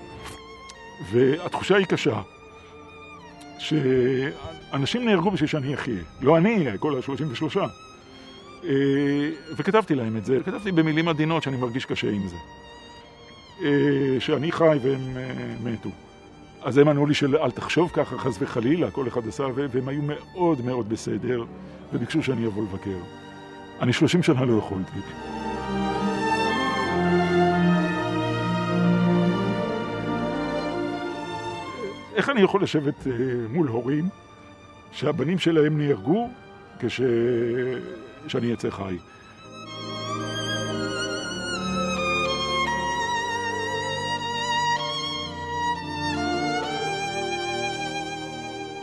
והתחושה 1.12 1.76
היא 1.76 1.86
קשה, 1.86 2.22
שאנשים 3.60 5.06
נהרגו 5.06 5.32
בשביל 5.32 5.50
שאני 5.50 5.74
אחיה. 5.74 6.02
לא 6.22 6.38
אני, 6.38 6.66
כל 6.80 6.96
ה-33. 6.96 7.58
אה, 8.64 8.70
וכתבתי 9.58 9.96
להם 9.96 10.18
את 10.18 10.26
זה, 10.26 10.40
כתבתי 10.46 10.72
במילים 10.72 11.08
עדינות 11.08 11.44
שאני 11.44 11.58
מרגיש 11.58 11.86
קשה 11.86 12.10
עם 12.10 12.28
זה. 12.28 12.36
אה, 13.62 14.20
שאני 14.20 14.52
חי 14.52 14.78
והם 14.84 15.18
אה, 15.18 15.56
מתו. 15.64 15.90
אז 16.64 16.78
הם 16.78 16.88
ענו 16.88 17.06
לי 17.06 17.14
של 17.14 17.38
אל 17.38 17.52
תחשוב 17.52 17.92
ככה, 17.94 18.18
חס 18.18 18.38
וחלילה, 18.40 18.92
כל 18.92 19.08
אחד 19.08 19.28
עשה, 19.28 19.44
והם 19.56 19.88
היו 19.90 20.02
מאוד 20.02 20.62
מאוד 20.66 20.90
בסדר, 20.90 21.44
וביקשו 21.94 22.24
שאני 22.24 22.48
אבוא 22.48 22.64
לבקר. 22.64 22.98
אני 23.82 23.94
30 23.94 24.24
שנה 24.24 24.46
לא 24.46 24.58
יכולתי. 24.58 25.00
איך 32.16 32.30
אני 32.30 32.42
יכול 32.42 32.64
לשבת 32.64 33.08
מול 33.50 33.68
הורים 33.68 34.10
שהבנים 34.92 35.40
שלהם 35.40 35.78
נהרגו 35.78 36.30
כש... 36.80 37.02
שאני 38.28 38.54
אצא 38.54 38.70
חי? 38.70 38.98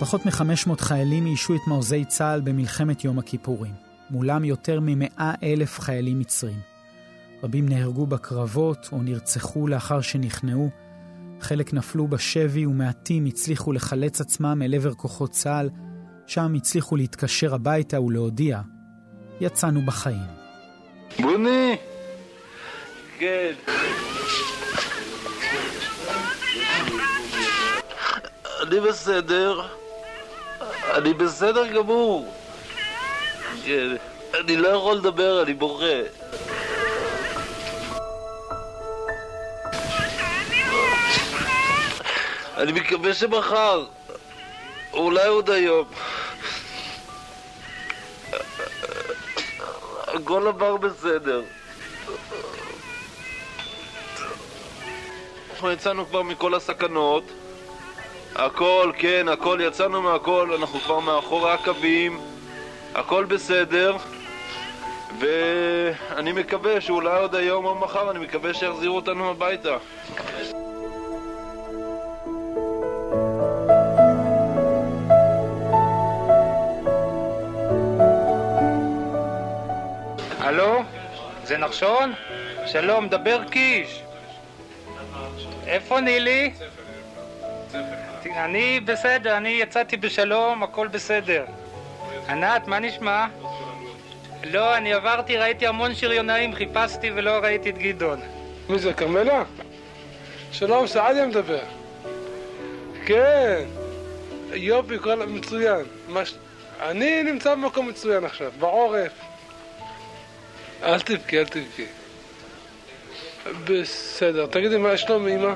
פחות 0.00 0.26
מ-500 0.26 0.80
חיילים 0.80 1.26
איישו 1.26 1.54
את 1.54 1.60
מעוזי 1.66 2.04
צה"ל 2.04 2.40
במלחמת 2.40 3.04
יום 3.04 3.18
הכיפורים. 3.18 3.72
מולם 4.10 4.44
יותר 4.44 4.80
מ-100 4.80 5.22
אלף 5.42 5.80
חיילים 5.80 6.18
מצרים. 6.18 6.60
רבים 7.42 7.68
נהרגו 7.68 8.06
בקרבות 8.06 8.88
או 8.92 9.02
נרצחו 9.02 9.68
לאחר 9.68 10.00
שנכנעו. 10.00 10.70
חלק 11.40 11.74
נפלו 11.74 12.08
בשבי 12.08 12.66
ומעטים 12.66 13.24
הצליחו 13.24 13.72
לחלץ 13.72 14.20
עצמם 14.20 14.62
אל 14.64 14.74
עבר 14.74 14.94
כוחות 14.94 15.30
צה"ל, 15.30 15.70
שם 16.26 16.54
הצליחו 16.54 16.96
להתקשר 16.96 17.54
הביתה 17.54 18.00
ולהודיע, 18.00 18.60
יצאנו 19.40 19.80
בחיים. 19.86 20.40
בוני! 21.20 21.76
כן. 23.18 23.52
אני 28.62 28.80
בסדר. 28.80 29.60
אני 30.94 31.14
בסדר 31.14 31.66
גמור. 31.66 32.34
כן. 33.64 33.96
אני 34.40 34.56
לא 34.56 34.68
יכול 34.68 34.96
לדבר, 34.96 35.42
אני 35.42 35.54
בוכה. 35.54 36.19
אני 42.60 42.72
מקווה 42.72 43.14
שמחר. 43.14 43.84
אולי 44.92 45.26
עוד 45.26 45.50
היום. 45.50 45.84
הכל 50.06 50.46
עבר 50.48 50.76
בסדר. 50.76 51.42
אנחנו 55.50 55.70
יצאנו 55.70 56.06
כבר 56.06 56.22
מכל 56.22 56.54
הסכנות. 56.54 57.24
הכל, 58.34 58.92
כן, 58.98 59.28
הכל, 59.28 59.58
יצאנו 59.62 60.02
מהכל, 60.02 60.52
אנחנו 60.58 60.80
כבר 60.80 61.00
מאחורי 61.00 61.52
הקווים. 61.52 62.20
הכל 62.94 63.24
בסדר. 63.24 63.96
ואני 65.18 66.32
מקווה 66.32 66.80
שאולי 66.80 67.20
עוד 67.20 67.34
היום 67.34 67.64
או 67.64 67.74
מחר, 67.74 68.10
אני 68.10 68.18
מקווה 68.18 68.54
שיחזירו 68.54 68.96
אותנו 68.96 69.30
הביתה. 69.30 69.76
זה 81.50 81.58
נחשון? 81.58 82.12
שלום, 82.66 83.08
דבר 83.08 83.44
קיש. 83.50 84.02
איפה 85.66 86.00
נילי? 86.00 86.52
אני 88.24 88.80
בסדר, 88.80 89.36
אני 89.36 89.48
יצאתי 89.48 89.96
בשלום, 89.96 90.62
הכל 90.62 90.88
בסדר. 90.88 91.44
ענת, 92.28 92.66
מה 92.66 92.78
נשמע? 92.78 93.26
לא, 94.44 94.76
אני 94.76 94.92
עברתי, 94.92 95.36
ראיתי 95.36 95.66
המון 95.66 95.94
שריונאים, 95.94 96.54
חיפשתי 96.54 97.10
ולא 97.14 97.30
ראיתי 97.30 97.70
את 97.70 97.78
גדעון. 97.78 98.20
מי 98.68 98.78
זה, 98.78 98.92
כרמלה? 98.92 99.42
שלום, 100.52 100.86
סעדיה 100.86 101.26
מדבר. 101.26 101.62
כן, 103.06 103.64
יופי, 104.52 104.98
כל 104.98 105.26
מצוין. 105.26 105.84
מש... 106.08 106.34
אני 106.80 107.22
נמצא 107.22 107.54
במקום 107.54 107.88
מצוין 107.88 108.24
עכשיו, 108.24 108.50
בעורף. 108.58 109.29
אל 110.82 111.00
תבכי, 111.00 111.38
אל 111.38 111.44
תבכי. 111.44 111.86
בסדר, 113.64 114.46
תגידי 114.46 114.76
מה 114.76 114.92
יש 114.92 115.08
לו 115.08 115.20
מאמא? 115.20 115.52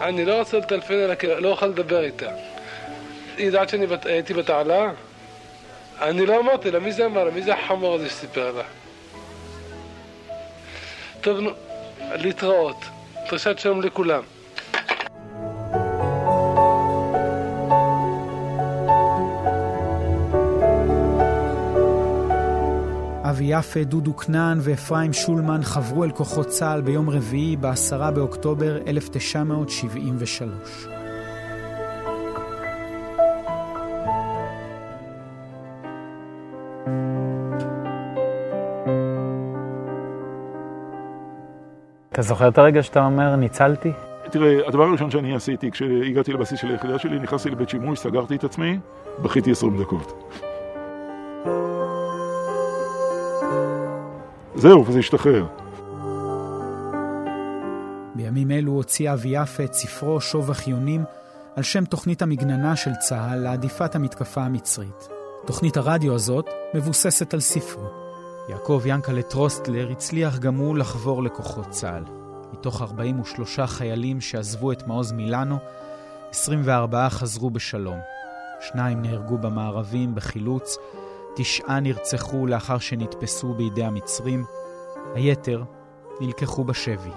אני 0.00 0.24
לא 0.24 0.38
רוצה 0.38 0.58
לטלפן 0.58 0.94
אליה 0.94 1.16
כי 1.16 1.26
לא 1.26 1.48
אוכל 1.48 1.66
לדבר 1.66 2.04
איתה. 2.04 2.30
היא 3.36 3.46
יודעת 3.46 3.68
שאני 3.68 3.86
בת... 3.86 4.06
הייתי 4.06 4.34
בתעלה? 4.34 4.90
אני 6.00 6.26
לא 6.26 6.40
אמרתי 6.40 6.70
לה, 6.70 6.78
מי 6.78 6.92
זה 6.92 7.06
אמר 7.06 7.24
לה? 7.24 7.30
מי 7.30 7.42
זה 7.42 7.54
החמור 7.54 7.94
הזה 7.94 8.08
שסיפר 8.08 8.52
לה? 8.52 8.62
טוב, 11.20 11.40
נו, 11.40 11.50
להתראות. 12.00 12.76
דרישת 13.28 13.58
שלום 13.58 13.82
לכולם. 13.82 14.22
יפה, 23.40 23.84
דודו 23.84 24.16
כנען 24.16 24.58
ואפרים 24.60 25.12
שולמן 25.12 25.62
חברו 25.62 26.04
אל 26.04 26.10
כוחות 26.10 26.46
צה"ל 26.46 26.80
ביום 26.80 27.10
רביעי 27.10 27.56
ב-10 27.56 28.10
באוקטובר 28.10 28.78
1973. 28.86 30.88
אתה 42.12 42.22
זוכר 42.22 42.48
את 42.48 42.58
הרגע 42.58 42.82
שאתה 42.82 43.04
אומר, 43.04 43.36
ניצלתי? 43.36 43.92
תראה, 44.30 44.68
הדבר 44.68 44.84
הראשון 44.84 45.10
שאני 45.10 45.34
עשיתי 45.34 45.70
כשהגעתי 45.70 46.32
לבסיס 46.32 46.60
של 46.60 46.68
היחידה 46.68 46.98
שלי, 46.98 47.18
נכנסתי 47.18 47.50
לבית 47.50 47.68
שימוש, 47.68 47.98
סגרתי 47.98 48.36
את 48.36 48.44
עצמי, 48.44 48.78
בכיתי 49.22 49.50
20 49.50 49.82
דקות. 49.82 50.34
זהו, 54.64 54.86
וזה 54.86 54.98
השתחרר. 54.98 55.46
בימים 58.14 58.50
אלו 58.50 58.72
הוציא 58.72 59.12
אבי 59.12 59.28
יפה 59.28 59.64
את 59.64 59.74
ספרו 59.74 60.20
שוב 60.20 60.50
החיונים 60.50 61.04
על 61.56 61.62
שם 61.62 61.84
תוכנית 61.84 62.22
המגננה 62.22 62.76
של 62.76 62.90
צה"ל 63.00 63.38
לעדיפת 63.38 63.94
המתקפה 63.94 64.42
המצרית. 64.42 65.08
תוכנית 65.46 65.76
הרדיו 65.76 66.14
הזאת 66.14 66.46
מבוססת 66.74 67.34
על 67.34 67.40
ספרו. 67.40 67.88
יעקב 68.48 68.82
ינקלה 68.84 69.22
טרוסטלר 69.22 69.90
הצליח 69.90 70.38
גם 70.38 70.56
הוא 70.56 70.78
לחבור 70.78 71.22
לכוחות 71.22 71.68
צה"ל. 71.70 72.04
מתוך 72.52 72.82
43 72.82 73.60
חיילים 73.60 74.20
שעזבו 74.20 74.72
את 74.72 74.86
מעוז 74.86 75.12
מילאנו, 75.12 75.56
24 76.30 77.08
חזרו 77.08 77.50
בשלום. 77.50 77.98
שניים 78.60 79.02
נהרגו 79.02 79.38
במערבים 79.38 80.14
בחילוץ, 80.14 80.76
תשעה 81.36 81.80
נרצחו 81.80 82.46
לאחר 82.46 82.78
שנתפסו 82.78 83.54
בידי 83.54 83.84
המצרים, 83.84 84.44
היתר 85.14 85.62
נלקחו 86.20 86.64
בשבי. 86.64 87.10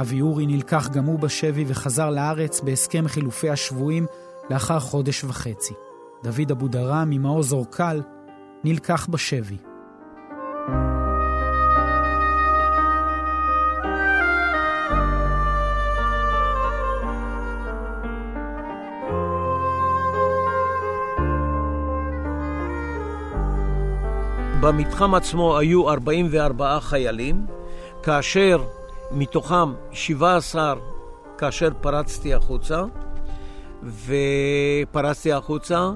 אבי 0.00 0.20
אורי 0.20 0.46
נלקח 0.46 0.88
גם 0.88 1.04
הוא 1.04 1.18
בשבי 1.18 1.64
וחזר 1.66 2.10
לארץ 2.10 2.60
בהסכם 2.60 3.08
חילופי 3.08 3.50
השבויים 3.50 4.06
לאחר 4.50 4.80
חודש 4.80 5.24
וחצי. 5.24 5.74
דוד 6.24 6.50
אבודרם 6.50 7.10
ממעוז 7.10 7.52
אורקל 7.52 8.02
נלקח 8.64 9.06
בשבי. 9.10 9.56
במתחם 24.62 25.14
עצמו 25.14 25.58
היו 25.58 25.90
44 25.90 26.80
חיילים, 26.80 27.46
כאשר 28.02 28.64
מתוכם 29.10 29.72
17 29.92 30.74
כאשר 31.38 31.68
פרצתי 31.80 32.34
החוצה, 32.34 32.82
ופרצתי 33.82 35.32
החוצה, 35.32 35.90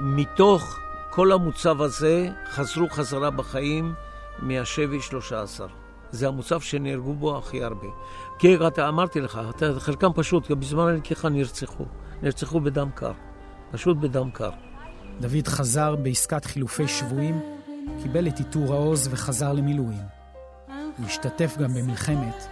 מתוך 0.00 0.78
כל 1.10 1.32
המוצב 1.32 1.82
הזה 1.82 2.28
חזרו 2.50 2.88
חזרה 2.90 3.30
בחיים 3.30 3.94
מהשבי 4.38 5.00
13. 5.00 5.66
זה 6.10 6.28
המוצב 6.28 6.60
שנהרגו 6.60 7.14
בו 7.14 7.38
הכי 7.38 7.64
הרבה. 7.64 7.88
כי 8.38 8.56
אתה, 8.66 8.88
אמרתי 8.88 9.20
לך, 9.20 9.40
אתה, 9.50 9.80
חלקם 9.80 10.10
פשוט, 10.14 10.50
בזמן 10.50 10.88
הלקיחה 10.88 11.28
נרצחו. 11.28 11.84
נרצחו 12.22 12.60
בדם 12.60 12.88
קר. 12.94 13.12
פשוט 13.70 13.96
בדם 13.96 14.30
קר. 14.30 14.50
דוד 15.20 15.48
חזר 15.48 15.96
בעסקת 15.96 16.44
חילופי 16.44 16.88
שבויים 16.88 17.57
קיבל 18.02 18.28
את 18.28 18.38
עיטור 18.38 18.74
העוז 18.74 19.08
וחזר 19.10 19.52
למילואים. 19.52 20.02
הוא 20.98 21.06
השתתף 21.06 21.56
גם 21.58 21.74
במלחמת 21.74 22.46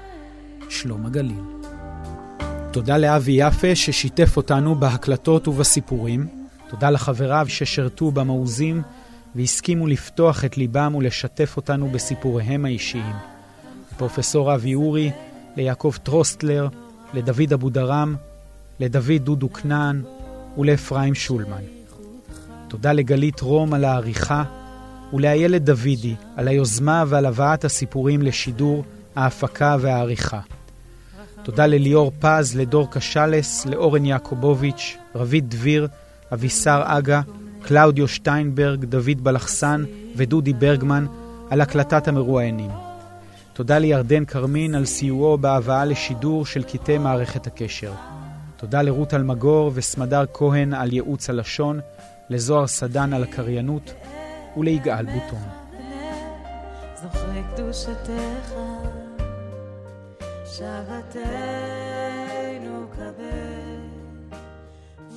שלום 0.69 1.07
הגליל. 1.07 1.43
תודה 2.73 2.99
לאבי 2.99 3.33
יפה 3.33 3.75
ששיתף 3.75 4.37
אותנו 4.37 4.75
בהקלטות 4.75 5.49
ובסיפורים. 5.49 6.27
תודה 6.69 6.91
לחבריו 6.91 7.47
ששירתו 7.49 8.11
במעוזים 8.11 8.83
והסכימו 9.35 9.87
לפתוח 9.87 10.45
את 10.45 10.59
ליבם 10.59 10.95
ולשתף 10.95 11.57
אותנו 11.57 11.89
בסיפוריהם 11.89 12.65
האישיים. 12.65 13.15
לפרופסור 13.93 14.55
אבי 14.55 14.75
אורי, 14.75 15.11
ליעקב 15.57 15.93
טרוסטלר, 16.03 16.69
לדוד 17.15 17.53
אבודרם, 17.53 18.17
לדוד 18.81 19.23
דודו 19.25 19.53
כנען 19.53 20.03
ולאפרים 20.59 21.15
שולמן. 21.15 21.63
תודה 22.69 22.93
לגלית 22.93 23.41
רום 23.41 23.75
על 23.75 23.85
העריכה 23.85 24.45
ולאיילת 25.13 25.65
דוידי 25.65 26.15
על 26.37 26.49
היוזמה 26.49 27.05
ועל 27.07 27.27
הבאת 27.27 27.65
הסיפורים 27.65 28.23
לשידור, 28.23 28.85
ההפקה 29.17 29.77
והעריכה. 29.81 30.41
תודה 31.43 31.67
לליאור 31.67 32.13
פז, 32.21 32.57
לדור 32.57 32.91
קשלס, 32.91 33.67
לאורן 33.67 34.05
יעקובוביץ', 34.05 34.97
רבית 35.15 35.49
דביר, 35.49 35.89
אבישר 36.33 36.83
אגה, 36.85 37.21
קלאודיו 37.63 38.09
שטיינברג, 38.09 38.85
דוד 38.85 39.25
בלחסן 39.25 39.85
ודודי 40.17 40.53
ברגמן 40.53 41.07
על 41.51 41.61
הקלטת 41.61 42.09
המרואיינים. 42.09 42.71
תודה 43.53 43.79
לירדן 43.79 44.25
כרמין 44.25 44.75
על 44.75 44.85
סיועו 44.85 45.39
בהבאה 45.39 45.85
לשידור 45.85 46.47
של 46.47 46.63
קטעי 46.63 46.99
מערכת 46.99 47.47
הקשר. 47.47 47.93
תודה 48.57 48.83
לרות 48.83 49.15
אלמגור 49.15 49.71
וסמדר 49.75 50.25
כהן 50.35 50.75
על 50.75 50.93
ייעוץ 50.93 51.31
הלשון, 51.31 51.81
לזוהר 52.31 52.67
סדן 52.67 53.13
על 53.13 53.23
הקריינות, 53.23 53.95
וליגאל 54.57 55.07
בוטון. 55.07 55.43
זוכרי 56.95 57.43
קדושתך, 57.55 58.55
שבתנו 60.45 61.97
כבד 62.93 63.81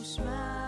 ושמע 0.02 0.59